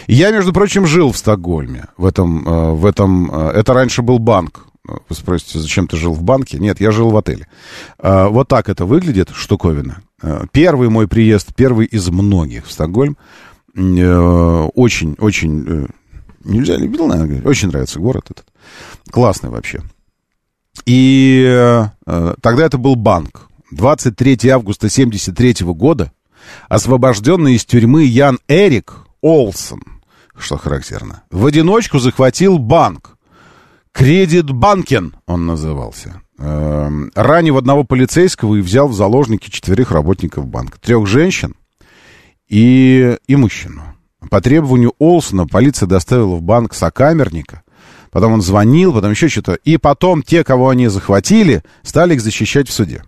[0.08, 1.86] Я, между прочим, жил в Стокгольме.
[1.96, 4.66] В этом, э, в этом, э, это раньше был банк.
[4.84, 6.58] Вы спросите, зачем ты жил в банке?
[6.58, 7.46] Нет, я жил в отеле.
[8.00, 10.02] Э, вот так это выглядит, штуковина.
[10.52, 13.16] Первый мой приезд, первый из многих в Стокгольм.
[13.74, 15.88] Очень, очень...
[16.44, 18.46] Нельзя любил, наверное, очень нравится город этот.
[19.10, 19.82] Классный вообще.
[20.86, 23.48] И тогда это был банк.
[23.74, 26.12] 23 августа 73 года
[26.68, 29.82] освобожденный из тюрьмы Ян Эрик Олсон,
[30.38, 33.16] что характерно, в одиночку захватил банк.
[33.92, 36.20] Кредит Банкен он назывался.
[36.38, 40.80] Эм, ранив одного полицейского и взял в заложники четверых работников банка.
[40.80, 41.54] Трех женщин
[42.48, 43.82] и, и мужчину.
[44.30, 47.62] По требованию Олсона полиция доставила в банк сокамерника.
[48.10, 49.54] Потом он звонил, потом еще что-то.
[49.54, 53.04] И потом те, кого они захватили, стали их защищать в суде.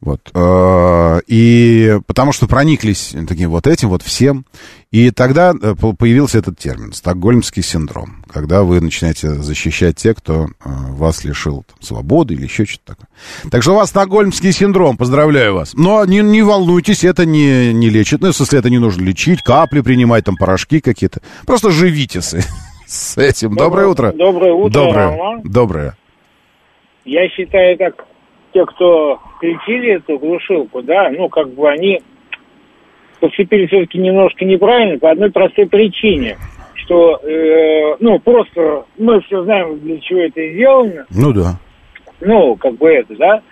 [0.00, 0.30] Вот.
[0.34, 4.44] Э, и потому что прониклись таким вот этим вот всем.
[4.92, 10.46] И тогда э, появился этот термин «стокгольмский синдром», когда вы начинаете защищать тех, кто э,
[10.64, 13.08] вас лишил там, свободы или еще что-то такое.
[13.50, 15.74] Так что у вас стокгольмский синдром, поздравляю вас.
[15.74, 18.20] Но не, не волнуйтесь, это не, не лечит.
[18.20, 21.20] Ну, в смысле, это не нужно лечить, капли принимать, там, порошки какие-то.
[21.46, 22.38] Просто живите с,
[22.86, 23.50] с этим.
[23.56, 24.12] Доброе, Доброе утро.
[24.12, 25.06] Доброе утро, Доброе.
[25.08, 25.40] Роман.
[25.42, 25.96] Доброе.
[27.04, 28.04] Я считаю так,
[28.56, 32.00] те, кто включили эту глушилку, да, ну, как бы они
[33.20, 36.38] поступили все-таки немножко неправильно по одной простой причине,
[36.74, 41.04] что, э, ну, просто мы все знаем, для чего это сделано.
[41.10, 41.58] Ну, да.
[42.20, 43.42] Ну, как бы это, да.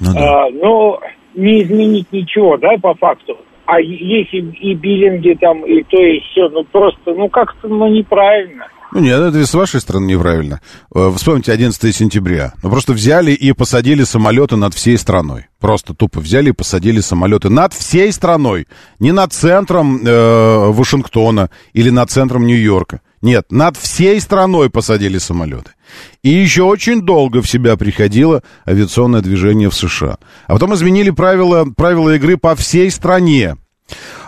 [0.00, 0.44] Ну, да.
[0.44, 1.00] А, но
[1.34, 3.36] не изменить ничего, да, по факту.
[3.66, 8.66] А если и биллинги там, и то, и все, ну, просто, ну, как-то, ну, неправильно.
[8.94, 10.60] Ну нет, это с вашей стороны неправильно.
[10.94, 12.52] Э, вспомните 11 сентября.
[12.62, 15.46] Ну просто взяли и посадили самолеты над всей страной.
[15.58, 18.68] Просто тупо взяли и посадили самолеты над всей страной.
[19.00, 23.00] Не над центром э, Вашингтона или над центром Нью-Йорка.
[23.24, 25.70] Нет, над всей страной посадили самолеты.
[26.22, 30.18] И еще очень долго в себя приходило авиационное движение в США.
[30.46, 33.56] А потом изменили правила, правила игры по всей стране.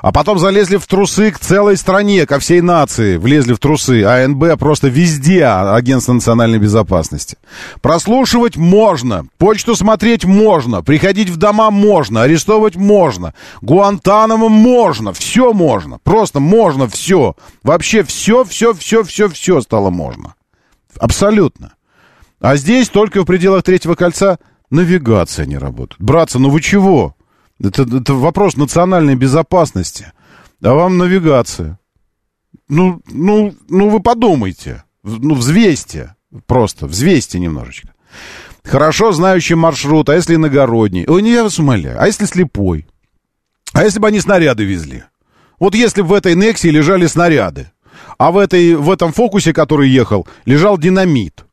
[0.03, 3.17] А потом залезли в трусы к целой стране, ко всей нации.
[3.17, 4.05] Влезли в трусы.
[4.05, 7.39] АНБ просто везде, а, Агентство национальной безопасности.
[7.81, 9.27] Прослушивать можно.
[9.39, 10.83] Почту смотреть можно.
[10.83, 12.23] Приходить в дома можно.
[12.23, 13.35] Арестовывать можно.
[13.63, 15.13] Гуантанамо можно.
[15.13, 15.99] Все можно.
[16.05, 17.35] Просто можно все.
[17.63, 20.35] Вообще все, все, все, все, все стало можно.
[20.99, 21.73] Абсолютно.
[22.41, 24.39] А здесь только в пределах третьего кольца
[24.71, 26.01] навигация не работает.
[26.01, 27.16] Братцы, ну вы чего?
[27.63, 30.13] Это, это вопрос национальной безопасности.
[30.63, 31.79] А вам навигация.
[32.69, 34.85] Ну, ну, ну вы подумайте.
[35.03, 36.15] Ну, взвесьте.
[36.47, 37.95] Просто взвесьте немножечко.
[38.65, 41.07] Хорошо знающий маршрут, а если иногородний?
[41.07, 42.01] Ой, не я вас умоляю.
[42.01, 42.87] А если слепой?
[43.73, 45.05] А если бы они снаряды везли?
[45.61, 47.71] Вот если бы в этой Нексии лежали снаряды,
[48.19, 51.46] а в, этой, в этом фокусе, который ехал, лежал динамит,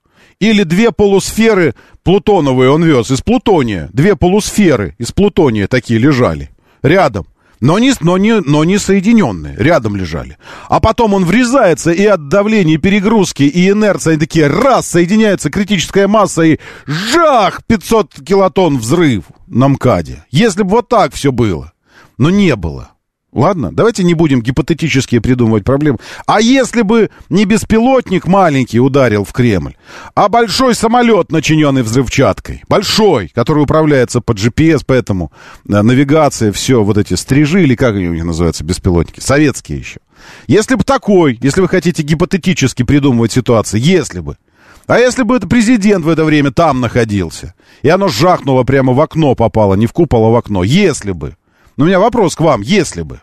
[0.44, 1.74] или две полусферы
[2.04, 3.90] плутоновые он вез из плутония.
[3.94, 6.50] Две полусферы из плутония такие лежали
[6.82, 7.28] рядом.
[7.62, 10.38] Но не, но, не, но не соединенные, рядом лежали.
[10.68, 16.08] А потом он врезается, и от давления, перегрузки, и инерции, они такие, раз, соединяется критическая
[16.08, 20.26] масса, и жах, 500 килотонн взрыв на МКАДе.
[20.30, 21.72] Если бы вот так все было.
[22.18, 22.93] Но не было.
[23.34, 25.98] Ладно, давайте не будем гипотетически придумывать проблемы.
[26.28, 29.76] А если бы не беспилотник маленький ударил в Кремль,
[30.14, 35.32] а большой самолет, начиненный взрывчаткой, большой, который управляется по GPS, поэтому
[35.68, 40.00] э, навигация, все, вот эти стрижи, или как они у них называются, беспилотники, советские еще.
[40.46, 44.38] Если бы такой, если вы хотите гипотетически придумывать ситуации, если бы,
[44.86, 49.02] а если бы это президент в это время там находился, и оно жахнуло прямо в
[49.02, 51.36] окно попало, не в купол, а в окно, если бы,
[51.78, 53.22] но у меня вопрос к вам, если бы.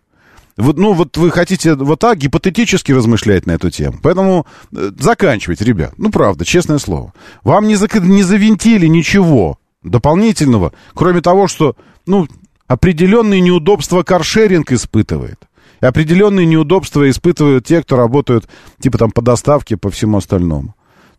[0.56, 3.98] Вот, ну, вот вы хотите вот так гипотетически размышлять на эту тему.
[4.02, 4.46] Поэтому
[4.76, 5.94] э, заканчивайте, ребят.
[5.96, 7.14] Ну, правда, честное слово.
[7.44, 7.94] Вам не, зак...
[7.94, 11.76] не завинтили ничего дополнительного, кроме того, что,
[12.06, 12.28] ну,
[12.66, 15.40] определенные неудобства каршеринг испытывает.
[15.80, 18.46] И определенные неудобства испытывают те, кто работают,
[18.80, 20.74] типа там по доставке, по всему остальному.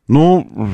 [0.08, 0.70] Ну,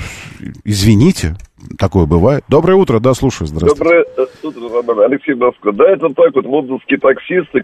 [0.65, 1.37] извините,
[1.77, 2.43] такое бывает.
[2.47, 3.83] Доброе утро, да, слушаю, здравствуйте.
[3.83, 4.05] Доброе
[4.43, 5.11] утро, Роман.
[5.11, 5.71] Алексей Москва.
[5.71, 7.63] Да, это так вот, лондонские таксисты,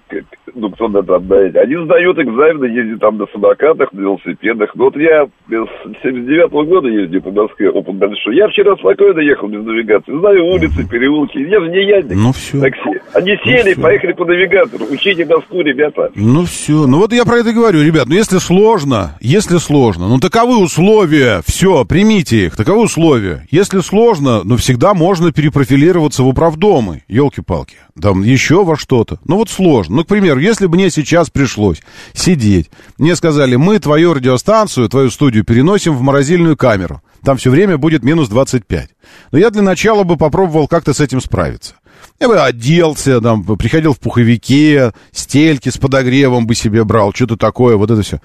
[0.56, 4.72] ну, кто на там, да, они сдают экзамены, ездят там на самокатах, на велосипедах.
[4.76, 8.36] Ну, вот я с 79-го года ездил по Москве, опыт большой.
[8.36, 10.18] Я вчера спокойно ехал без навигации.
[10.18, 11.38] Знаю улицы, переулки.
[11.38, 12.16] Я же не ядник.
[12.16, 12.60] Ну, все.
[12.60, 13.00] Такси.
[13.14, 14.86] Они ну, сели, ну, поехали по навигатору.
[14.92, 16.12] Учите Москву, ребята.
[16.16, 16.88] Ну, все.
[16.88, 18.08] Ну, вот я про это говорю, ребят.
[18.08, 21.42] Ну, если сложно, если сложно, ну, таковы условия.
[21.46, 22.56] Все, примите их.
[22.56, 23.46] Таковы условия.
[23.52, 27.76] Если сложно, но всегда можно перепрофилироваться в управдомы, елки-палки.
[28.02, 29.20] Там еще во что-то.
[29.26, 29.98] Ну вот сложно.
[29.98, 31.82] Ну, к примеру, если бы мне сейчас пришлось
[32.14, 37.02] сидеть, мне сказали, мы твою радиостанцию, твою студию переносим в морозильную камеру.
[37.24, 38.90] Там все время будет минус 25.
[39.32, 41.76] Но я для начала бы попробовал как-то с этим справиться.
[42.20, 47.76] Я бы оделся, там, приходил в пуховике, стельки с подогревом бы себе брал, что-то такое,
[47.76, 48.22] вот это все.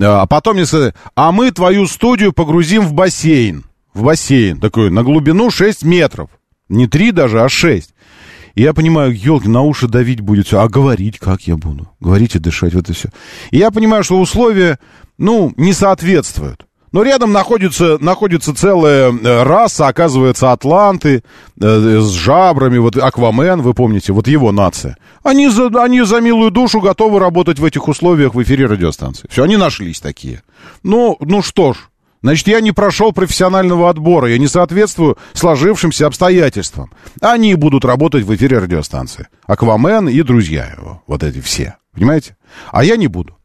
[0.00, 3.64] А потом мне сказали, а мы твою студию погрузим в бассейн
[3.96, 6.30] в бассейн, такой, на глубину 6 метров.
[6.68, 7.90] Не 3 даже, а 6.
[8.54, 10.60] И я понимаю, елки, на уши давить будет все.
[10.60, 11.88] А говорить как я буду?
[12.00, 13.10] Говорить и дышать, вот это все.
[13.50, 14.78] И я понимаю, что условия,
[15.18, 16.66] ну, не соответствуют.
[16.92, 21.22] Но рядом находится, находится целая э, раса, оказывается, атланты
[21.60, 24.96] э, с жабрами, вот Аквамен, вы помните, вот его нация.
[25.22, 29.28] Они за, они за милую душу готовы работать в этих условиях в эфире радиостанции.
[29.30, 30.42] Все, они нашлись такие.
[30.82, 31.76] Ну, ну что ж,
[32.22, 36.92] Значит, я не прошел профессионального отбора, я не соответствую сложившимся обстоятельствам.
[37.20, 39.28] Они будут работать в эфире радиостанции.
[39.46, 41.76] Аквамен и друзья его, вот эти все.
[41.92, 42.36] Понимаете?
[42.72, 43.36] А я не буду.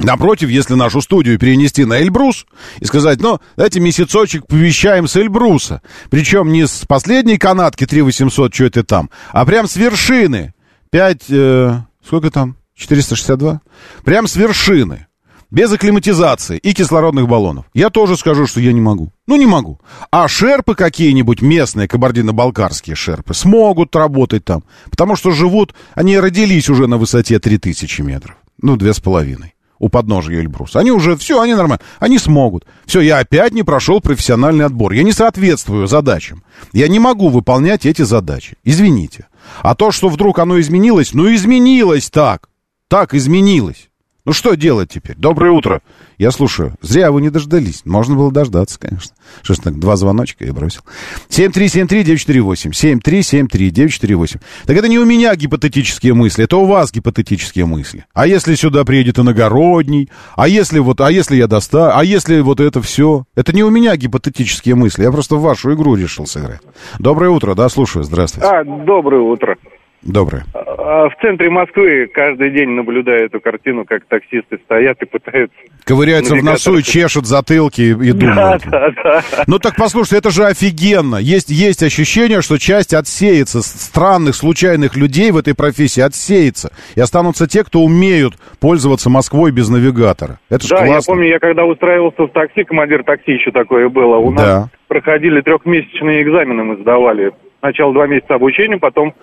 [0.00, 2.46] Напротив, если нашу студию перенести на Эльбрус
[2.80, 5.82] и сказать, ну, давайте месяцочек повещаем с Эльбруса.
[6.10, 10.54] Причем не с последней канатки 3800, что это там, а прям с вершины.
[10.90, 12.56] 5, э, сколько там?
[12.74, 13.60] 462?
[14.04, 15.06] Прям с вершины
[15.52, 17.66] без акклиматизации и кислородных баллонов.
[17.74, 19.10] Я тоже скажу, что я не могу.
[19.26, 19.78] Ну, не могу.
[20.10, 24.64] А шерпы какие-нибудь местные, кабардино-балкарские шерпы, смогут работать там.
[24.90, 28.36] Потому что живут, они родились уже на высоте 3000 метров.
[28.62, 29.54] Ну, две с половиной.
[29.78, 30.80] У подножия Эльбруса.
[30.80, 31.80] Они уже, все, они нормально.
[31.98, 32.64] Они смогут.
[32.86, 34.92] Все, я опять не прошел профессиональный отбор.
[34.92, 36.44] Я не соответствую задачам.
[36.72, 38.56] Я не могу выполнять эти задачи.
[38.64, 39.26] Извините.
[39.60, 42.48] А то, что вдруг оно изменилось, ну, изменилось так.
[42.88, 43.90] Так изменилось.
[44.24, 45.16] Ну что делать теперь?
[45.16, 45.82] Доброе утро.
[46.16, 46.74] Я слушаю.
[46.80, 47.82] Зря вы не дождались.
[47.84, 49.16] Можно было дождаться, конечно.
[49.42, 50.82] Что ж так, два звоночка я бросил.
[51.28, 52.70] 7373948.
[52.70, 54.40] 7373948.
[54.64, 58.04] Так это не у меня гипотетические мысли, это у вас гипотетические мысли.
[58.14, 60.08] А если сюда приедет иногородний?
[60.36, 61.98] А если вот, а если я доста?
[61.98, 63.24] А если вот это все?
[63.34, 65.02] Это не у меня гипотетические мысли.
[65.02, 66.60] Я просто в вашу игру решил сыграть.
[67.00, 68.04] Доброе утро, да, слушаю.
[68.04, 68.46] Здравствуйте.
[68.46, 69.56] А, доброе утро.
[70.04, 70.44] Доброе.
[70.54, 75.56] А, в центре Москвы каждый день наблюдаю эту картину, как таксисты стоят и пытаются...
[75.84, 78.62] Ковыряются в носу и чешут затылки и, и думают.
[78.66, 79.22] Да, да, да.
[79.46, 81.16] Ну так послушайте, это же офигенно.
[81.16, 86.72] Есть, есть ощущение, что часть отсеется, странных, случайных людей в этой профессии отсеется.
[86.96, 90.40] И останутся те, кто умеют пользоваться Москвой без навигатора.
[90.50, 90.94] Это же да, классно.
[90.94, 94.16] я помню, я когда устраивался в такси, командир такси еще такое было.
[94.16, 94.42] У да.
[94.42, 97.32] нас проходили трехмесячные экзамены, мы сдавали.
[97.60, 99.14] Сначала два месяца обучения, потом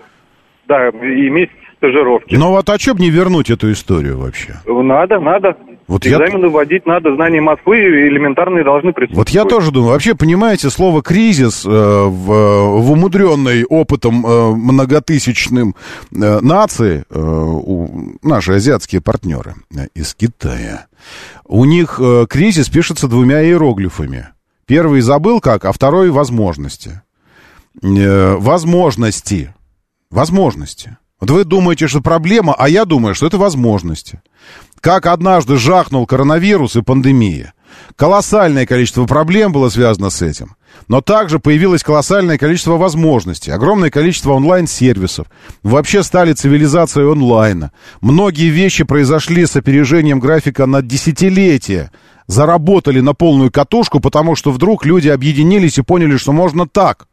[0.70, 2.36] да, и месяц стажировки.
[2.36, 4.60] Но вот а что бы не вернуть эту историю вообще?
[4.66, 5.56] Надо, надо.
[5.88, 6.50] Вот Экзамены я...
[6.50, 9.28] вводить надо, знания Москвы элементарные должны присутствовать.
[9.28, 15.74] Вот я тоже думаю, вообще, понимаете, слово «кризис» э, в, в умудренной опытом э, многотысячным
[16.14, 20.86] э, нации, э, у, наши азиатские партнеры э, из Китая,
[21.44, 24.28] у них э, кризис пишется двумя иероглифами.
[24.66, 27.02] Первый забыл как, а второй возможности.
[27.82, 29.52] Э, возможности
[30.10, 30.96] Возможности.
[31.20, 34.20] Вот вы думаете, что проблема, а я думаю, что это возможности.
[34.80, 37.52] Как однажды жахнул коронавирус и пандемия.
[37.94, 40.56] Колоссальное количество проблем было связано с этим.
[40.88, 45.26] Но также появилось колоссальное количество возможностей, огромное количество онлайн-сервисов.
[45.62, 47.70] Вообще стали цивилизацией онлайна.
[48.00, 51.92] Многие вещи произошли с опережением графика на десятилетия.
[52.26, 57.06] Заработали на полную катушку, потому что вдруг люди объединились и поняли, что можно так.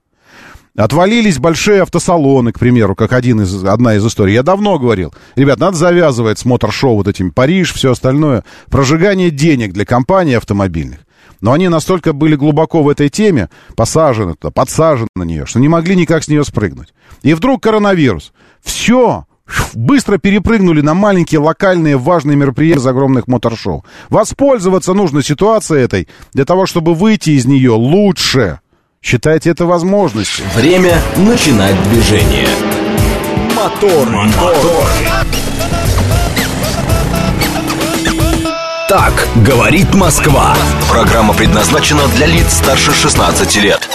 [0.77, 4.35] Отвалились большие автосалоны, к примеру, как один из, одна из историй.
[4.35, 8.43] Я давно говорил, ребят, надо завязывать с мотор-шоу вот этим Париж, все остальное.
[8.69, 10.99] Прожигание денег для компаний автомобильных.
[11.41, 15.95] Но они настолько были глубоко в этой теме, посажены, подсажены на нее, что не могли
[15.95, 16.93] никак с нее спрыгнуть.
[17.23, 18.31] И вдруг коронавирус.
[18.63, 19.25] Все,
[19.73, 23.83] быстро перепрыгнули на маленькие локальные важные мероприятия из огромных моторшоу.
[24.09, 28.59] Воспользоваться нужно ситуацией этой для того, чтобы выйти из нее лучше.
[29.01, 30.45] Считайте это возможностью.
[30.55, 32.47] Время начинать движение.
[33.55, 34.87] Мотор, мотор.
[38.89, 40.55] Так говорит Москва.
[40.89, 43.87] Программа предназначена для лиц старше 16 лет.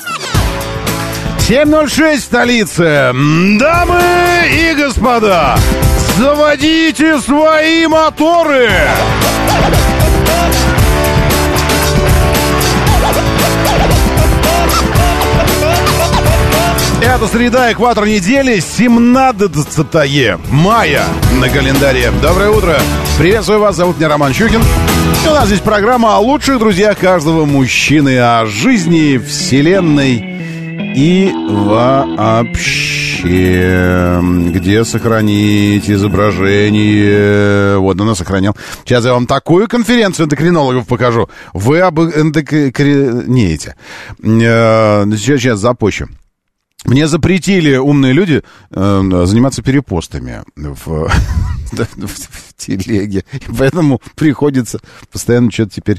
[1.38, 3.12] 7.06 в столице.
[3.59, 4.00] Дамы
[4.50, 5.57] и господа,
[6.16, 8.70] заводите свои моторы!
[17.05, 21.05] Это среда, экватор недели, 17 мая
[21.40, 22.12] на календаре.
[22.22, 22.78] Доброе утро.
[23.18, 24.62] Приветствую вас, зовут меня Роман Щукин.
[24.62, 32.61] И у нас здесь программа о лучших друзьях каждого мужчины, о жизни, вселенной и вообще,
[34.22, 37.78] где сохранить изображение.
[37.78, 38.57] Вот, она сохранял.
[38.84, 41.28] Сейчас я вам такую конференцию эндокринологов покажу.
[41.53, 43.74] Вы об эндокринеете.
[44.22, 46.07] Э, сейчас, сейчас запущу.
[46.84, 51.08] Мне запретили умные люди э, заниматься перепостами в,
[51.72, 53.24] в телеге.
[53.32, 54.80] И поэтому приходится
[55.12, 55.98] постоянно что-то теперь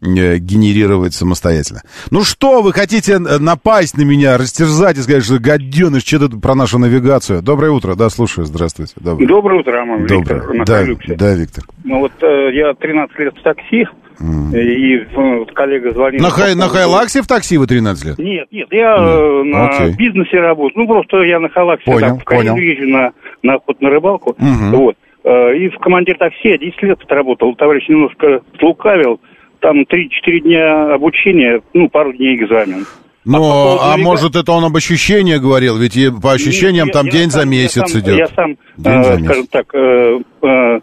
[0.00, 1.82] э, генерировать самостоятельно.
[2.10, 6.54] Ну что, вы хотите э, напасть на меня, растерзать и сказать, что гаденыш, что-то про
[6.54, 7.42] нашу навигацию?
[7.42, 8.94] Доброе утро, да, слушаю, здравствуйте.
[9.00, 10.06] Доброе, Доброе утро, Роман.
[10.06, 10.40] Доброе.
[10.40, 11.64] Виктор, да, да, Виктор.
[11.84, 13.86] Ну вот э, я 13 лет в такси,
[14.20, 14.54] м.
[14.54, 16.22] И вот, коллега звонил.
[16.22, 18.18] На, хай, на Хайлаксе в такси вы 13 лет?
[18.18, 19.44] Нет, нет, я м.
[19.44, 19.96] на okay.
[19.96, 20.84] бизнесе работаю.
[20.84, 23.12] Ну, просто я на Хайлаксе понял, так, в Карелию езжу на,
[23.42, 24.36] на охоту на рыбалку.
[24.38, 24.76] Mm-hmm.
[24.76, 24.96] Вот.
[25.22, 27.54] И в командир такси я 10 лет отработал.
[27.54, 29.20] Товарищ немножко слукавил.
[29.60, 32.86] Там 3-4 дня обучения, ну, пару дней экзамен.
[33.24, 35.76] Ну, а, а может, это он об ощущениях говорил?
[35.76, 38.16] Ведь по ощущениям Нет, там я, день я за месяц я сам, идет.
[38.16, 40.80] Я сам, день э, скажем так, э, э,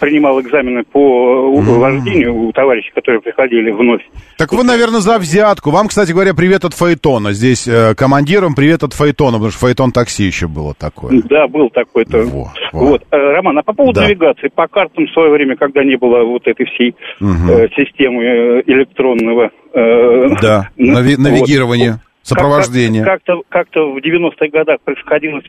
[0.00, 4.02] принимал экзамены по вождению у товарищей, которые приходили вновь.
[4.38, 5.70] Так вы, наверное, за взятку.
[5.70, 7.32] Вам, кстати говоря, привет от Фаэтона.
[7.32, 11.22] Здесь э, командиром привет от Фаэтона, потому что Фаэтон такси еще было такое.
[11.28, 12.22] Да, был такой-то.
[12.22, 12.78] Во, во.
[12.80, 13.02] Вот.
[13.10, 14.06] Э, Роман, а по поводу Да.
[14.06, 17.50] навигации, по картам в свое время, когда не было вот этой всей Мгм.
[17.50, 19.50] э, системы э, электронного...
[19.74, 21.16] э, Да, ну, нави-
[21.90, 22.00] вот.
[22.22, 23.04] сопровождение.
[23.04, 25.44] Как-то, как-то в 90-х годах приходилось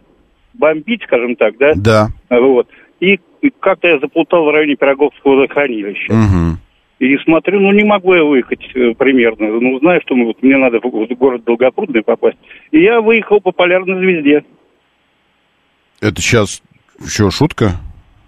[0.54, 1.72] бомбить, скажем так, да?
[1.76, 2.08] Да.
[2.30, 2.68] Вот.
[3.00, 3.20] И
[3.60, 6.12] как-то я заплутал в районе Пироговского водохранилища.
[6.12, 6.60] Мгм.
[7.00, 9.48] И смотрю, ну не могу я выехать э, примерно.
[9.48, 12.38] Ну, знаю, что вот, мне надо в, город Долгопрудный попасть.
[12.72, 14.44] И я выехал по полярной звезде.
[16.02, 16.62] Это сейчас
[17.08, 17.80] что, шутка?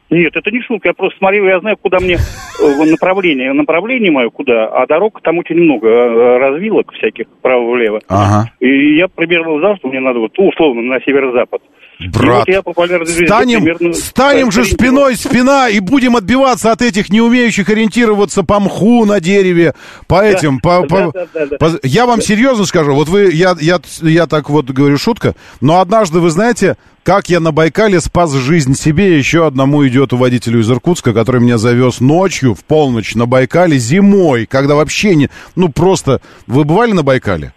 [0.10, 4.30] Нет, это не шутка, я просто смотрел, я знаю, куда мне э, направление, направление мое
[4.30, 8.02] куда, а дорог там очень много, э, развилок всяких вправо-влево.
[8.10, 8.52] Ага.
[8.60, 11.62] И я примерно знал, что мне надо вот условно на северо-запад.
[12.02, 16.16] И Брат, вот я по полярной звезде станем, примерно станем же спиной спина и будем
[16.16, 19.76] отбиваться от этих не умеющих ориентироваться по мху на дереве,
[20.08, 21.58] по этим, по, да, по- да, да, да.
[21.58, 25.80] по- Я вам серьезно скажу, вот вы, я, я, я так вот говорю шутка, но
[25.80, 30.62] однажды, вы знаете, как я на Байкале спас жизнь себе и еще одному идиоту водителю
[30.62, 35.70] из Иркутска, который меня завез ночью в полночь на Байкале зимой, когда вообще не, ну
[35.70, 37.54] просто, вы бывали на Байкале?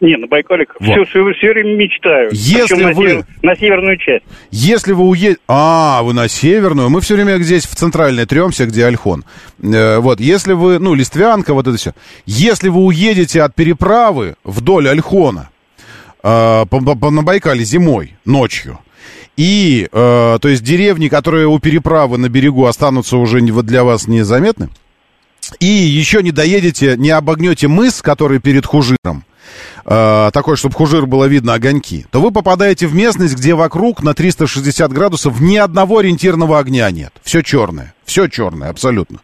[0.00, 1.08] Не, на Байкале Вот.
[1.08, 2.28] все, все, время мечтаю.
[2.32, 4.24] Если Причем на, вы- север- на северную часть.
[4.50, 5.40] Если вы уедете...
[5.48, 6.90] А, вы на северную.
[6.90, 9.24] Мы все время здесь в центральной тремся, где Альхон.
[9.62, 10.78] Э, вот, если вы...
[10.78, 11.94] Ну, Листвянка, вот это все.
[12.26, 15.48] Если вы уедете от переправы вдоль Альхона
[16.22, 18.78] э, по, по- на Байкале зимой, ночью,
[19.38, 24.68] и, э, то есть, деревни, которые у переправы на берегу останутся уже для вас незаметны,
[25.60, 29.24] и еще не доедете, не обогнете мыс, который перед Хужиром,
[29.84, 34.14] э, такой, чтобы Хужир было видно огоньки, то вы попадаете в местность, где вокруг на
[34.14, 37.12] 360 градусов ни одного ориентирного огня нет.
[37.22, 37.94] Все черное.
[38.04, 39.20] Все черное, абсолютно.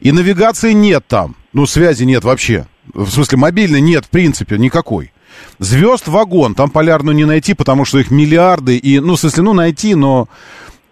[0.00, 1.36] И навигации нет там.
[1.52, 2.66] Ну, связи нет вообще.
[2.92, 5.12] В смысле, мобильной нет, в принципе, никакой.
[5.58, 9.52] Звезд вагон, там полярную не найти, потому что их миллиарды, и, ну, в смысле, ну,
[9.52, 10.28] найти, но...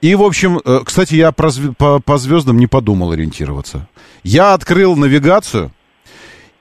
[0.01, 3.89] И, в общем, э, кстати, я про по, по звездам не подумал ориентироваться.
[4.23, 5.73] Я открыл навигацию,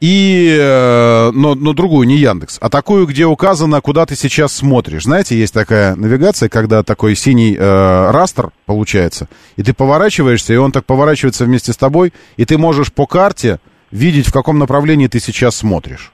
[0.04, 5.04] и, э, но, но другую, не Яндекс, а такую, где указано, куда ты сейчас смотришь.
[5.04, 10.74] Знаете, есть такая навигация, когда такой синий э, растер получается, и ты поворачиваешься, и он
[10.74, 13.60] так поворачивается вместе с тобой, и ты можешь по карте
[13.91, 16.12] видеть, в каком направлении ты сейчас смотришь.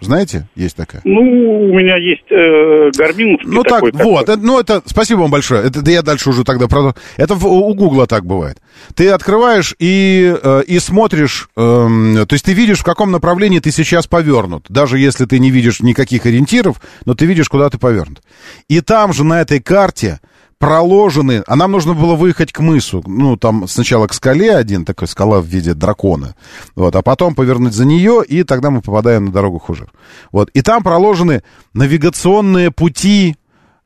[0.00, 1.00] Знаете, есть такая?
[1.04, 5.30] Ну, у меня есть э, гарминовский Ну так, такой, вот, это- ну это, спасибо вам
[5.30, 5.62] большое.
[5.64, 6.94] Это да я дальше уже тогда про...
[7.16, 8.58] Это в- у Гугла так бывает.
[8.94, 13.70] Ты открываешь и, э, и смотришь, эм, то есть ты видишь, в каком направлении ты
[13.70, 14.66] сейчас повернут.
[14.68, 18.20] Даже если ты не видишь никаких ориентиров, но ты видишь, куда ты повернут.
[18.68, 20.20] И там же на этой карте
[20.58, 25.08] проложены, а нам нужно было выехать к мысу, ну, там сначала к скале один, такой
[25.08, 26.34] скала в виде дракона,
[26.74, 29.92] вот, а потом повернуть за нее, и тогда мы попадаем на дорогу Хужир.
[30.32, 31.42] Вот, и там проложены
[31.74, 33.36] навигационные пути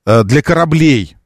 [0.06, 1.16] э, для кораблей,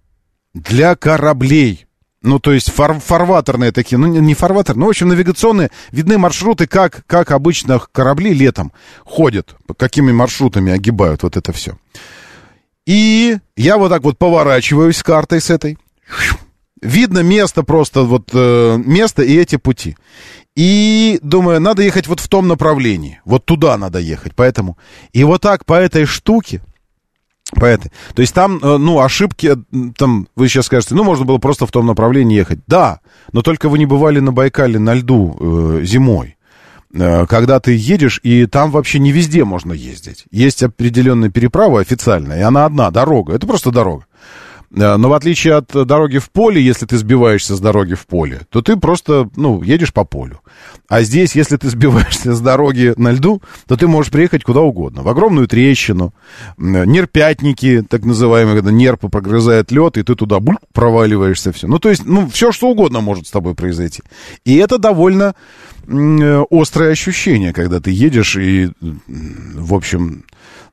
[0.54, 1.86] для кораблей,
[2.22, 6.66] ну, то есть фар фарватерные такие, ну, не фарватер, ну, в общем, навигационные, видны маршруты,
[6.66, 8.72] как, как обычно корабли летом
[9.04, 11.76] ходят, какими маршрутами огибают вот это все.
[12.86, 15.78] И я вот так вот поворачиваюсь с картой с этой.
[16.82, 19.96] Видно место просто, вот э, место и эти пути.
[20.54, 23.20] И думаю, надо ехать вот в том направлении.
[23.24, 24.34] Вот туда надо ехать.
[24.36, 24.76] Поэтому.
[25.12, 26.60] И вот так по этой штуке,
[27.52, 27.90] по этой.
[28.14, 29.56] То есть там, э, ну, ошибки,
[29.96, 32.60] там, вы сейчас скажете, ну, можно было просто в том направлении ехать.
[32.66, 33.00] Да,
[33.32, 36.36] но только вы не бывали на Байкале на льду э, зимой.
[36.94, 40.24] Э, когда ты едешь, и там вообще не везде можно ездить.
[40.30, 43.34] Есть определенная переправа официальная, и она одна, дорога.
[43.34, 44.06] Это просто дорога.
[44.74, 48.40] Э, но в отличие от дороги в поле, если ты сбиваешься с дороги в поле,
[48.50, 50.40] то ты просто, ну, едешь по полю.
[50.88, 55.02] А здесь, если ты сбиваешься с дороги на льду, то ты можешь приехать куда угодно.
[55.02, 56.12] В огромную трещину,
[56.58, 61.66] нерпятники, так называемые, когда нерпы прогрызает лед, и ты туда буль, проваливаешься, все.
[61.66, 64.02] Ну, то есть, ну, все что угодно может с тобой произойти.
[64.44, 65.34] И это довольно
[65.86, 70.24] э, острое ощущение, когда ты едешь и, в общем,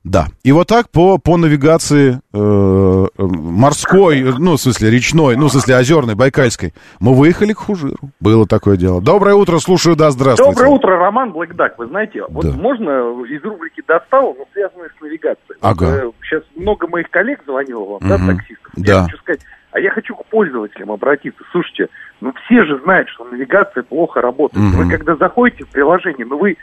[0.04, 0.26] да.
[0.44, 5.78] И вот так по, по навигации э, морской, ну, в смысле, речной, ну, в смысле,
[5.78, 8.10] озерной, байкальской, мы выехали к Хужиру.
[8.20, 9.00] Было такое дело.
[9.00, 10.52] Доброе утро, слушаю, да, здравствуйте.
[10.54, 11.78] Доброе утро, Роман Блэкдак.
[11.78, 12.52] Вы знаете, вот да.
[12.54, 12.90] можно
[13.26, 15.58] из рубрики «Достал», но связанное с навигацией.
[15.62, 15.86] Ага.
[15.86, 18.08] Вот, э, сейчас много моих коллег звонило вам, угу.
[18.08, 18.72] да, таксистов.
[18.76, 18.94] Да.
[18.94, 19.42] Я хочу сказать,
[19.72, 21.44] а я хочу к пользователям обратиться.
[21.52, 21.88] Слушайте,
[22.20, 24.66] ну все же знают, что навигация плохо работает.
[24.66, 24.84] Угу.
[24.84, 26.58] Вы когда заходите в приложение, ну вы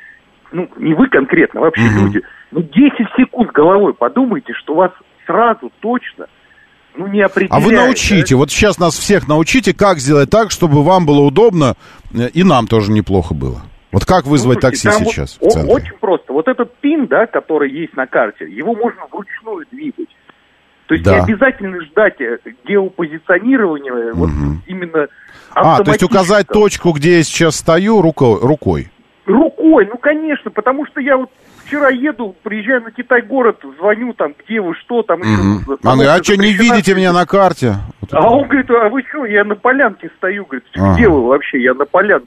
[0.52, 2.06] ну, не вы конкретно, вообще угу.
[2.06, 2.72] люди, ну, 10
[3.16, 4.92] секунд головой подумайте, что вас
[5.26, 6.26] сразу точно
[6.98, 7.22] ну, не.
[7.22, 11.74] А вы научите, вот сейчас нас всех научите, как сделать так, чтобы вам было удобно,
[12.12, 13.62] э, и нам тоже неплохо было.
[13.92, 15.74] Вот как вызвать ну, такси сейчас вот, в центре?
[15.74, 16.32] Очень просто.
[16.32, 20.08] Вот этот пин, да, который есть на карте, его можно вручную двигать.
[20.86, 21.16] То есть да.
[21.16, 24.26] не обязательно ждать э, геопозиционирования, угу.
[24.26, 24.30] вот
[24.66, 25.06] именно
[25.54, 28.40] А, то есть указать точку, где я сейчас стою, рукой?
[28.40, 28.90] рукой.
[29.28, 31.30] Рукой, ну конечно, потому что я вот
[31.64, 35.20] вчера еду, приезжаю на Китай-город, звоню там, где вы, что там.
[35.20, 35.74] Угу.
[35.74, 37.74] Еще, а, а что, не видите меня на карте?
[38.10, 40.94] А он говорит, а вы что, я на полянке стою, говорит, ага.
[40.94, 42.26] где вы вообще, я на полянке.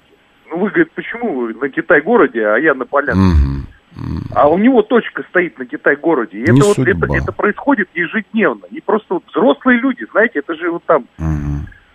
[0.51, 3.19] Ну, вы, говорит, почему вы на Китай-городе, а я на полянке?
[3.19, 4.21] Угу.
[4.35, 6.37] А у него точка стоит на Китай-городе.
[6.37, 8.65] И это, вот, это, это происходит ежедневно.
[8.69, 11.07] И просто вот взрослые люди, знаете, это же вот там...
[11.17, 11.51] Угу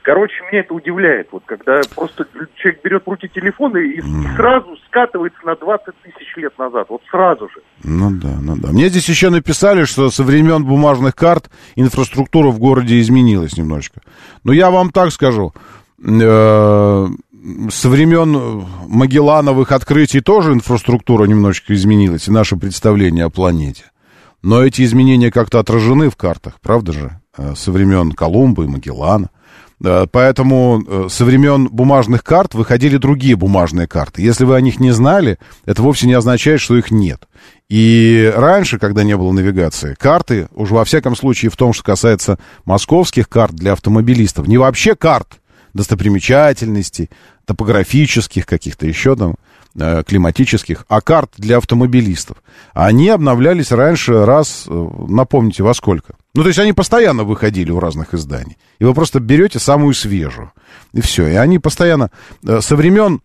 [0.06, 4.36] Короче, меня это удивляет, вот когда просто человек берет в руки телефон и, mm.
[4.36, 7.60] сразу скатывается на 20 тысяч лет назад, вот сразу же.
[7.82, 8.68] Ну да, ну да.
[8.68, 14.00] Мне здесь еще написали, что со времен бумажных карт инфраструктура в городе изменилась немножечко.
[14.44, 15.52] Но я вам так скажу,
[15.98, 17.06] э,
[17.70, 23.86] со времен Магеллановых открытий тоже инфраструктура немножечко изменилась, и наше представление о планете.
[24.40, 27.20] Но эти изменения как-то отражены в картах, правда же?
[27.36, 29.30] Э, со времен Колумба и Магеллана.
[29.78, 34.22] Поэтому э, со времен бумажных карт выходили другие бумажные карты.
[34.22, 37.28] Если вы о них не знали, это вовсе не означает, что их нет.
[37.68, 42.38] И раньше, когда не было навигации, карты, уж во всяком случае в том, что касается
[42.64, 45.40] московских карт для автомобилистов, не вообще карт
[45.74, 47.10] достопримечательностей,
[47.44, 49.34] топографических каких-то еще там,
[49.78, 52.38] э, климатических, а карт для автомобилистов.
[52.72, 56.14] Они обновлялись раньше раз, э, напомните, во сколько?
[56.36, 58.58] Ну, то есть они постоянно выходили у разных изданий.
[58.78, 60.52] И вы просто берете самую свежую.
[60.92, 61.26] И все.
[61.28, 62.10] И они постоянно...
[62.46, 63.22] Э, со времен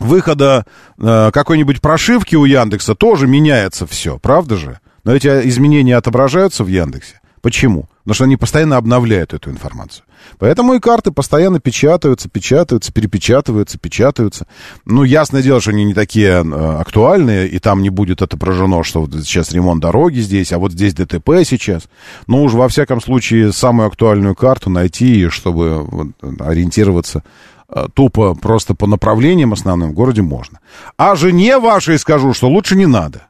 [0.00, 0.66] выхода
[0.98, 4.80] э, какой-нибудь прошивки у Яндекса тоже меняется все, правда же?
[5.02, 7.20] Но эти изменения отображаются в Яндексе.
[7.40, 7.88] Почему?
[8.06, 10.04] Потому что они постоянно обновляют эту информацию.
[10.38, 14.46] Поэтому и карты постоянно печатаются, печатаются, перепечатываются, печатаются.
[14.84, 19.00] Ну, ясное дело, что они не такие э, актуальные, и там не будет отображено, что
[19.00, 21.88] вот сейчас ремонт дороги здесь, а вот здесь ДТП сейчас.
[22.28, 27.24] Но уж во всяком случае самую актуальную карту найти, чтобы вот, ориентироваться
[27.68, 30.60] э, тупо просто по направлениям основным в городе можно.
[30.96, 33.26] А жене вашей скажу, что лучше не надо.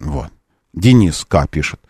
[0.00, 0.28] Вот.
[0.72, 1.46] Денис К.
[1.46, 1.80] пишет.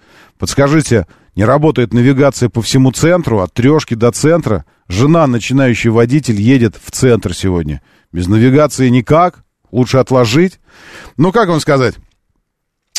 [0.40, 1.06] Подскажите,
[1.36, 4.64] не работает навигация по всему центру, от трешки до центра.
[4.88, 7.80] Жена, начинающий водитель, едет в центр сегодня.
[8.12, 9.44] Без навигации никак.
[9.70, 10.58] Лучше отложить.
[11.16, 11.94] Ну, как вам сказать?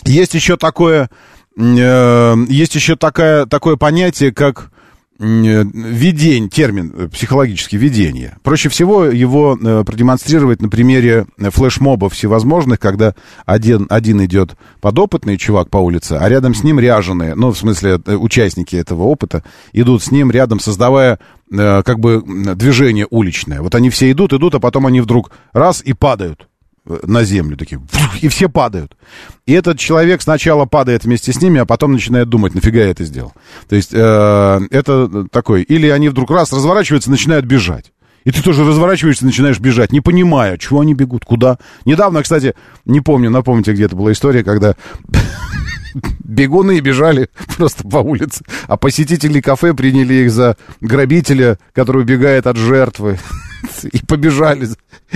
[0.06, 1.10] Есть еще такое,
[1.58, 4.72] э, есть еще такая, такое понятие, как
[5.22, 8.38] видень, термин психологический видение.
[8.42, 9.56] Проще всего его
[9.86, 13.14] продемонстрировать на примере флешмобов всевозможных, когда
[13.46, 17.98] один, один идет подопытный чувак по улице, а рядом с ним ряженые, ну, в смысле,
[18.08, 19.44] участники этого опыта,
[19.74, 21.20] идут с ним рядом, создавая
[21.50, 22.24] как бы
[22.56, 23.62] движение уличное.
[23.62, 26.48] Вот они все идут, идут, а потом они вдруг раз и падают
[26.86, 27.82] на землю такие,
[28.22, 28.98] и все падают.
[29.46, 33.04] И этот человек сначала падает вместе с ними, а потом начинает думать, нафига я это
[33.04, 33.34] сделал.
[33.70, 37.92] То есть э, это такой, или они вдруг раз разворачиваются, начинают бежать.
[38.24, 41.58] И ты тоже разворачиваешься, начинаешь бежать, не понимая, чего они бегут, куда.
[41.86, 42.56] Недавно, кстати,
[42.86, 44.76] не помню, напомните, где это была история, когда
[46.24, 52.58] бегуны бежали просто по улице, а посетители кафе приняли их за грабителя, который убегает от
[52.58, 53.18] жертвы.
[53.91, 54.68] И побежали.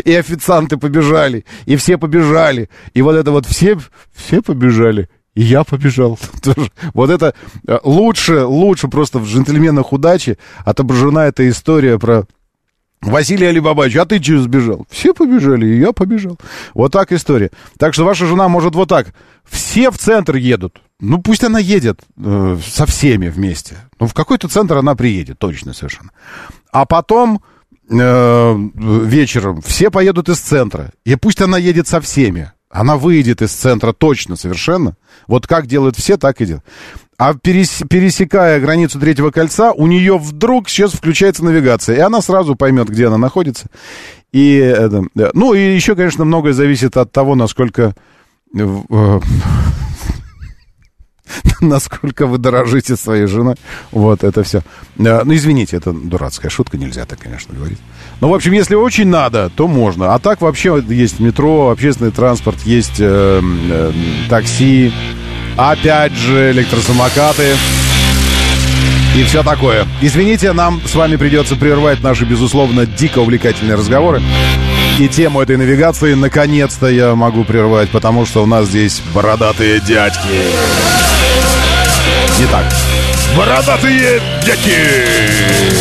[0.03, 1.45] И официанты побежали.
[1.65, 2.69] И все побежали.
[2.93, 3.77] И вот это вот все,
[4.13, 5.09] все побежали.
[5.33, 6.17] И я побежал.
[6.93, 7.33] Вот это
[7.67, 12.25] э, лучше, лучше просто в «Джентльменах удачи» отображена эта история про
[13.01, 14.87] Василий Алибабаевич, а ты чего сбежал?
[14.89, 16.39] Все побежали, и я побежал.
[16.73, 17.51] Вот так история.
[17.77, 19.13] Так что ваша жена может вот так.
[19.43, 20.81] Все в центр едут.
[20.99, 23.77] Ну, пусть она едет э, со всеми вместе.
[23.99, 26.11] Ну, в какой-то центр она приедет, точно совершенно.
[26.71, 27.41] А потом
[27.89, 30.91] э, вечером все поедут из центра.
[31.05, 32.51] И пусть она едет со всеми.
[32.69, 34.97] Она выйдет из центра точно, совершенно.
[35.27, 36.65] Вот как делают все, так и делают.
[37.17, 42.55] А перес, пересекая границу третьего кольца, у нее вдруг сейчас включается навигация, и она сразу
[42.55, 43.67] поймет, где она находится.
[44.33, 44.75] И
[45.33, 47.95] ну, и еще, конечно, многое зависит от того, насколько
[48.53, 49.19] э,
[51.61, 53.55] насколько вы дорожите своей женой.
[53.91, 54.59] Вот это все.
[54.97, 57.79] Э, ну, извините, это дурацкая шутка, нельзя так, конечно, говорить.
[58.21, 60.13] Ну, в общем, если очень надо, то можно.
[60.13, 63.91] А так вообще есть метро, общественный транспорт, есть э, э,
[64.29, 64.93] такси,
[65.57, 67.55] опять же электросамокаты
[69.15, 69.87] и все такое.
[70.01, 74.21] Извините, нам с вами придется прервать наши, безусловно, дико увлекательные разговоры.
[74.99, 81.14] И тему этой навигации наконец-то я могу прервать, потому что у нас здесь бородатые дядьки.
[82.39, 82.65] Не так.
[83.37, 85.75] Бородатые дядьки!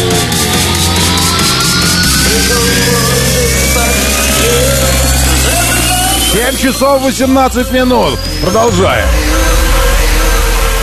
[6.32, 8.18] 7 часов 18 минут.
[8.42, 9.06] Продолжаем.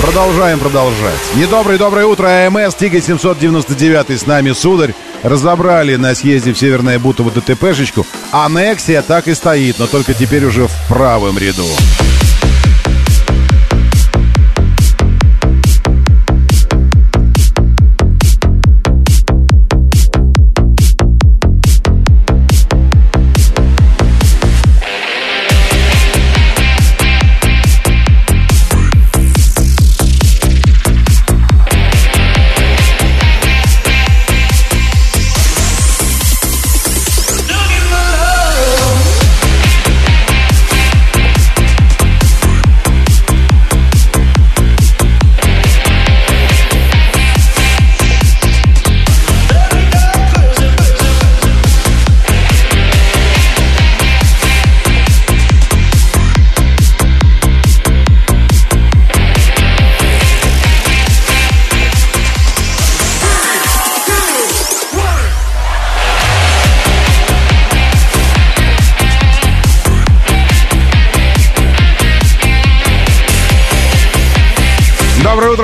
[0.01, 1.19] Продолжаем продолжать.
[1.35, 4.93] Недоброе доброе утро, АМС, Тига 799 с нами, сударь.
[5.23, 8.05] Разобрали на съезде в Северное Бутово ДТПшечку.
[8.31, 11.67] Аннексия так и стоит, но только теперь уже в правом ряду.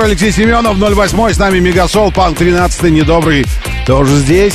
[0.02, 3.44] Алексей Семенов, 08 с нами Мегасол, Панк 13 недобрый,
[3.86, 4.54] тоже здесь.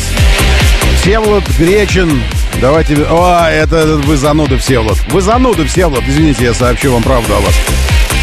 [1.02, 2.22] Всеволод Гречин,
[2.62, 2.96] давайте...
[2.96, 4.98] О, это, вы зануды, Всеволод.
[5.10, 7.54] Вы зануды, Всеволод, извините, я сообщу вам правду о вас.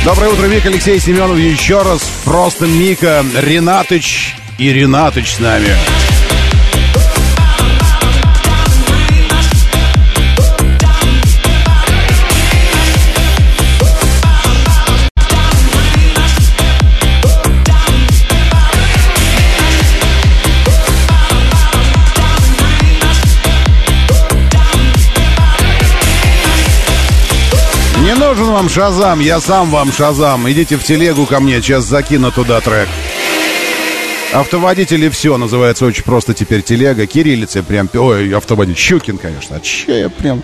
[0.05, 2.01] Доброе утро, Мик, Алексей Семенов, еще раз.
[2.25, 5.68] Просто Мика, Ренатыч и Ренатыч с нами.
[28.41, 30.50] Нужен вам Шазам, я сам вам Шазам.
[30.50, 32.88] Идите в телегу ко мне, сейчас закину туда трек.
[34.33, 37.07] Автоводители все называется очень просто теперь телега.
[37.07, 37.91] Кириллица прям...
[37.92, 38.80] Ой, автоводитель.
[38.80, 39.57] Щукин, конечно.
[39.57, 40.42] А че я прям...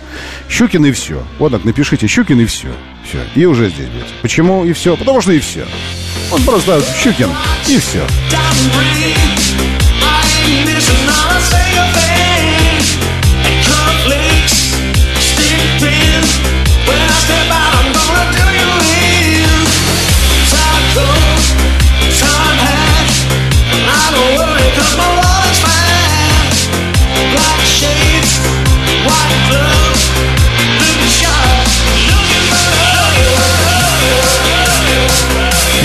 [0.49, 1.23] Щукин и все.
[1.39, 2.67] Вот так напишите Щукин и все.
[3.07, 3.19] Все.
[3.35, 4.07] И уже здесь будет.
[4.21, 4.95] Почему и все?
[4.97, 5.65] Потому что и все.
[6.29, 7.29] Вот просто Щукин
[7.67, 8.03] и все.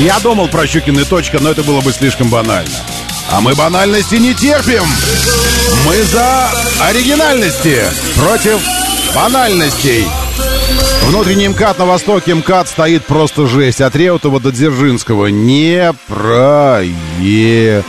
[0.02, 2.74] Я думал про Щукины точка, но это было бы слишком банально.
[3.30, 4.82] А мы банальности не терпим.
[5.86, 6.50] Мы за
[6.80, 7.78] оригинальности
[8.16, 8.60] против
[9.14, 10.04] банальностей.
[11.04, 13.80] Внутренний МКАД на востоке МКАД стоит просто жесть.
[13.80, 17.84] От Реутова до Дзержинского не проехать.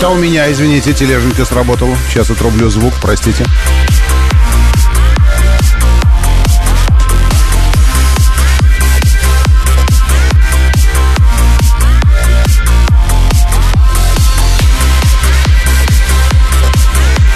[0.00, 1.94] Это у меня, извините, тележенька сработала.
[2.08, 3.44] Сейчас отрублю звук, простите.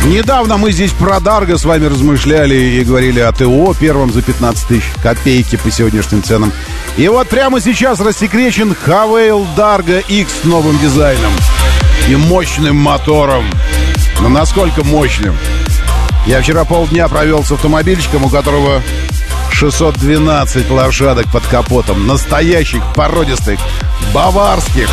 [0.06, 4.68] Недавно мы здесь про Дарго с вами размышляли и говорили о ТО первом за 15
[4.68, 6.50] тысяч копейки по сегодняшним ценам.
[6.96, 11.32] И вот прямо сейчас рассекречен Хавейл Дарго X с новым дизайном
[12.08, 13.44] и мощным мотором.
[14.20, 15.36] Но насколько мощным?
[16.26, 18.82] Я вчера полдня провел с автомобильчиком, у которого
[19.50, 22.06] 612 лошадок под капотом.
[22.06, 23.58] Настоящих, породистых,
[24.12, 24.88] баварских.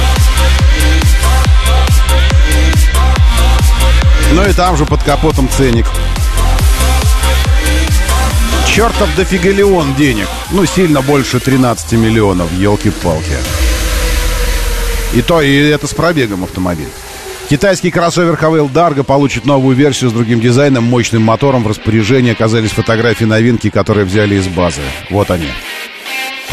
[4.34, 5.86] Ну и там же под капотом ценник.
[8.66, 10.28] Чертов дофигалион денег.
[10.52, 13.36] Ну, сильно больше 13 миллионов, елки-палки.
[15.14, 16.88] И то, и это с пробегом автомобиль.
[17.50, 21.64] Китайский кроссовер Хавейл Дарго получит новую версию с другим дизайном, мощным мотором.
[21.64, 24.82] В распоряжении оказались фотографии новинки, которые взяли из базы.
[25.10, 25.50] Вот они.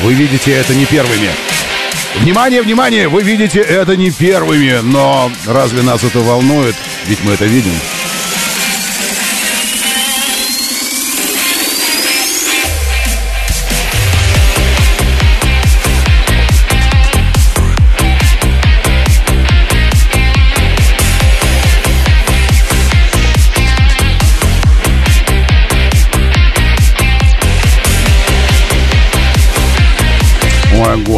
[0.03, 1.29] Вы видите это не первыми.
[2.17, 3.09] Внимание, внимание!
[3.09, 6.75] Вы видите это не первыми, но разве нас это волнует?
[7.07, 7.75] Ведь мы это видим.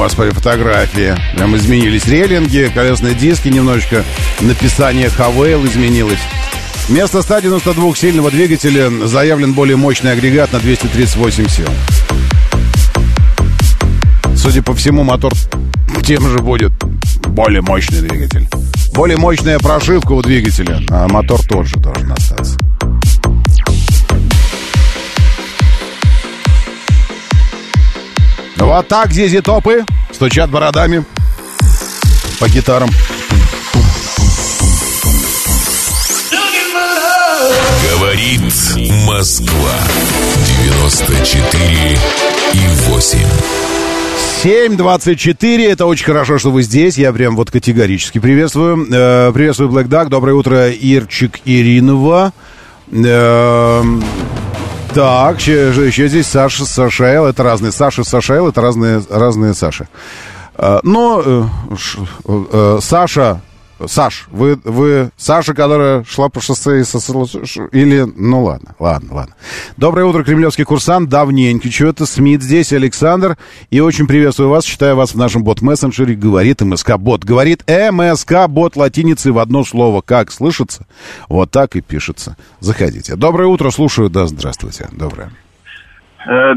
[0.00, 1.14] Ой, господи, фотографии.
[1.36, 4.02] Прям изменились рейлинги, колесные диски немножечко.
[4.40, 6.18] Написание Хавейл изменилось.
[6.88, 11.68] Вместо 192 сильного двигателя заявлен более мощный агрегат на 238 сил.
[14.34, 15.34] Судя по всему, мотор
[16.02, 16.72] тем же будет
[17.26, 18.48] более мощный двигатель.
[18.94, 22.56] Более мощная прошивка у двигателя, а мотор тот же должен остаться.
[28.60, 31.04] Вот так Зизи Топы стучат бородами
[32.38, 32.90] по гитарам.
[37.90, 38.40] Говорит
[39.06, 39.72] Москва
[40.68, 41.98] 94
[42.52, 42.58] и
[42.90, 43.18] 8.
[44.44, 48.86] 7.24, это очень хорошо, что вы здесь, я прям вот категорически приветствую.
[48.90, 52.32] Э, приветствую, Black Duck, доброе утро, Ирчик Иринова.
[52.90, 53.82] Э,
[54.94, 59.88] так, еще, еще здесь Саша, Сашаэл, это разные Саши, Сашаэл, это разные, разные Саши.
[60.56, 61.44] Э, но э,
[62.26, 63.40] э, Саша
[63.86, 67.26] Саш, вы, вы Саша, которая шла по шоссе и сосала...
[67.72, 68.06] Или...
[68.16, 69.34] Ну, ладно, ладно, ладно.
[69.76, 71.08] Доброе утро, кремлевский курсант.
[71.08, 71.70] Давненько.
[71.70, 73.38] Что-то Смит здесь, Александр.
[73.70, 74.64] И очень приветствую вас.
[74.64, 76.14] Читаю вас в нашем бот-мессенджере.
[76.14, 77.24] Говорит МСК-бот.
[77.24, 80.02] Говорит МСК-бот латиницей в одно слово.
[80.02, 80.86] Как слышится?
[81.28, 82.36] Вот так и пишется.
[82.60, 83.16] Заходите.
[83.16, 83.70] Доброе утро.
[83.70, 84.10] Слушаю.
[84.10, 84.88] Да, здравствуйте.
[84.92, 85.30] Доброе.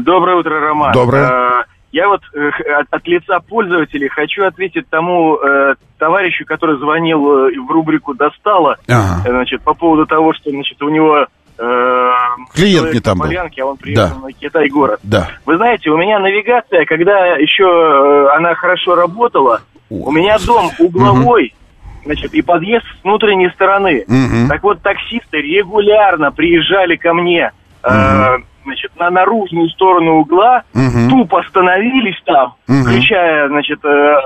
[0.00, 0.92] Доброе утро, Роман.
[0.92, 1.64] Доброе.
[1.94, 2.50] Я вот э,
[2.80, 8.78] от, от лица пользователей хочу ответить тому э, товарищу, который звонил э, в рубрику «Достало»,
[8.88, 9.22] ага.
[9.24, 11.24] значит, по поводу того, что значит, у него
[11.56, 12.10] э,
[12.52, 13.28] клиент не там был.
[13.28, 14.26] Полянке, а он приехал да.
[14.26, 14.98] на Китай-город.
[15.04, 15.28] Да.
[15.46, 21.54] Вы знаете, у меня навигация, когда еще э, она хорошо работала, у меня дом угловой,
[21.54, 22.02] угу.
[22.06, 24.04] значит, и подъезд с внутренней стороны.
[24.08, 24.48] Угу.
[24.48, 27.52] Так вот, таксисты регулярно приезжали ко мне
[27.84, 31.08] э, значит, на наружную сторону угла, угу.
[31.10, 32.82] тупо остановились там, угу.
[32.82, 34.16] включая, значит, э,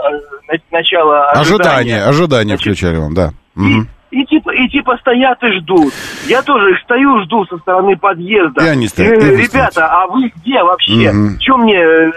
[0.70, 1.40] начало ожидания.
[1.40, 3.30] Ожидание, ожидание значит, включали вам, да.
[3.56, 3.66] Угу.
[3.66, 5.92] И, и, типа, и типа стоят и ждут.
[6.26, 8.64] Я тоже стою, жду со стороны подъезда.
[8.64, 9.12] Я не стою.
[9.12, 11.10] Э, ребята, а вы где вообще?
[11.10, 11.38] Угу.
[11.38, 12.10] Чем мне э,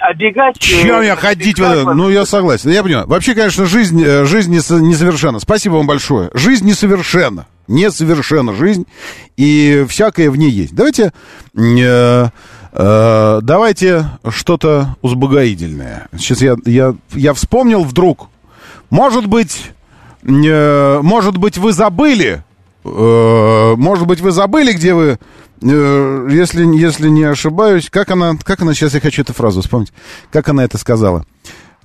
[0.00, 0.58] обегать?
[0.58, 1.58] Чем я ходить?
[1.58, 2.70] Ну, я согласен.
[2.70, 3.06] Я понимаю.
[3.06, 5.38] Вообще, конечно, жизнь, жизнь несовершенна.
[5.38, 6.30] Спасибо вам большое.
[6.34, 8.86] Жизнь несовершенна несовершенна жизнь,
[9.36, 10.72] и всякое в ней есть.
[10.76, 11.12] Давайте
[11.56, 12.26] э,
[12.78, 16.08] Э, давайте что-то узбогоидельное.
[16.18, 18.28] Сейчас я, я, я вспомнил вдруг.
[18.90, 19.72] Может быть, э,
[20.28, 22.42] может быть, вы забыли,
[22.84, 25.18] э, может быть, вы забыли, где вы,
[25.62, 29.92] э, если, если не ошибаюсь, как она, как она, сейчас я хочу эту фразу вспомнить,
[30.32, 31.24] как она это сказала.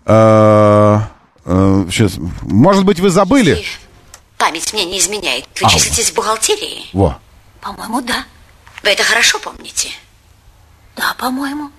[0.06, 1.00] Э,
[1.46, 3.64] э, сейчас, может быть, вы забыли?
[4.38, 5.46] Память мне не изменяет.
[5.62, 6.86] Вы а, числитесь в бухгалтерии?
[6.94, 7.20] Во.
[7.62, 8.26] По-моему, да.
[8.82, 9.90] Вы это хорошо помните?
[10.96, 11.70] Да, по-моему.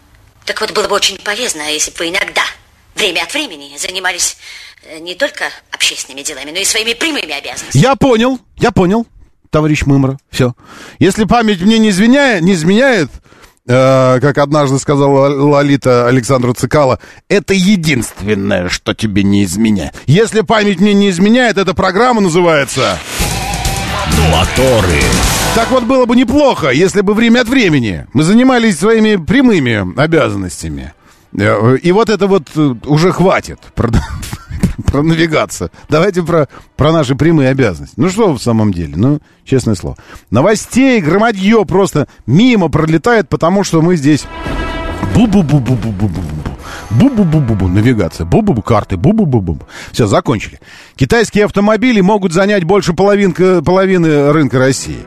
[0.45, 2.43] Так вот, было бы очень полезно, если бы вы иногда,
[3.03, 4.37] время от времени, занимались
[4.85, 7.83] э, не только общественными делами, но и своими прямыми обязанностями.
[7.83, 9.07] Я понял, я понял,
[9.51, 10.19] товарищ Мымра.
[10.31, 10.55] Все.
[11.01, 13.11] Если память мне не изменяет, не изменяет,
[13.67, 19.95] э, как однажды сказала Лолита Александра Цикала, это единственное, что тебе не изменяет.
[20.07, 22.99] Если память мне не изменяет, эта программа называется...
[24.31, 25.03] Моторы.
[25.57, 30.93] Так вот было бы неплохо, если бы время от времени мы занимались своими прямыми обязанностями.
[31.39, 33.91] Э, и вот это вот э, уже хватит про,
[34.87, 35.71] про навигацию.
[35.89, 37.95] Давайте про, про наши прямые обязанности.
[37.97, 38.95] Ну что в самом деле?
[38.97, 39.97] Ну, честное слово.
[40.31, 44.25] Новостей, громадье просто мимо пролетает, потому что мы здесь...
[45.15, 46.53] Бу-бу-бу-бу-бу-бу-бу.
[46.91, 47.69] Бу-бу-бу-бу-бу.
[47.69, 48.27] Навигация.
[48.27, 48.63] Бу-бу-бу.
[48.63, 48.97] Карты.
[48.97, 49.59] Бу-бу-бу-бу.
[49.93, 50.59] Все, закончили.
[50.97, 55.05] Китайские автомобили могут занять больше половинка, половины рынка России.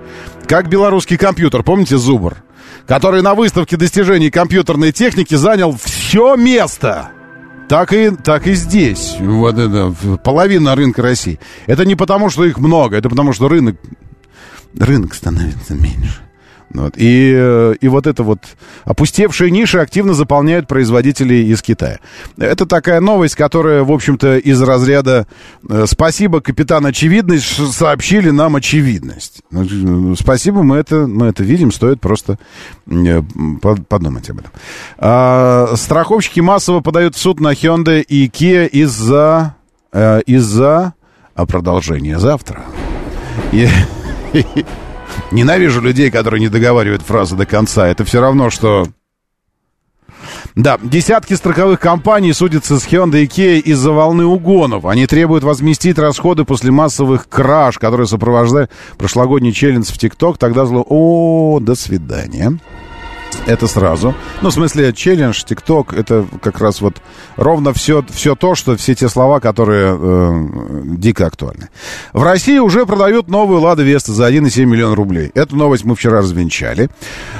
[0.47, 2.35] Как белорусский компьютер, помните Зубр?
[2.85, 5.94] Который на выставке достижений компьютерной техники занял все
[6.35, 7.09] место.
[7.67, 9.15] Так и, так и здесь.
[9.19, 11.39] Вот это, половина рынка России.
[11.65, 13.75] Это не потому, что их много, это потому, что рынок,
[14.77, 16.24] рынок становится меньше.
[16.75, 16.93] Вот.
[16.97, 18.39] И, э, и вот это вот
[18.83, 21.99] опустевшие ниши активно заполняют производители из Китая.
[22.37, 25.27] Это такая новость, которая, в общем-то, из разряда
[25.67, 29.41] э, «Спасибо, капитан Очевидность, сообщили нам очевидность».
[29.51, 32.37] Ну, спасибо, мы это, мы это видим, стоит просто
[32.87, 33.21] э,
[33.87, 34.51] подумать об этом.
[34.97, 39.55] А, страховщики массово подают в суд на Hyundai и Kia из-за
[40.25, 40.93] из-за
[41.35, 42.63] а продолжения завтра.
[43.51, 43.67] И,
[45.31, 47.87] Ненавижу людей, которые не договаривают фразы до конца.
[47.87, 48.87] Это все равно, что...
[50.55, 54.85] Да, десятки страховых компаний судятся с Hyundai и Kia из-за волны угонов.
[54.85, 60.37] Они требуют возместить расходы после массовых краж, которые сопровождают прошлогодний челлендж в ТикТок.
[60.37, 60.85] Тогда зло...
[60.87, 62.57] О, до свидания.
[63.45, 64.15] Это сразу.
[64.41, 66.95] Ну, в смысле, челлендж, ТикТок, это как раз вот
[67.35, 71.69] ровно все, все то, что все те слова, которые э, дико актуальны.
[72.13, 75.31] В России уже продают новую «Лада Веста» за 1,7 миллиона рублей.
[75.35, 76.89] Эту новость мы вчера развенчали.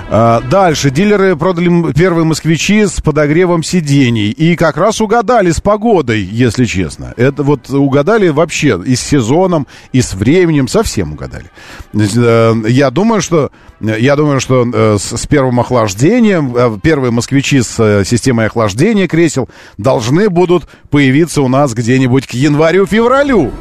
[0.10, 0.92] А, дальше.
[0.92, 4.30] Дилеры продали первые «Москвичи» с подогревом сидений.
[4.30, 7.14] И как раз угадали с погодой, если честно.
[7.18, 10.68] Это вот угадали вообще и с сезоном, и с временем.
[10.68, 11.50] Совсем угадали.
[11.94, 16.56] Э, я думаю, что, я думаю, что э, с первым охлаждением охлаждением.
[16.56, 19.48] Э, первые москвичи с э, системой охлаждения кресел
[19.78, 23.52] должны будут появиться у нас где-нибудь к январю-февралю.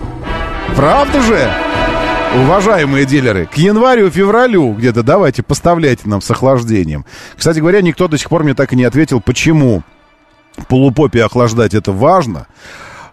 [0.75, 1.51] Правда же?
[2.43, 7.05] Уважаемые дилеры, к январю-февралю где-то давайте поставляйте нам с охлаждением.
[7.37, 9.83] Кстати говоря, никто до сих пор мне так и не ответил, почему
[10.69, 12.47] полупопе охлаждать это важно,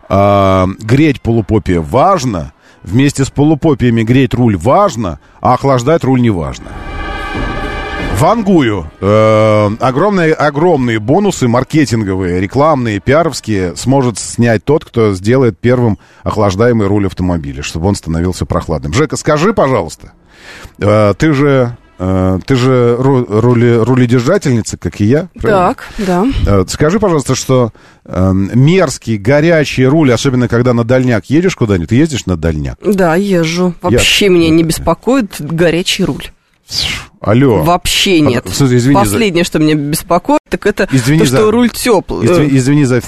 [0.10, 6.72] а, греть полупопе важно, вместе с полупопиями греть руль важно, а охлаждать руль не важно.
[8.22, 8.86] Вангую.
[9.02, 17.08] Э, огромные, огромные бонусы маркетинговые, рекламные, пиаровские сможет снять тот, кто сделает первым охлаждаемый руль
[17.08, 18.94] автомобиля, чтобы он становился прохладным.
[18.94, 20.12] Жека, скажи, пожалуйста,
[20.78, 25.30] э, ты же э, ты же рули, руледержательница, как и я.
[25.40, 25.74] Правильно?
[25.74, 26.26] Так, да.
[26.46, 27.72] Э, скажи, пожалуйста, что
[28.06, 32.78] мерзкий, горячий руль, особенно когда на дальняк едешь куда-нибудь, ты ездишь на дальняк?
[32.86, 33.74] Да, езжу.
[33.82, 34.32] Вообще я...
[34.32, 36.30] меня не беспокоит горячий руль.
[37.22, 37.62] Алло.
[37.62, 38.46] Вообще а, нет.
[38.48, 39.48] А, извини Последнее, за...
[39.48, 41.38] что меня беспокоит, так это извини то, за...
[41.38, 42.26] что руль теплый.
[42.26, 43.02] Извини, извини за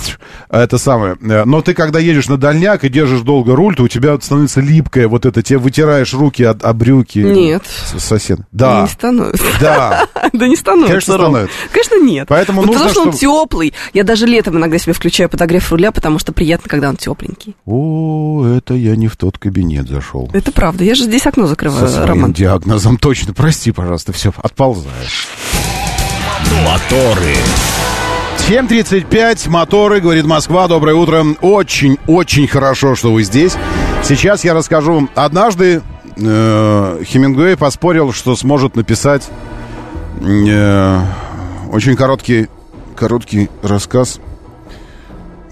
[0.49, 1.18] это самое.
[1.19, 4.61] Э, но ты, когда едешь на дальняк и держишь долго руль, то у тебя становится
[4.61, 5.41] липкое вот это.
[5.41, 7.19] Тебе вытираешь руки от, от брюки.
[7.19, 7.64] Нет.
[7.98, 8.40] Сосед.
[8.52, 8.84] Да.
[8.84, 9.45] Не становится.
[9.60, 10.07] Да.
[10.34, 10.94] Да не становится.
[10.94, 11.56] Конечно, становится.
[11.72, 12.27] Конечно, нет.
[12.27, 13.73] Поэтому нужно, потому что он теплый.
[13.94, 17.56] Я даже летом иногда себе включаю подогрев руля, потому что приятно, когда он тепленький.
[17.65, 20.30] О, это я не в тот кабинет зашел.
[20.34, 20.84] Это правда.
[20.84, 22.34] Я же здесь окно закрываю, Роман.
[22.34, 23.34] диагнозом точно.
[23.34, 24.03] Прости, пожалуйста.
[24.12, 25.28] Все, отползаешь.
[26.66, 27.36] Моторы.
[28.50, 31.26] 7.35, моторы, говорит Москва, доброе утро.
[31.42, 33.56] Очень-очень хорошо, что вы здесь.
[34.04, 35.08] Сейчас я расскажу.
[35.16, 35.82] Однажды
[36.18, 39.30] э, Хемингуэй поспорил, что сможет написать
[40.22, 41.00] э,
[41.72, 42.50] очень короткий,
[42.98, 44.20] короткий рассказ,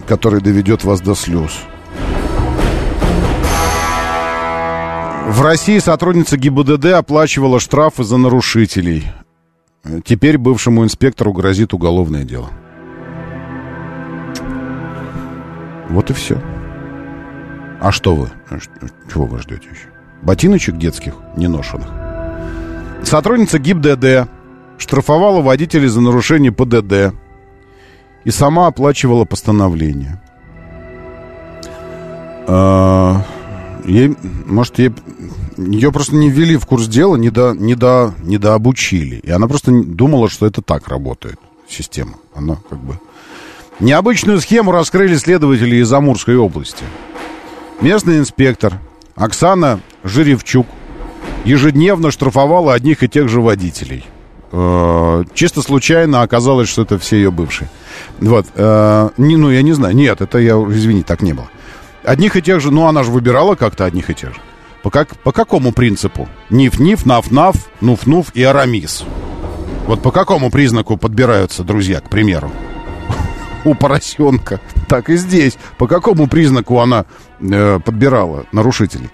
[0.05, 1.51] который доведет вас до слез.
[5.31, 9.07] В России сотрудница ГИБДД оплачивала штрафы за нарушителей.
[10.03, 12.49] Теперь бывшему инспектору грозит уголовное дело.
[15.87, 16.37] Вот и все.
[17.79, 18.29] А что вы?
[19.09, 19.87] Чего вы ждете еще?
[20.21, 21.87] Ботиночек детских неношенных.
[23.03, 24.29] Сотрудница ГИБДД
[24.77, 27.15] штрафовала водителей за нарушение ПДД
[28.25, 30.21] и сама оплачивала постановление.
[32.49, 33.23] А,
[33.85, 34.91] ей, может, ей,
[35.57, 39.17] ее просто не ввели в курс дела, не, до, не, до, не дообучили.
[39.17, 41.39] И она просто думала, что это так работает,
[41.69, 42.13] система.
[42.33, 42.99] Она как бы...
[43.79, 46.83] Необычную схему раскрыли следователи из Амурской области.
[47.81, 48.79] Местный инспектор
[49.15, 50.67] Оксана Жиревчук
[51.45, 54.05] ежедневно штрафовала одних и тех же водителей.
[54.51, 57.69] Э, чисто случайно оказалось, что это все ее бывшие.
[58.19, 58.45] Вот.
[58.55, 59.95] Э, не, ну, я не знаю.
[59.95, 61.49] Нет, это я, извини, так не было.
[62.03, 64.41] Одних и тех же, ну, она же выбирала как-то одних и тех же.
[64.83, 66.27] По, как, по какому принципу?
[66.49, 69.03] Ниф-ниф, наф-наф, нуф-нуф и арамис.
[69.85, 72.51] Вот по какому признаку подбираются друзья, к примеру?
[73.65, 74.59] У поросенка.
[74.87, 75.57] Так и здесь.
[75.77, 77.05] По какому признаку она
[77.39, 79.09] э, подбирала нарушителей?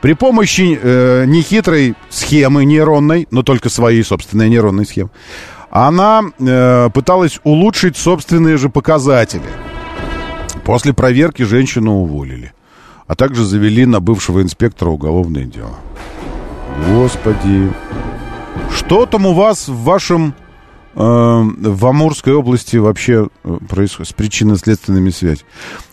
[0.00, 5.10] При помощи э, нехитрой схемы нейронной, но только своей собственной нейронной схемы,
[5.70, 9.69] она э, пыталась улучшить собственные же показатели.
[10.70, 12.52] После проверки женщину уволили,
[13.08, 15.74] а также завели на бывшего инспектора уголовное дело.
[16.86, 17.72] Господи,
[18.72, 20.32] что там у вас в вашем
[20.94, 25.48] э, в Амурской области вообще э, происходит с причинно-следственными связями?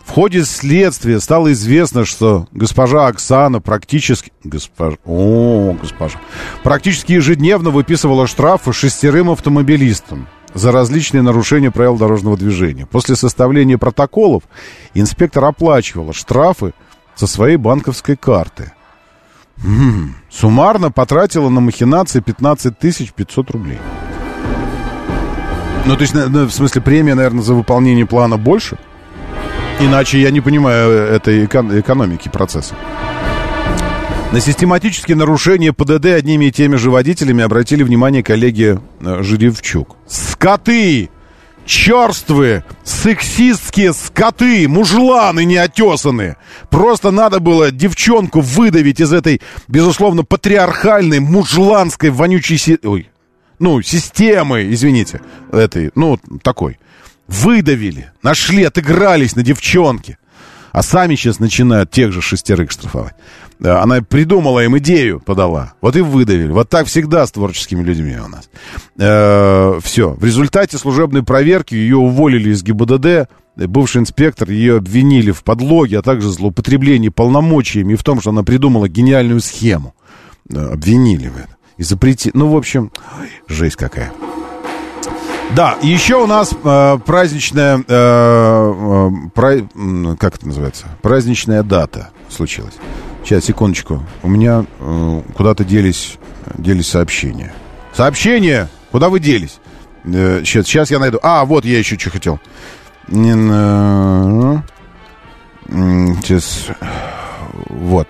[0.05, 4.31] В ходе следствия стало известно, что госпожа Оксана практически...
[4.43, 4.97] Госпожа...
[5.07, 6.19] О, госпожа.
[6.61, 12.86] Практически ежедневно выписывала штрафы шестерым автомобилистам за различные нарушения правил дорожного движения.
[12.86, 14.44] После составления протоколов
[14.94, 16.74] инспектор оплачивала штрафы
[17.15, 18.72] со своей банковской карты.
[19.64, 22.78] М-м, суммарно потратила на махинации 15
[23.14, 23.80] 500 рублей.
[25.86, 28.78] Ну, то есть, в смысле, премия, наверное, за выполнение плана больше?
[29.80, 32.76] Иначе я не понимаю этой экономики процесса.
[34.31, 39.95] На систематические нарушения ПДД одними и теми же водителями обратили внимание коллеги э, Жиревчук.
[40.07, 41.09] Скоты!
[41.65, 46.37] черствые, сексистские скоты, мужланы неотесанные.
[46.69, 52.57] Просто надо было девчонку выдавить из этой, безусловно, патриархальной, мужланской, вонючей...
[52.57, 52.79] Си...
[52.83, 53.09] Ой,
[53.59, 55.19] ну, системы, извините,
[55.51, 56.79] этой, ну, такой
[57.27, 60.17] выдавили, нашли, отыгрались на девчонке.
[60.77, 63.15] А сами сейчас начинают тех же шестерых штрафовать.
[63.63, 65.73] Она придумала им идею, подала.
[65.81, 66.51] Вот и выдавили.
[66.51, 68.47] Вот так всегда с творческими людьми у нас.
[68.99, 70.11] Э, все.
[70.11, 73.27] В результате служебной проверки ее уволили из ГИБДД.
[73.55, 78.43] Бывший инспектор ее обвинили в подлоге, а также злоупотреблении полномочиями и в том, что она
[78.43, 79.95] придумала гениальную схему.
[80.53, 81.55] Э, обвинили в этом.
[81.77, 82.33] И запретили.
[82.35, 82.91] Ну, в общем,
[83.47, 84.11] жесть какая.
[85.56, 89.57] Да, еще у нас э, праздничная, э, э, пра,
[90.18, 92.76] как это называется, праздничная дата случилась.
[93.24, 94.03] Сейчас, секундочку.
[94.24, 96.18] У меня э, куда-то делись,
[96.57, 97.53] делись сообщения.
[97.94, 98.69] Сообщения?
[98.91, 99.60] Куда вы делись?
[100.03, 101.19] Э, сейчас, сейчас я найду.
[101.24, 102.40] А, вот я еще что хотел.
[106.28, 106.68] Сейчас.
[107.69, 108.07] Вот.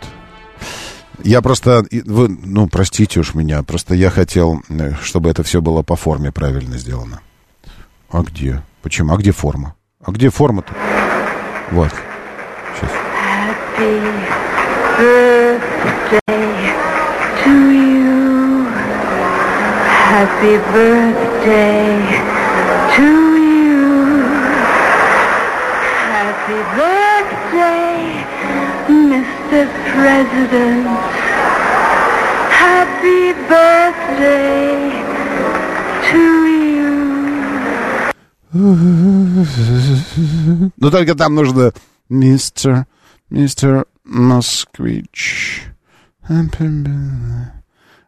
[1.24, 5.82] Я просто, вы, ну, простите уж меня, просто я хотел, э, чтобы это все было
[5.82, 7.22] по форме правильно сделано.
[8.10, 8.62] А где?
[8.82, 9.14] Почему?
[9.14, 9.76] А где форма?
[10.04, 10.74] А где форма-то?
[11.72, 11.92] Вот.
[12.80, 12.92] Сейчас.
[20.10, 22.00] Happy birthday
[22.96, 24.24] to you.
[26.14, 28.26] Happy birthday
[28.88, 29.68] Mr.
[29.92, 30.88] President.
[32.50, 34.87] Happy birthday
[38.54, 39.42] Ну,
[40.92, 41.74] только там нужно
[42.10, 42.86] мистер,
[43.30, 45.64] мистер Москвич.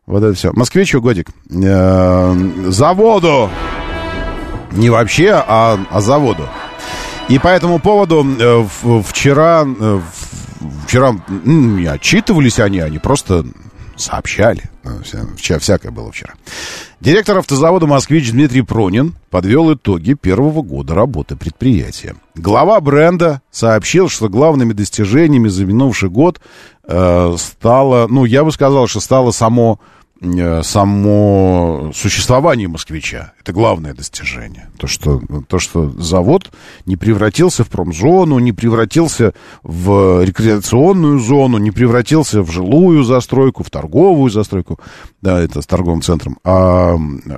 [0.06, 0.52] Вот это все.
[0.54, 1.30] Москвичу годик.
[1.52, 2.34] Э,
[2.68, 3.50] заводу.
[4.72, 6.48] Не вообще, а, а заводу.
[7.28, 8.66] И по этому поводу э,
[9.04, 10.02] вчера, э,
[10.86, 13.46] вчера не отчитывались они, они просто
[13.96, 14.64] сообщали.
[15.38, 16.34] Вчера всякое было вчера.
[17.00, 22.16] Директор автозавода «Москвич» Дмитрий Пронин подвел итоги первого года работы предприятия.
[22.36, 26.42] Глава бренда сообщил, что главными достижениями за минувший год
[26.84, 29.99] э, стало, ну, я бы сказал, что стало само э,
[30.64, 33.34] само существование москвича.
[33.40, 34.70] Это главное достижение.
[34.78, 36.52] То что, то, что завод
[36.86, 39.34] не превратился в промзону, не превратился
[39.64, 44.80] в рекреационную зону, не превратился в жилую застройку, в торговую застройку,
[45.22, 46.98] да, это с торговым центром, а,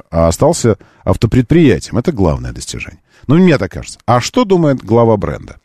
[0.09, 1.99] а остался автопредприятием.
[1.99, 3.01] Это главное достижение.
[3.27, 3.99] Ну, мне так кажется.
[4.07, 5.57] А что думает глава бренда?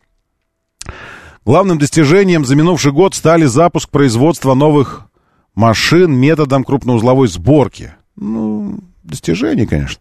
[1.46, 5.05] Главным достижением за минувший год стали запуск производства новых
[5.56, 7.94] машин методом крупноузловой сборки.
[8.14, 10.00] Ну, достижение, конечно.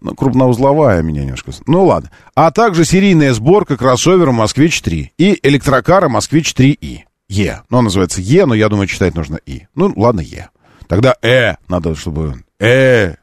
[0.00, 1.52] Но крупноузловая меня немножко...
[1.66, 2.10] Ну, ладно.
[2.34, 7.00] А также серийная сборка кроссовера «Москвич-3» и электрокара «Москвич-3И».
[7.28, 7.62] Е.
[7.70, 9.66] Ну, он называется Е, но я думаю, читать нужно И.
[9.74, 10.48] Ну, ладно, Е.
[10.88, 11.54] Тогда Э.
[11.68, 12.44] Надо, чтобы...
[12.58, 13.14] Э.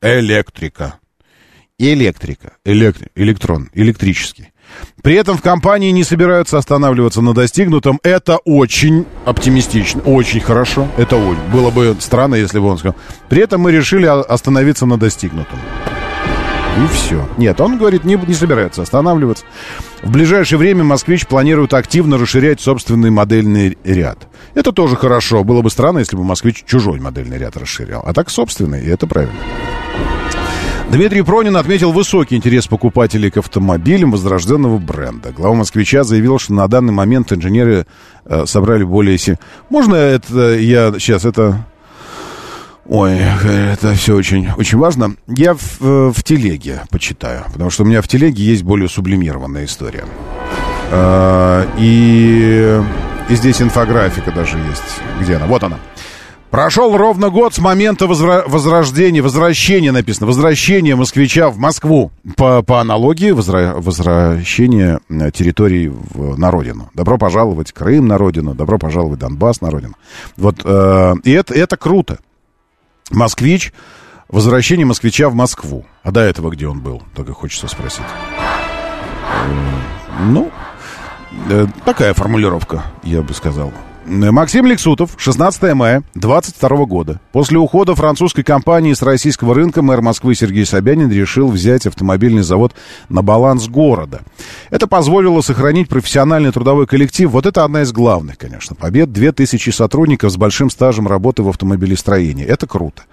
[0.00, 0.94] Электрика.
[1.78, 2.56] Электрика.
[2.64, 3.08] Электри...
[3.14, 3.70] Электрон.
[3.74, 4.52] Электрический.
[5.02, 8.00] При этом в компании не собираются останавливаться на достигнутом.
[8.02, 10.88] Это очень оптимистично, очень хорошо.
[10.96, 11.18] Это
[11.52, 12.96] было бы странно, если бы он сказал.
[13.28, 15.58] При этом мы решили остановиться на достигнутом.
[16.76, 17.28] И все.
[17.36, 19.44] Нет, он говорит, не, не собирается останавливаться.
[20.02, 24.26] В ближайшее время «Москвич» планирует активно расширять собственный модельный ряд.
[24.54, 25.44] Это тоже хорошо.
[25.44, 28.02] Было бы странно, если бы «Москвич» чужой модельный ряд расширял.
[28.04, 29.38] А так собственный, и это правильно.
[30.90, 35.32] Дмитрий Пронин отметил высокий интерес покупателей к автомобилям возрожденного бренда.
[35.32, 37.86] Глава «Москвича» заявил, что на данный момент инженеры
[38.26, 39.18] э, собрали более...
[39.18, 39.36] 7...
[39.70, 41.66] Можно это я сейчас это...
[42.86, 45.16] Ой, это все очень, очень важно.
[45.26, 49.64] Я в, э, в телеге почитаю, потому что у меня в телеге есть более сублимированная
[49.64, 50.04] история.
[50.92, 52.80] Э, и,
[53.30, 55.00] и здесь инфографика даже есть.
[55.20, 55.46] Где она?
[55.46, 55.78] Вот она.
[56.54, 62.12] Прошел ровно год с момента возра- возрождения, возвращения написано, возвращения москвича в Москву.
[62.36, 66.90] По, по аналогии возра- возвращения э, территорий в, на родину.
[66.94, 69.94] Добро пожаловать Крым на родину, добро пожаловать Донбасс на родину.
[70.36, 72.20] Вот, э, и это, это круто.
[73.10, 73.72] Москвич,
[74.28, 75.84] возвращение москвича в Москву.
[76.04, 77.02] А до этого где он был?
[77.16, 78.04] Только хочется спросить.
[79.48, 79.50] Э,
[80.26, 80.52] ну,
[81.50, 83.72] э, такая формулировка, я бы сказал.
[84.06, 87.20] Максим Лексутов, 16 мая 22 года.
[87.32, 92.74] После ухода французской компании с российского рынка мэр Москвы Сергей Собянин решил взять автомобильный завод
[93.08, 94.20] на баланс города.
[94.70, 97.30] Это позволило сохранить профессиональный трудовой коллектив.
[97.30, 99.10] Вот это одна из главных, конечно, побед.
[99.10, 102.44] 2000 сотрудников с большим стажем работы в автомобилестроении.
[102.44, 103.04] Это круто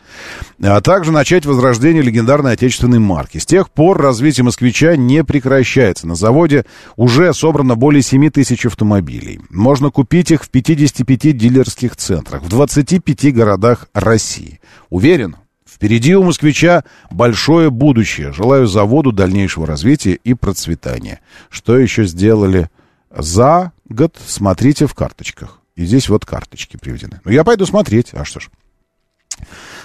[0.63, 3.37] а также начать возрождение легендарной отечественной марки.
[3.37, 6.07] С тех пор развитие «Москвича» не прекращается.
[6.07, 6.65] На заводе
[6.95, 9.39] уже собрано более 7 тысяч автомобилей.
[9.49, 10.49] Можно купить их в
[10.81, 14.59] 55 дилерских центрах, в 25 городах России.
[14.89, 15.35] Уверен,
[15.67, 18.33] Впереди у москвича большое будущее.
[18.33, 21.21] Желаю заводу дальнейшего развития и процветания.
[21.49, 22.69] Что еще сделали
[23.09, 25.59] за год, смотрите в карточках.
[25.75, 27.19] И здесь вот карточки приведены.
[27.25, 28.09] Ну, я пойду смотреть.
[28.13, 28.49] А что ж.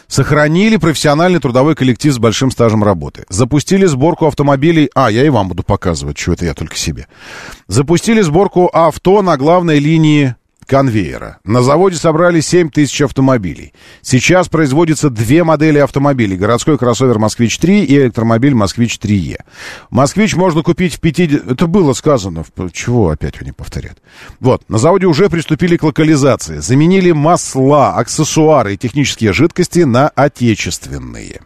[0.06, 3.24] Сохранили профессиональный трудовой коллектив с большим стажем работы.
[3.30, 4.90] Запустили сборку автомобилей...
[4.94, 7.06] А, я и вам буду показывать, что это я только себе.
[7.68, 10.34] Запустили сборку авто на главной линии
[10.66, 11.38] конвейера.
[11.44, 13.72] На заводе собрали 7 тысяч автомобилей.
[14.02, 16.36] Сейчас производится две модели автомобилей.
[16.36, 19.38] Городской кроссовер «Москвич-3» и электромобиль «Москвич-3Е».
[19.90, 21.52] «Москвич» можно купить в 50...
[21.52, 22.44] Это было сказано.
[22.72, 23.98] Чего опять они повторяют?
[24.40, 24.62] Вот.
[24.68, 26.58] На заводе уже приступили к локализации.
[26.58, 31.40] Заменили масла, аксессуары и технические жидкости на отечественные.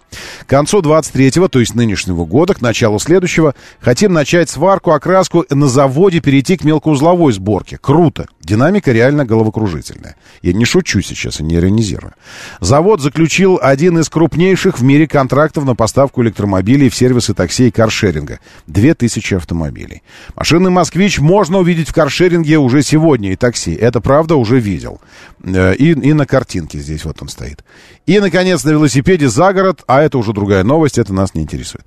[0.44, 5.68] К концу 23-го, то есть нынешнего года, к началу следующего, хотим начать сварку, окраску на
[5.68, 7.78] заводе перейти к мелкоузловой сборке.
[7.78, 8.26] Круто.
[8.40, 10.16] Динамика реально головокружительная.
[10.42, 12.14] Я не шучу сейчас и не иронизирую.
[12.60, 17.70] Завод заключил один из крупнейших в мире контрактов на поставку электромобилей в сервисы такси и
[17.70, 18.40] каршеринга.
[18.66, 20.02] 2000 автомобилей.
[20.34, 23.74] Машины «Москвич» можно увидеть в каршеринге уже сегодня и такси.
[23.74, 25.00] Это правда уже видел.
[25.42, 27.64] Э, и, и на картинке здесь вот он стоит.
[28.06, 31.84] И, наконец, на велосипеде за город, а это уже другая новость, это нас не интересует.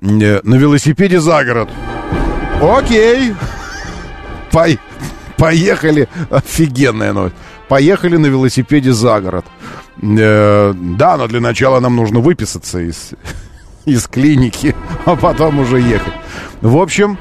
[0.00, 1.70] Э, на велосипеде за город.
[2.60, 3.34] Окей.
[4.50, 4.78] Пой.
[5.44, 6.08] Поехали.
[6.30, 7.34] Офигенная новость.
[7.68, 9.44] Поехали на велосипеде за город.
[10.02, 13.10] Э, да, но для начала нам нужно выписаться из,
[13.84, 16.14] из клиники, а потом уже ехать.
[16.60, 17.18] В общем,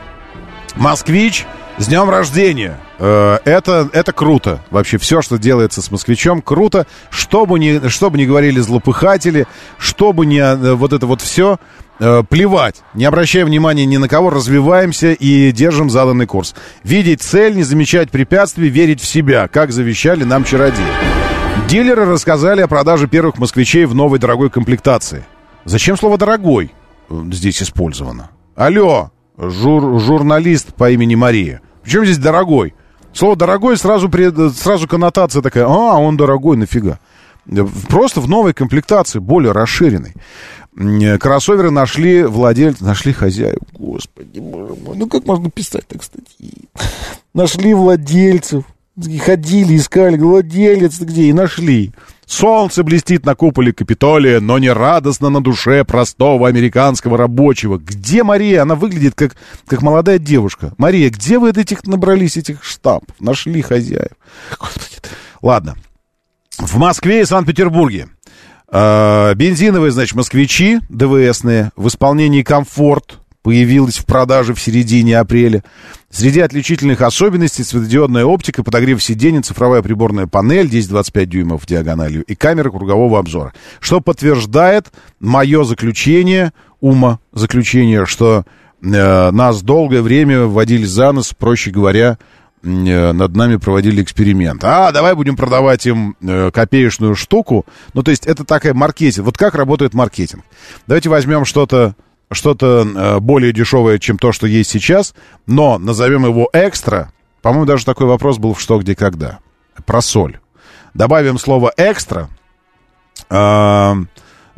[0.76, 1.46] москвич,
[1.78, 2.78] с днем рождения!
[3.00, 4.62] Э, это, это круто.
[4.70, 6.86] Вообще все, что делается с москвичом, круто.
[7.10, 9.48] Что бы ни, что бы ни говорили злопыхатели,
[9.78, 11.58] что бы ни э, вот это вот все,
[12.00, 16.54] э, плевать, не обращая внимания ни на кого, развиваемся и держим заданный курс.
[16.84, 20.86] Видеть цель, не замечать препятствий, верить в себя, как завещали нам чародеи.
[21.68, 25.26] Дилеры рассказали о продаже первых москвичей в новой дорогой комплектации.
[25.66, 26.72] Зачем слово «дорогой»
[27.10, 28.30] здесь использовано?
[28.56, 31.62] Алло, жур, журналист по имени Мария.
[31.84, 32.74] Причем здесь «дорогой»?
[33.14, 35.66] Слово «дорогой» сразу, при, сразу коннотация такая.
[35.66, 37.00] А, он дорогой, нафига?
[37.90, 40.14] Просто в новой комплектации, более расширенной.
[41.20, 43.60] Кроссоверы нашли владельца, нашли хозяев.
[43.74, 46.70] Господи, боже мой, ну как можно писать так статьи?
[47.34, 48.64] Нашли владельцев.
[49.26, 51.92] Ходили, искали, владелец где, и нашли.
[52.34, 57.78] Солнце блестит на куполе Капитолия, но не радостно на душе простого американского рабочего.
[57.78, 58.64] Где Мария?
[58.64, 59.36] Она выглядит как,
[59.68, 60.74] как молодая девушка.
[60.80, 63.16] Мария, где вы этих набрались, этих штампов?
[63.20, 64.14] Нашли хозяев.
[64.60, 64.96] Господи.
[65.44, 65.76] Ладно.
[66.58, 68.08] В Москве и Санкт-Петербурге.
[68.72, 75.64] Э, бензиновые, значит, москвичи ДВСные в исполнении «Комфорт» появилась в продаже в середине апреля.
[76.14, 82.70] Среди отличительных особенностей светодиодная оптика, подогрев сидений, цифровая приборная панель 10-25 дюймов диагональю и камера
[82.70, 83.54] кругового обзора.
[83.80, 88.46] Что подтверждает мое заключение, ума заключение, что
[88.82, 92.18] э, нас долгое время вводили за нос, проще говоря,
[92.64, 94.64] Э, над нами проводили эксперимент.
[94.64, 97.66] А, давай будем продавать им э, копеечную штуку.
[97.94, 99.26] Ну, то есть это такая маркетинг.
[99.26, 100.44] Вот как работает маркетинг?
[100.88, 101.96] Давайте возьмем что-то
[102.34, 105.14] что-то э, более дешевое, чем то, что есть сейчас,
[105.46, 107.12] но назовем его экстра.
[107.42, 109.40] По-моему, даже такой вопрос был в «Что, где, когда».
[109.86, 110.40] Про соль.
[110.94, 112.30] Добавим слово «экстра»,
[113.30, 113.94] э,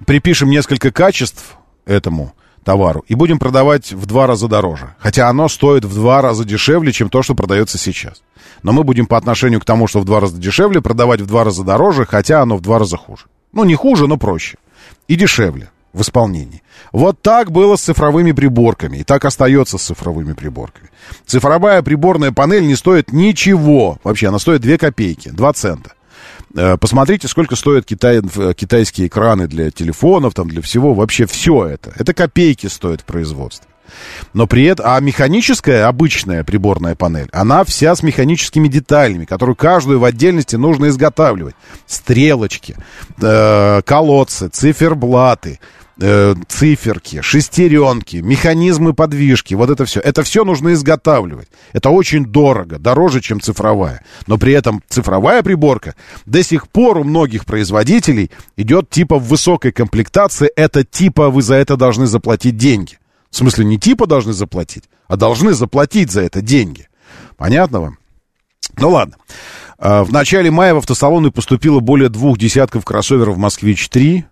[0.05, 2.33] припишем несколько качеств этому–
[2.65, 4.95] товару и будем продавать в два раза дороже.
[4.99, 8.21] Хотя оно стоит в два раза дешевле, чем то, что продается сейчас.
[8.63, 11.45] Но мы будем по отношению к тому, что в два раза дешевле, продавать в два
[11.45, 13.25] раза дороже, хотя оно в два раза хуже.
[13.53, 14.57] Ну, не хуже, но проще.
[15.07, 16.61] И дешевле в исполнении.
[16.91, 20.89] Вот так было с цифровыми приборками, и так остается с цифровыми приборками.
[21.25, 23.97] Цифровая приборная панель не стоит ничего.
[24.03, 25.93] Вообще, она стоит 2 копейки, 2 цента.
[26.53, 30.93] Э, посмотрите, сколько стоят китай, э, китайские экраны для телефонов, там, для всего.
[30.93, 31.93] Вообще все это.
[31.95, 33.67] Это копейки стоит в производстве.
[34.33, 39.99] Но при этом, а механическая, обычная приборная панель, она вся с механическими деталями, которую каждую
[39.99, 41.55] в отдельности нужно изготавливать.
[41.85, 42.75] Стрелочки,
[43.21, 45.59] э, колодцы, циферблаты,
[45.99, 49.99] э, циферки, шестеренки, механизмы подвижки, вот это все.
[49.99, 51.47] Это все нужно изготавливать.
[51.73, 54.03] Это очень дорого, дороже, чем цифровая.
[54.27, 55.95] Но при этом цифровая приборка
[56.25, 60.49] до сих пор у многих производителей идет типа в высокой комплектации.
[60.55, 62.99] Это типа вы за это должны заплатить деньги.
[63.29, 66.87] В смысле, не типа должны заплатить, а должны заплатить за это деньги.
[67.37, 67.97] Понятно вам?
[68.77, 69.15] Ну ладно.
[69.77, 74.23] А, в начале мая в автосалоны поступило более двух десятков кроссоверов «Москвич-3»,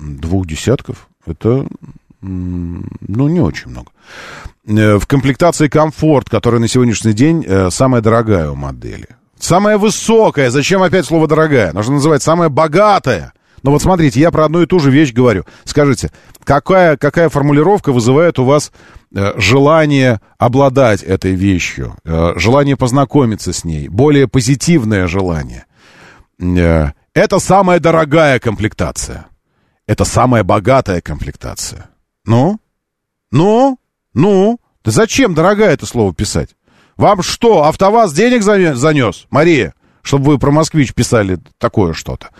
[0.00, 1.08] Двух десятков?
[1.26, 1.66] Это,
[2.22, 3.90] ну, не очень много.
[4.66, 9.08] Э, в комплектации комфорт, которая на сегодняшний день э, самая дорогая у модели.
[9.38, 10.50] Самая высокая.
[10.50, 11.72] Зачем опять слово дорогая?
[11.72, 13.32] Нужно называть самая богатая.
[13.62, 15.44] Но вот смотрите, я про одну и ту же вещь говорю.
[15.64, 16.10] Скажите,
[16.44, 18.72] какая, какая формулировка вызывает у вас
[19.14, 25.66] э, желание обладать этой вещью, желание познакомиться с ней, более позитивное желание?
[27.12, 29.26] Это самая дорогая комплектация.
[29.90, 31.90] Это самая богатая комплектация.
[32.24, 32.60] Ну?
[33.32, 33.76] Ну?
[34.14, 34.60] Ну?
[34.84, 36.50] Да зачем, дорогая, это слово писать?
[36.96, 39.74] Вам что, АвтоВАЗ денег занес, Мария?
[40.02, 42.30] Чтобы вы про «Москвич» писали такое что-то.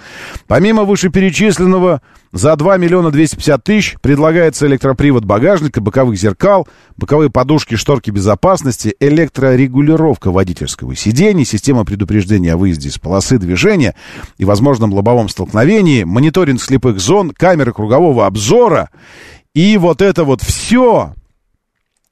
[0.46, 2.00] Помимо вышеперечисленного,
[2.32, 10.30] за 2 миллиона 250 тысяч предлагается электропривод багажника, боковых зеркал, боковые подушки, шторки безопасности, электрорегулировка
[10.30, 13.96] водительского сидения, система предупреждения о выезде из полосы движения
[14.38, 18.90] и возможном лобовом столкновении, мониторинг слепых зон, камеры кругового обзора.
[19.52, 21.14] И вот это вот все,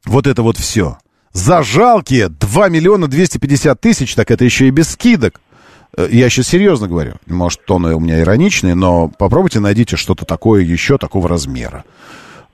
[0.05, 0.99] вот это вот все–
[1.33, 5.41] за жалкие 2 миллиона 250 тысяч, так это еще и без скидок.
[5.97, 7.13] Э, я сейчас серьезно говорю.
[7.27, 11.85] Может, тоны у меня ироничные, но попробуйте найдите что-то такое еще такого размера.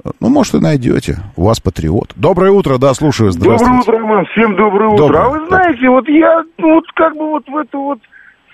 [0.05, 1.19] Э, ну, может, и найдете.
[1.37, 2.13] У вас патриот.
[2.17, 3.31] Доброе утро, да, слушаю.
[3.33, 3.65] Здравствуйте.
[3.65, 4.27] Доброе утро, Роман.
[4.33, 5.07] Всем доброе утро.
[5.07, 5.25] Доброе.
[5.25, 7.99] А вы знаете, вот я ну, вот как бы вот в эту вот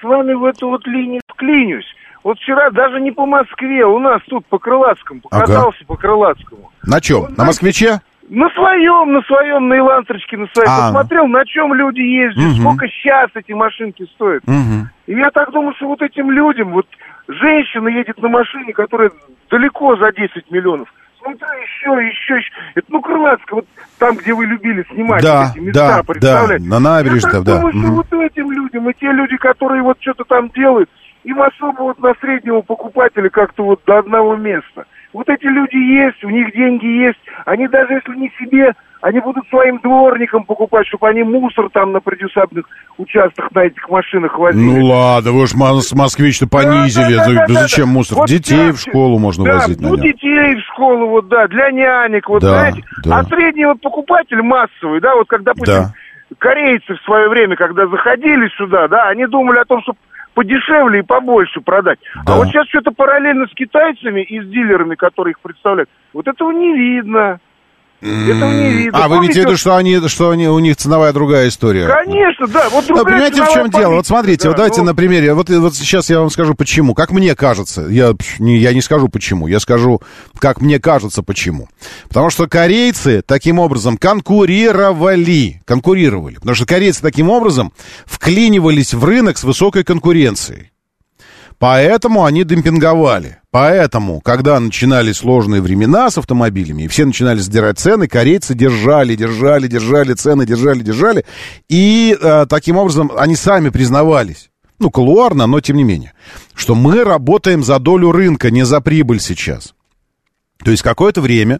[0.00, 1.86] с вами в эту вот линию вклинюсь.
[2.22, 5.86] Вот вчера даже не по Москве, у нас тут по Крылатскому, покатался ага.
[5.86, 6.70] по Крылатскому.
[6.84, 7.20] На чем?
[7.20, 8.00] Вот, на москвиче?
[8.30, 10.68] На своем, на своем, на Илантрочке, на своем.
[10.70, 10.86] А.
[10.86, 12.60] Посмотрел, на чем люди ездят, угу.
[12.60, 14.44] сколько сейчас эти машинки стоят.
[14.46, 14.86] Угу.
[15.08, 16.86] И я так думаю, что вот этим людям, вот
[17.26, 19.10] женщина едет на машине, которая
[19.50, 20.88] далеко за 10 миллионов.
[21.18, 22.52] Смотри, еще, еще, еще.
[22.76, 23.66] Это, ну, Крылатская, вот
[23.98, 26.64] там, где вы любили снимать да, эти места, да, представляете?
[26.64, 27.56] Да, на набережной, я да.
[27.56, 30.88] думаю, что вот этим людям, и те люди, которые вот что-то там делают,
[31.24, 34.86] им особо вот на среднего покупателя как-то вот до одного места.
[35.12, 37.18] Вот эти люди есть, у них деньги есть.
[37.44, 42.00] Они даже если не себе, они будут своим дворникам покупать, чтобы они мусор там на
[42.00, 42.66] предусадебных
[42.98, 44.62] участках на этих машинах возили.
[44.62, 47.16] Ну ладно, вы уж москвич-то понизили.
[47.16, 48.18] Да, да, да, да, Зачем да, мусор?
[48.18, 51.70] Вот детей да, в школу можно да, возить, ну, детей в школу, вот, да, для
[51.70, 52.84] нянек, вот, да, знаете.
[53.04, 53.18] Да.
[53.18, 55.92] А средний вот покупатель массовый, да, вот как, допустим, да.
[56.38, 59.98] корейцы в свое время, когда заходили сюда, да, они думали о том, чтобы
[60.34, 61.98] подешевле и побольше продать.
[62.14, 62.34] А да.
[62.34, 66.50] А вот сейчас что-то параллельно с китайцами и с дилерами, которые их представляют, вот этого
[66.52, 67.40] не видно.
[68.00, 69.04] Этого не видно.
[69.04, 71.86] А, вы имеете в виду, что они, что они, у них ценовая другая история?
[71.86, 72.68] Конечно, да.
[72.70, 73.94] Вот другая да, понимаете, в чем политика, дело?
[73.94, 74.86] Вот смотрите, да, вот давайте ну...
[74.86, 75.34] на примере.
[75.34, 76.94] Вот, вот сейчас я вам скажу, почему.
[76.94, 80.00] Как мне кажется, я не, я не скажу почему, я скажу,
[80.38, 81.68] как мне кажется, почему.
[82.08, 85.62] Потому что корейцы таким образом конкурировали.
[85.66, 86.36] Конкурировали.
[86.36, 87.72] Потому что корейцы таким образом
[88.06, 90.69] вклинивались в рынок с высокой конкуренцией.
[91.60, 93.36] Поэтому они демпинговали.
[93.50, 99.66] Поэтому, когда начинались сложные времена с автомобилями, и все начинали сдирать цены, корейцы держали, держали,
[99.66, 101.26] держали цены, держали, держали.
[101.68, 106.14] И э, таким образом они сами признавались, ну, колуарно, но тем не менее,
[106.54, 109.74] что мы работаем за долю рынка, не за прибыль сейчас.
[110.64, 111.58] То есть какое-то время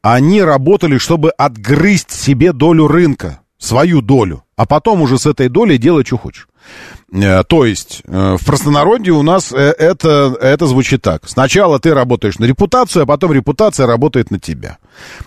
[0.00, 5.76] они работали, чтобы отгрызть себе долю рынка, свою долю, а потом уже с этой долей
[5.76, 6.48] делать, что хочешь.
[7.12, 11.28] Э, то есть, э, в простонародье у нас э, это, это звучит так.
[11.28, 14.78] Сначала ты работаешь на репутацию, а потом репутация работает на тебя.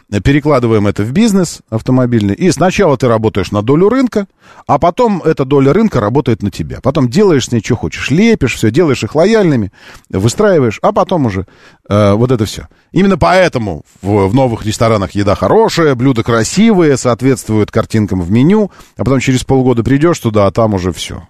[0.10, 2.34] Перекладываем это в бизнес автомобильный.
[2.34, 4.27] И сначала ты работаешь на долю рынка,
[4.68, 6.80] а потом эта доля рынка работает на тебя.
[6.81, 8.10] Потом делаешь с ней, что хочешь.
[8.10, 9.72] Лепишь все, делаешь их лояльными,
[10.10, 11.45] выстраиваешь, а потом уже
[11.88, 12.68] э, вот это все.
[12.91, 19.06] Именно поэтому в, в новых ресторанах еда хорошая, блюда красивые, соответствуют картинкам в меню, а
[19.06, 21.27] потом через полгода придешь туда, а там уже все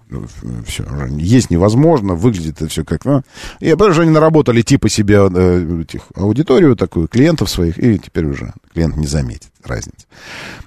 [0.66, 0.84] все,
[1.16, 3.04] есть невозможно, выглядит это все как...
[3.04, 3.22] Ну,
[3.60, 8.26] и потому что они наработали типа себе э, этих, аудиторию такую, клиентов своих, и теперь
[8.26, 10.06] уже клиент не заметит разницы.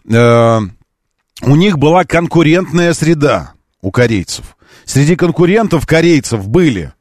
[0.09, 0.59] Э,
[1.41, 4.55] у них была конкурентная среда у корейцев.
[4.85, 6.93] Среди конкурентов корейцев были,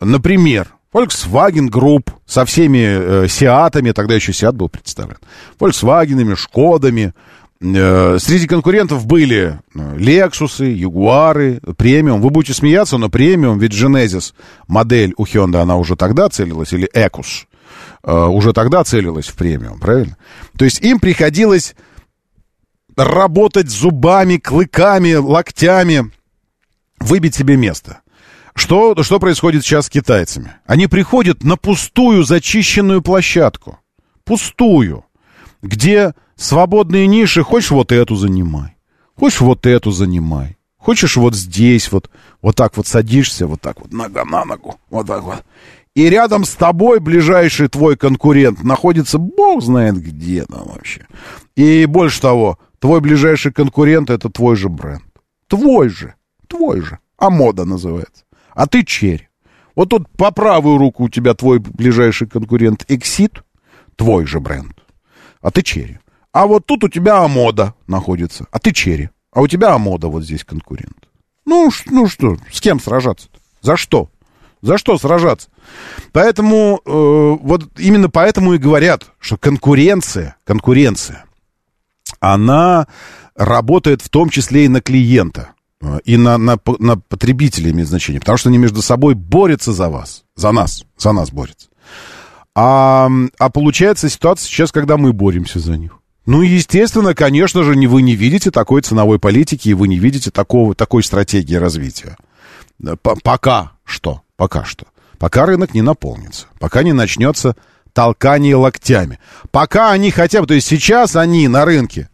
[0.00, 5.18] например, Volkswagen Group со всеми э, Сиатами, тогда еще Сиат был представлен,
[5.58, 7.14] Volkswagenами, Шкодами,
[7.62, 12.22] среди конкурентов были Lexus, э, Ягуары, премиум.
[12.22, 14.32] Вы будете смеяться, но премиум, ведь Genesis
[14.66, 17.44] модель у Hyundai, она уже тогда целилась, или Ecus,
[18.02, 20.16] э, уже тогда целилась в премиум, правильно?
[20.56, 21.74] То есть им приходилось
[22.96, 26.10] работать зубами, клыками, локтями,
[26.98, 28.00] выбить себе место.
[28.54, 30.54] Что, что происходит сейчас с китайцами?
[30.66, 33.78] Они приходят на пустую зачищенную площадку.
[34.24, 35.04] Пустую.
[35.62, 38.74] Где Свободные ниши, хочешь вот эту занимай,
[39.14, 40.56] хочешь вот эту занимай.
[40.78, 42.08] Хочешь вот здесь вот,
[42.40, 45.44] вот так вот садишься, вот так вот, нога на ногу, вот так вот.
[45.94, 51.06] И рядом с тобой ближайший твой конкурент находится бог знает где там вообще.
[51.56, 55.04] И больше того, твой ближайший конкурент это твой же бренд.
[55.46, 56.14] Твой же,
[56.46, 57.00] твой же.
[57.18, 58.24] А мода называется.
[58.54, 59.28] А ты черри.
[59.76, 63.42] Вот тут по правую руку у тебя твой ближайший конкурент Exit,
[63.96, 64.72] твой же бренд.
[65.42, 65.98] А ты черри.
[66.32, 69.10] А вот тут у тебя Амода находится, а ты Черри.
[69.32, 71.08] А у тебя Амода вот здесь конкурент.
[71.44, 73.38] Ну, ну что, с кем сражаться -то?
[73.62, 74.08] За что?
[74.62, 75.48] За что сражаться?
[76.12, 81.24] Поэтому, э, вот именно поэтому и говорят, что конкуренция, конкуренция,
[82.20, 82.86] она
[83.34, 85.50] работает в том числе и на клиента,
[85.80, 89.88] э, и на, на, на потребителя имеет значение, потому что они между собой борются за
[89.88, 91.68] вас, за нас, за нас борются.
[92.54, 93.08] А,
[93.38, 95.99] а получается ситуация сейчас, когда мы боремся за них.
[96.30, 100.30] Ну, естественно, конечно же, не, вы не видите такой ценовой политики, и вы не видите
[100.30, 102.16] такого, такой стратегии развития.
[103.24, 104.86] Пока что, пока что.
[105.18, 107.56] Пока рынок не наполнится, пока не начнется
[107.92, 109.18] толкание локтями.
[109.50, 112.08] Пока они хотя бы, то есть сейчас они на рынке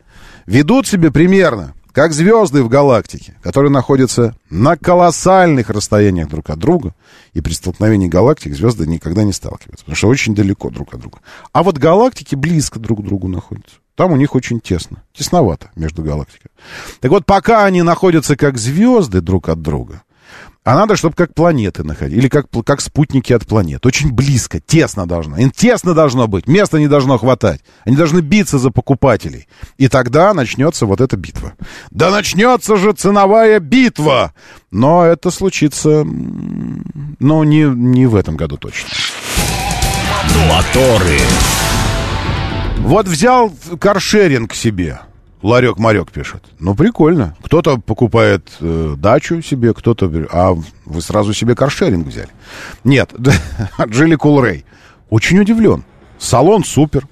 [0.47, 6.94] ведут себя примерно как звезды в галактике, которые находятся на колоссальных расстояниях друг от друга,
[7.34, 11.18] и при столкновении галактик звезды никогда не сталкиваются, потому что очень далеко друг от друга.
[11.52, 13.76] А вот галактики близко друг к другу находятся.
[13.97, 16.52] Там у них очень тесно, тесновато между галактиками.
[17.01, 20.02] Так вот, пока они находятся как звезды друг от друга,
[20.64, 23.86] а надо, чтобы как планеты находились, или как, как спутники от планет.
[23.86, 25.36] Очень близко, тесно должно.
[25.39, 27.60] Им тесно должно быть, места не должно хватать.
[27.85, 29.47] Они должны биться за покупателей.
[29.78, 31.55] И тогда начнется вот эта битва.
[31.93, 34.35] Да начнется же ценовая битва!
[34.73, 38.90] Но это случится, ну, не, не в этом году точно.
[40.48, 41.20] Моторы.
[42.78, 45.01] Вот взял каршеринг себе.
[45.43, 46.44] Ларек-марек пишет.
[46.59, 47.36] Ну, прикольно.
[47.43, 50.11] Кто-то покупает э, дачу себе, кто-то...
[50.32, 52.31] А вы сразу себе каршеринг взяли.
[52.85, 53.12] Нет,
[53.89, 54.65] Джили Кулрей.
[55.11, 55.85] Очень удивлен.
[56.19, 57.07] Салон супер.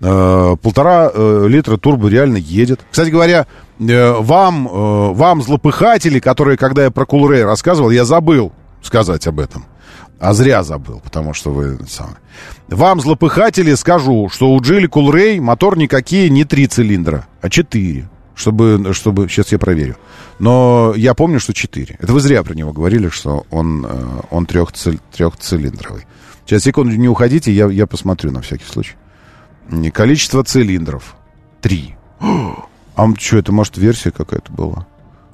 [0.00, 2.80] Э, полтора э, литра турбо реально едет.
[2.90, 3.46] Кстати говоря,
[3.80, 8.52] э, вам, э, вам злопыхатели, которые, когда я про Кулрей рассказывал, я забыл
[8.82, 9.64] сказать об этом.
[10.22, 11.80] А зря забыл, потому что вы...
[12.68, 18.08] Вам, злопыхатели, скажу, что у Джили Кулрей мотор никакие не три цилиндра, а четыре.
[18.36, 19.28] чтобы, чтобы...
[19.28, 19.96] Сейчас я проверю.
[20.38, 21.96] Но я помню, что 4.
[21.98, 26.06] Это вы зря про него говорили, что он, э, он трехцил, трехцилиндровый.
[26.46, 28.94] Сейчас, секунду, не уходите, я, я посмотрю на всякий случай.
[29.92, 31.16] Количество цилиндров.
[31.62, 31.96] 3.
[32.94, 34.86] А что, это может версия какая-то была?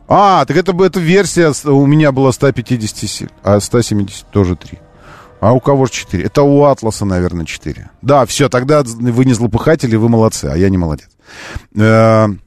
[0.08, 4.78] А, так это, это версия, у меня была 150 сил, а 170 тоже 3.
[5.40, 6.24] А у кого же 4?
[6.24, 7.90] Это у Атласа, наверное, 4.
[8.02, 11.10] Да, все, тогда вы не злопыхатели, вы молодцы, а я не молодец.
[11.74, 12.38] Э -э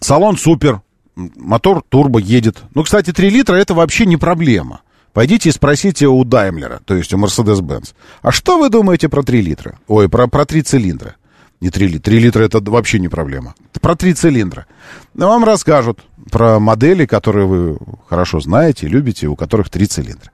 [0.00, 0.82] салон супер,
[1.14, 2.62] мотор турбо едет.
[2.74, 4.80] Ну, кстати, 3 литра это вообще не проблема.
[5.12, 7.94] Пойдите и спросите у Даймлера, то есть у Mercedes-Benz.
[8.22, 9.78] А что вы думаете про 3 литра?
[9.88, 11.16] Ой, про, про 3 цилиндра.
[11.60, 12.10] Не 3 литра.
[12.10, 13.54] 3 литра это вообще не проблема.
[13.80, 14.66] Про 3 цилиндра.
[15.14, 16.00] Вам расскажут
[16.30, 17.78] про модели, которые вы
[18.08, 20.30] хорошо знаете, любите, у которых 3 цилиндра.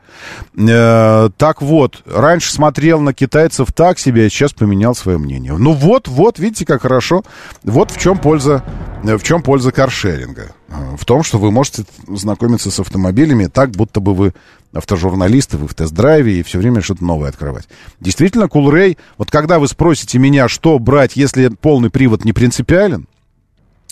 [0.57, 5.57] Э, так вот, раньше смотрел на китайцев так себе, а сейчас поменял свое мнение.
[5.57, 7.23] Ну вот, вот, видите, как хорошо.
[7.63, 8.63] Вот в чем польза,
[9.03, 10.53] в чем польза каршеринга.
[10.69, 14.35] Э, в том, что вы можете знакомиться с автомобилями так, будто бы вы
[14.73, 17.69] автожурналисты, вы в тест-драйве и все время что-то новое открывать.
[18.01, 23.07] Действительно, Coolray, вот когда вы спросите меня, что брать, если полный привод не принципиален,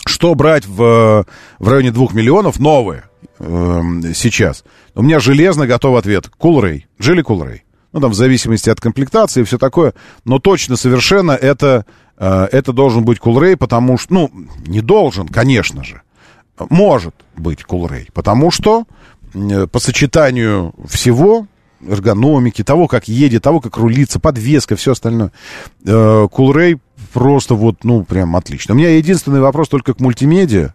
[0.07, 1.27] что брать в,
[1.59, 3.05] в районе 2 миллионов новое
[3.39, 3.83] э,
[4.15, 4.65] сейчас,
[4.95, 6.31] у меня железно готовый ответ.
[6.39, 7.61] Coolray, Джили Coolray.
[7.93, 9.93] Ну, там, в зависимости от комплектации и все такое.
[10.25, 14.31] Но точно, совершенно это, э, это должен быть Coolray, потому что, ну,
[14.67, 16.03] не должен, конечно же.
[16.71, 18.87] Может быть Coolray, потому что
[19.35, 21.47] Э, по сочетанию всего,
[21.87, 25.33] эргономики, того, как едет, того, как рулится, подвеска, все остальное.
[25.85, 26.79] Кулрей
[27.13, 28.75] просто вот, ну, прям отлично.
[28.75, 30.75] У меня единственный вопрос только к мультимедиа.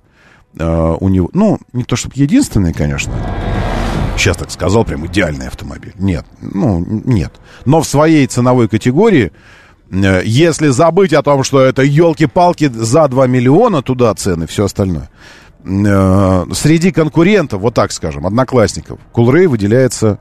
[0.60, 3.14] Э, у него, ну, не то чтобы единственный, конечно.
[4.18, 5.94] Сейчас так сказал, прям идеальный автомобиль.
[5.98, 7.34] Нет, ну, нет.
[7.66, 9.32] Но в своей ценовой категории,
[9.92, 15.10] э, если забыть о том, что это елки-палки за 2 миллиона, туда цены, все остальное
[15.68, 20.20] э, среди конкурентов, вот так скажем, одноклассников, Кулрей выделяется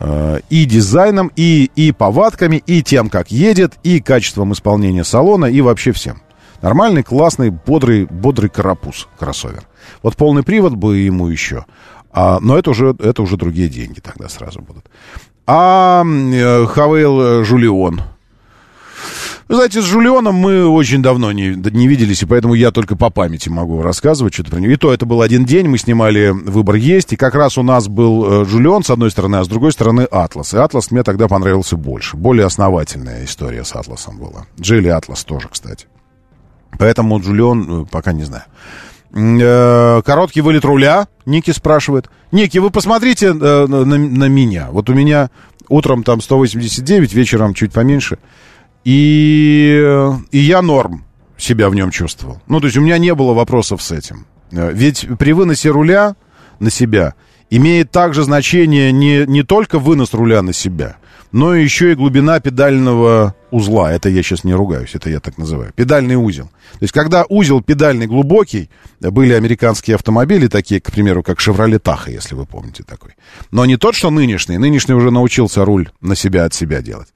[0.00, 5.92] и дизайном, и, и повадками, и тем, как едет, и качеством исполнения салона, и вообще
[5.92, 6.20] всем.
[6.62, 9.66] Нормальный, классный, бодрый, бодрый карапуз, кроссовер.
[10.02, 11.64] Вот полный привод бы ему еще.
[12.12, 14.84] А, но это уже, это уже другие деньги тогда сразу будут.
[15.46, 18.00] А э, Хавейл Жулион–
[19.48, 23.10] вы знаете, с Жулионом мы очень давно не, не виделись, и поэтому я только по
[23.10, 24.72] памяти могу рассказывать что-то про него.
[24.72, 27.88] И то это был один день, мы снимали «Выбор есть», и как раз у нас
[27.88, 30.54] был Жулион с одной стороны, а с другой стороны Атлас.
[30.54, 32.16] И Атлас мне тогда понравился больше.
[32.16, 34.46] Более основательная история с Атласом была.
[34.60, 35.86] Джелли Атлас тоже, кстати.
[36.78, 38.44] Поэтому Джулион э, пока не знаю.
[39.14, 42.10] Э, короткий вылет руля, Ники спрашивает.
[42.32, 44.68] Ники, вы посмотрите э, на, на меня.
[44.70, 45.30] Вот у меня
[45.68, 48.18] утром там 189, вечером чуть поменьше.
[48.86, 51.04] И, и я норм
[51.36, 52.40] себя в нем чувствовал.
[52.46, 54.26] Ну, то есть у меня не было вопросов с этим.
[54.52, 56.14] Э, ведь при выносе руля
[56.60, 57.14] на себя
[57.50, 60.98] имеет также значение не, не только вынос руля на себя,
[61.36, 63.92] но еще и глубина педального узла.
[63.92, 65.70] Это я сейчас не ругаюсь, это я так называю.
[65.76, 66.46] Педальный узел.
[66.46, 72.10] То есть, когда узел педальный глубокий, были американские автомобили, такие, к примеру, как Chevrolet Tahoe,
[72.10, 73.16] если вы помните такой.
[73.50, 74.56] Но не тот, что нынешний.
[74.56, 77.08] Нынешний уже научился руль на себя от себя делать.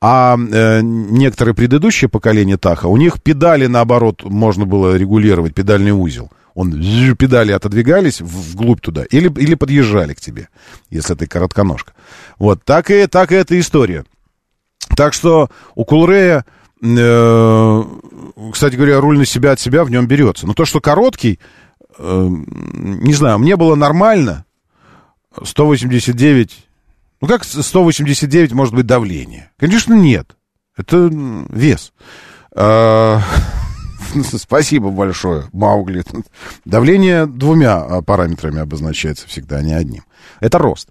[0.00, 6.30] А э, некоторые предыдущие поколения Таха, у них педали, наоборот, можно было регулировать, педальный узел.
[6.56, 6.72] Он
[7.18, 10.48] педали отодвигались вглубь туда или, или подъезжали к тебе,
[10.88, 11.92] если ты коротконожка.
[12.38, 14.06] Вот, так и, так и эта история.
[14.96, 16.46] Так что у Кулрея,
[16.82, 17.82] э,
[18.54, 20.46] кстати говоря, руль на себя от себя в нем берется.
[20.46, 21.40] Но то, что короткий,
[21.98, 22.28] э,
[22.72, 24.46] не знаю, мне было нормально.
[25.42, 26.66] 189,
[27.20, 29.50] ну как 189 может быть давление?
[29.58, 30.34] Конечно, нет.
[30.74, 31.10] Это
[31.50, 31.92] вес.
[32.54, 33.20] А,
[34.22, 36.04] Спасибо большое, Маугли.
[36.64, 40.04] Давление двумя а, параметрами обозначается всегда, а не одним.
[40.40, 40.88] Это рост.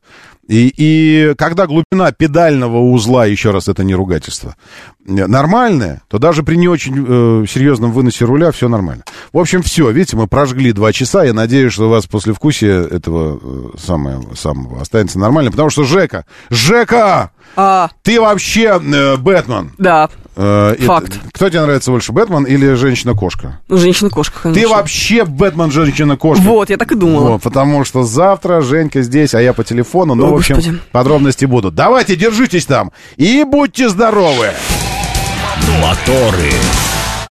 [0.47, 4.55] И, и когда глубина педального узла, еще раз, это не ругательство,
[5.03, 9.03] нормальная, то даже при не очень э, серьезном выносе руля все нормально.
[9.33, 11.23] В общем, все, видите, мы прожгли два часа.
[11.23, 15.49] Я надеюсь, что у вас после вкусия этого э, самого, самого останется нормально.
[15.49, 17.89] Потому что Жека, Жека, а...
[18.03, 19.71] ты вообще э, Бэтмен.
[19.79, 20.09] Да.
[20.35, 21.07] Э, Факт.
[21.07, 23.59] Это, кто тебе нравится больше, Бэтмен или женщина-кошка?
[23.69, 24.61] Ну, женщина-кошка, конечно.
[24.61, 26.41] Ты вообще Бэтмен, женщина-кошка.
[26.43, 27.29] Вот, я так и думала.
[27.31, 30.15] Вот, потому что завтра Женька здесь, а я по телефону.
[30.15, 30.79] Ну, О, в общем, господи.
[30.91, 31.75] подробности будут.
[31.75, 34.51] Давайте, держитесь там и будьте здоровы.
[35.81, 36.51] Моторы.